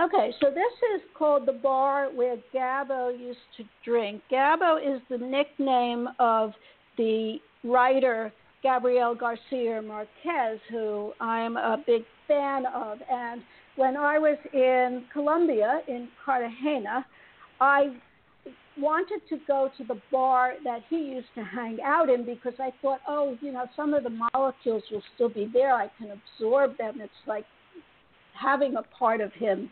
Okay, 0.00 0.32
so 0.40 0.50
this 0.50 0.72
is 0.94 1.02
called 1.12 1.44
the 1.44 1.52
bar 1.52 2.06
where 2.14 2.36
Gabo 2.54 3.18
used 3.18 3.38
to 3.56 3.64
drink. 3.84 4.22
Gabo 4.30 4.78
is 4.78 5.02
the 5.10 5.18
nickname 5.18 6.08
of 6.20 6.52
the 6.96 7.38
writer 7.64 8.32
Gabriel 8.62 9.16
Garcia 9.16 9.82
Marquez, 9.82 10.60
who 10.70 11.12
I'm 11.20 11.56
a 11.56 11.82
big 11.84 12.02
fan 12.28 12.64
of. 12.66 12.98
And 13.10 13.42
when 13.74 13.96
I 13.96 14.18
was 14.18 14.38
in 14.52 15.04
Colombia, 15.12 15.80
in 15.88 16.08
Cartagena, 16.24 17.04
I 17.60 17.96
wanted 18.78 19.20
to 19.30 19.38
go 19.48 19.68
to 19.78 19.82
the 19.84 20.00
bar 20.12 20.54
that 20.62 20.82
he 20.88 20.96
used 20.96 21.26
to 21.34 21.42
hang 21.42 21.78
out 21.84 22.08
in 22.08 22.24
because 22.24 22.54
I 22.60 22.70
thought, 22.80 23.00
oh, 23.08 23.36
you 23.40 23.50
know, 23.50 23.66
some 23.74 23.94
of 23.94 24.04
the 24.04 24.16
molecules 24.32 24.84
will 24.92 25.02
still 25.16 25.28
be 25.28 25.50
there. 25.52 25.74
I 25.74 25.90
can 25.98 26.12
absorb 26.12 26.78
them. 26.78 27.00
It's 27.00 27.12
like 27.26 27.46
having 28.40 28.76
a 28.76 28.82
part 28.96 29.20
of 29.20 29.32
him 29.32 29.68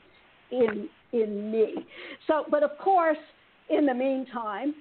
in 0.50 0.88
in 1.12 1.50
me. 1.50 1.74
So, 2.26 2.44
but 2.50 2.62
of 2.62 2.70
course, 2.78 3.18
in 3.68 3.86
the 3.86 3.94
meantime, 3.94 4.74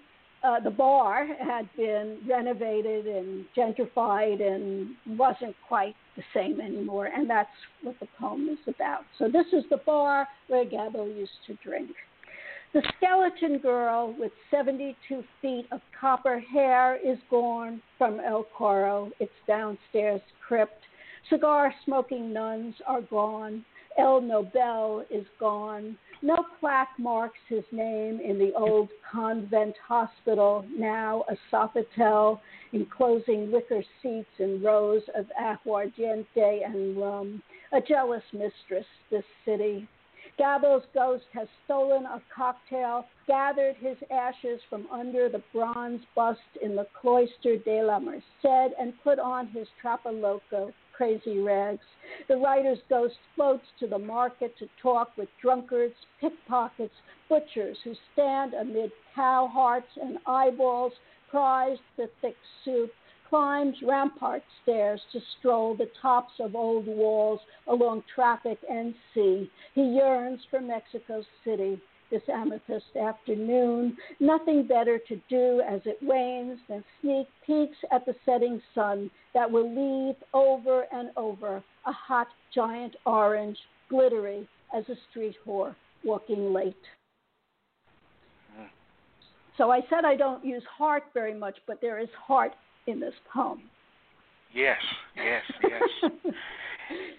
uh, 0.44 0.60
the 0.60 0.70
bar 0.70 1.26
had 1.26 1.68
been 1.76 2.20
renovated 2.28 3.08
and 3.08 3.46
gentrified 3.58 4.42
and 4.42 4.90
wasn't 5.18 5.56
quite 5.68 5.96
the 6.16 6.24
same 6.34 6.62
anymore, 6.62 7.08
and 7.08 7.30
that's 7.30 7.50
what 7.82 8.00
the 8.00 8.08
poem 8.20 8.48
is 8.50 8.60
about. 8.68 9.02
So 9.18 9.28
this 9.28 9.48
is 9.54 9.64
the 9.70 9.78
bar 9.78 10.28
where 10.48 10.66
Gabo 10.66 11.08
used 11.08 11.32
to 11.48 11.58
drink. 11.64 11.92
The 12.74 12.84
skeleton 12.98 13.60
girl 13.60 14.14
with 14.20 14.34
72 14.52 15.24
feet 15.42 15.66
of 15.72 15.80
copper 16.00 16.40
hair 16.40 16.98
is 16.98 17.18
gone 17.30 17.82
from 17.98 18.20
El 18.20 18.46
Coro, 18.56 19.12
its 19.20 19.32
downstairs 19.48 20.22
crypt. 20.46 20.82
Cigar 21.30 21.74
smoking 21.86 22.34
nuns 22.34 22.76
are 22.86 23.02
gone. 23.02 23.64
El 23.98 24.22
Nobel 24.22 25.06
is 25.10 25.26
gone. 25.40 25.98
No 26.22 26.46
plaque 26.60 26.98
marks 26.98 27.40
his 27.48 27.64
name 27.72 28.20
in 28.20 28.38
the 28.38 28.54
old 28.54 28.90
convent 29.10 29.76
hospital, 29.78 30.66
now 30.78 31.24
a 31.30 31.38
Sofitel, 31.50 32.40
enclosing 32.74 33.52
wicker 33.52 33.84
seats 34.02 34.40
and 34.40 34.62
rows 34.64 35.04
of 35.16 35.32
aguardiente 35.40 36.66
and 36.66 36.98
rum. 36.98 37.42
A 37.72 37.82
jealous 37.82 38.24
mistress, 38.34 38.86
this 39.10 39.26
city. 39.46 39.88
Gabo's 40.38 40.84
ghost 40.94 41.26
has 41.34 41.48
stolen 41.64 42.06
a 42.06 42.22
cocktail, 42.36 43.06
gathered 43.28 43.78
his 43.78 43.98
ashes 44.12 44.60
from 44.70 44.88
under 44.92 45.30
the 45.30 45.42
bronze 45.54 46.02
bust 46.14 46.42
in 46.62 46.76
the 46.76 46.88
Cloister 47.00 47.58
de 47.58 47.82
la 47.82 48.00
Merced, 48.00 48.74
and 48.78 49.02
put 49.04 49.20
on 49.20 49.48
his 49.48 49.68
trapaloco 49.82 50.74
crazy 50.96 51.40
rags. 51.40 51.84
The 52.28 52.38
writer's 52.38 52.80
ghost 52.90 53.16
floats 53.36 53.66
to 53.80 53.88
the 53.88 54.00
market 54.00 54.58
to 54.60 54.68
talk 54.82 55.10
with 55.18 55.30
drunkards, 55.42 55.96
pickpockets, 56.22 56.94
butchers 57.30 57.78
who 57.84 57.94
stand 58.14 58.54
amid 58.54 58.92
cow 59.16 59.50
hearts 59.52 59.88
and 60.02 60.18
eyeballs, 60.26 60.94
prized 61.30 61.82
the 61.98 62.10
thick 62.22 62.36
soup, 62.64 62.92
climbs 63.30 63.76
rampart 63.84 64.44
stairs 64.64 65.02
to 65.12 65.20
stroll 65.40 65.76
the 65.76 65.90
tops 66.02 66.34
of 66.40 66.56
old 66.56 66.86
walls 66.86 67.40
along 67.68 68.04
traffic 68.14 68.60
and 68.70 68.94
sea. 69.14 69.50
He 69.74 69.82
yearns 69.82 70.40
for 70.50 70.62
Mexico 70.62 71.24
City 71.44 71.82
this 72.12 72.22
amethyst 72.32 72.96
afternoon. 73.00 73.98
Nothing 74.20 74.68
better 74.68 75.00
to 75.08 75.20
do 75.30 75.62
as 75.68 75.82
it 75.86 75.98
wanes 76.02 76.60
than 76.70 76.84
sneak 77.02 77.28
peeks 77.46 77.78
at 77.92 78.06
the 78.06 78.16
setting 78.26 78.62
sun 78.74 79.10
that 79.34 79.50
will 79.50 79.70
leave 79.70 80.16
over 80.34 80.86
and 80.92 81.10
over 81.18 81.64
a 81.86 81.92
hot 81.92 82.28
giant 82.54 82.96
orange, 83.06 83.58
glittery 83.90 84.48
as 84.76 84.84
a 84.90 84.96
street 85.10 85.36
whore 85.46 85.76
walking 86.04 86.54
late. 86.54 86.76
So 89.58 89.72
I 89.72 89.80
said 89.90 90.04
I 90.04 90.16
don't 90.16 90.44
use 90.44 90.64
heart 90.70 91.04
very 91.14 91.34
much, 91.34 91.56
but 91.66 91.80
there 91.82 92.00
is 92.00 92.10
heart 92.28 92.52
in 92.88 93.00
this 93.00 93.14
poem. 93.34 93.62
Yes, 94.54 94.78
yes, 95.16 95.44
yes. 95.64 96.12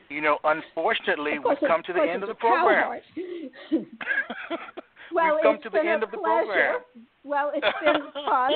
you 0.08 0.20
know, 0.20 0.38
unfortunately, 0.44 1.38
we've 1.38 1.58
come 1.66 1.82
to 1.86 1.92
the 1.92 2.00
end 2.12 2.22
of 2.22 2.28
the 2.28 2.34
program. 2.34 3.00
well, 5.12 5.34
we've 5.34 5.42
come 5.42 5.58
to 5.62 5.70
the 5.70 5.78
end 5.78 6.02
of 6.02 6.10
the 6.10 6.18
pleasure. 6.18 6.44
program. 6.46 6.80
Well, 7.24 7.52
it's 7.54 7.66
been 7.84 8.02
fun. 8.24 8.52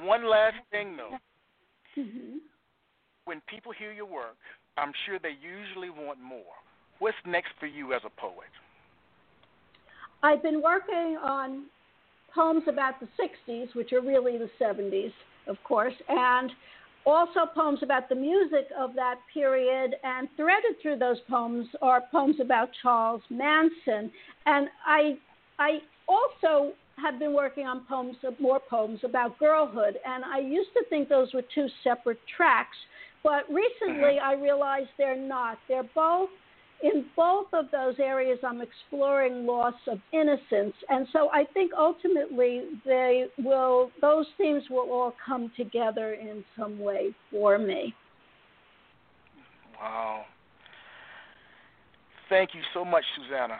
One 0.06 0.28
last 0.28 0.56
thing, 0.70 0.96
though. 0.96 1.16
Mhm. 2.00 2.38
When 3.24 3.40
people 3.48 3.72
hear 3.72 3.92
your 3.92 4.06
work, 4.06 4.36
I'm 4.76 4.92
sure 5.06 5.18
they 5.18 5.34
usually 5.42 5.90
want 5.90 6.20
more. 6.20 6.54
What's 6.98 7.16
next 7.26 7.50
for 7.60 7.66
you 7.66 7.92
as 7.92 8.02
a 8.04 8.10
poet? 8.20 8.48
I've 10.22 10.42
been 10.42 10.62
working 10.62 11.16
on 11.22 11.64
poems 12.34 12.62
about 12.68 12.94
the 13.00 13.08
60s, 13.18 13.74
which 13.74 13.92
are 13.92 14.00
really 14.00 14.36
the 14.38 14.50
70s, 14.60 15.12
of 15.46 15.56
course, 15.64 15.94
and 16.08 16.50
also 17.08 17.40
poems 17.54 17.80
about 17.82 18.08
the 18.08 18.14
music 18.14 18.66
of 18.78 18.94
that 18.94 19.16
period, 19.32 19.94
and 20.02 20.28
threaded 20.36 20.76
through 20.82 20.98
those 20.98 21.16
poems 21.28 21.66
are 21.80 22.02
poems 22.12 22.36
about 22.40 22.68
Charles 22.82 23.22
Manson. 23.30 24.10
And 24.46 24.68
I, 24.86 25.16
I 25.58 25.78
also 26.06 26.72
have 27.02 27.18
been 27.18 27.32
working 27.32 27.66
on 27.66 27.84
poems, 27.88 28.16
more 28.38 28.60
poems 28.60 29.00
about 29.04 29.38
girlhood, 29.38 29.96
and 30.04 30.24
I 30.24 30.40
used 30.40 30.70
to 30.74 30.84
think 30.90 31.08
those 31.08 31.32
were 31.32 31.44
two 31.54 31.68
separate 31.82 32.18
tracks, 32.36 32.76
but 33.22 33.44
recently 33.48 34.18
uh-huh. 34.18 34.30
I 34.30 34.34
realized 34.34 34.88
they're 34.98 35.16
not. 35.16 35.58
They're 35.68 35.88
both 35.94 36.28
in 36.82 37.04
both 37.16 37.46
of 37.52 37.66
those 37.72 37.94
areas, 37.98 38.38
I'm 38.44 38.60
exploring 38.60 39.46
loss 39.46 39.74
of 39.88 39.98
innocence, 40.12 40.74
and 40.88 41.06
so 41.12 41.28
I 41.32 41.44
think 41.52 41.72
ultimately 41.76 42.62
they 42.84 43.26
will; 43.38 43.90
those 44.00 44.26
themes 44.36 44.62
will 44.70 44.90
all 44.90 45.14
come 45.24 45.50
together 45.56 46.14
in 46.14 46.44
some 46.56 46.78
way 46.78 47.14
for 47.30 47.58
me. 47.58 47.94
Wow! 49.80 50.24
Thank 52.28 52.50
you 52.54 52.60
so 52.74 52.84
much, 52.84 53.04
Susana. 53.16 53.58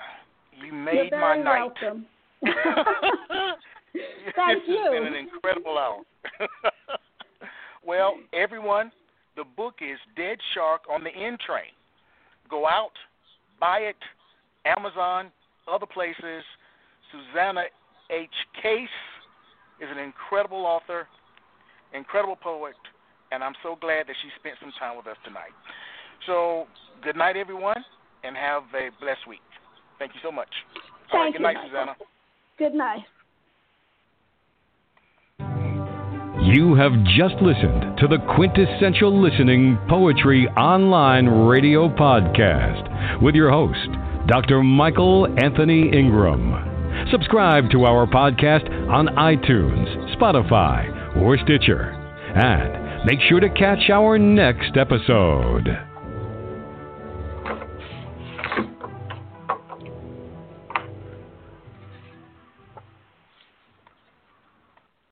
You 0.64 0.72
made 0.72 1.08
You're 1.10 1.20
my 1.20 1.34
very 1.34 1.44
night. 1.44 1.72
welcome. 1.82 2.06
this 2.42 2.52
Thank 4.36 4.62
you. 4.68 4.78
has 4.78 4.92
been 4.92 5.06
an 5.06 5.14
incredible 5.14 5.78
hour. 5.78 6.02
well, 7.86 8.14
everyone, 8.32 8.92
the 9.36 9.44
book 9.44 9.74
is 9.80 9.98
Dead 10.16 10.38
Shark 10.54 10.82
on 10.90 11.02
the 11.02 11.10
N 11.10 11.36
Train. 11.44 11.72
Go 12.48 12.66
out, 12.66 12.92
buy 13.60 13.78
it, 13.78 13.96
Amazon, 14.64 15.30
other 15.70 15.86
places. 15.86 16.44
Susana 17.12 17.64
H. 18.10 18.28
Case 18.62 18.88
is 19.80 19.88
an 19.90 19.98
incredible 19.98 20.66
author, 20.66 21.06
incredible 21.94 22.36
poet, 22.36 22.74
and 23.32 23.42
I'm 23.42 23.54
so 23.62 23.76
glad 23.80 24.06
that 24.08 24.16
she 24.22 24.28
spent 24.38 24.56
some 24.60 24.72
time 24.78 24.96
with 24.96 25.06
us 25.06 25.16
tonight. 25.24 25.52
So, 26.26 26.66
good 27.02 27.16
night, 27.16 27.36
everyone, 27.36 27.84
and 28.24 28.36
have 28.36 28.64
a 28.74 28.90
blessed 29.00 29.26
week. 29.28 29.44
Thank 29.98 30.14
you 30.14 30.20
so 30.22 30.32
much. 30.32 30.48
All 31.12 31.20
right, 31.20 31.24
Thank 31.26 31.36
good 31.36 31.42
night. 31.42 31.56
Susana. 31.66 31.96
Good 32.58 32.74
night. 32.74 33.04
You 36.48 36.74
have 36.76 36.92
just 37.04 37.34
listened 37.42 37.98
to 37.98 38.08
the 38.08 38.16
Quintessential 38.34 39.12
Listening 39.20 39.78
Poetry 39.86 40.48
Online 40.56 41.26
Radio 41.26 41.90
Podcast 41.90 43.20
with 43.20 43.34
your 43.34 43.50
host, 43.50 43.90
Dr. 44.26 44.62
Michael 44.62 45.26
Anthony 45.44 45.90
Ingram. 45.92 47.06
Subscribe 47.10 47.70
to 47.72 47.84
our 47.84 48.06
podcast 48.06 48.66
on 48.88 49.08
iTunes, 49.08 50.16
Spotify, 50.16 51.18
or 51.18 51.36
Stitcher. 51.36 51.90
And 52.34 53.04
make 53.04 53.20
sure 53.28 53.40
to 53.40 53.50
catch 53.50 53.90
our 53.90 54.18
next 54.18 54.78
episode. 54.78 55.87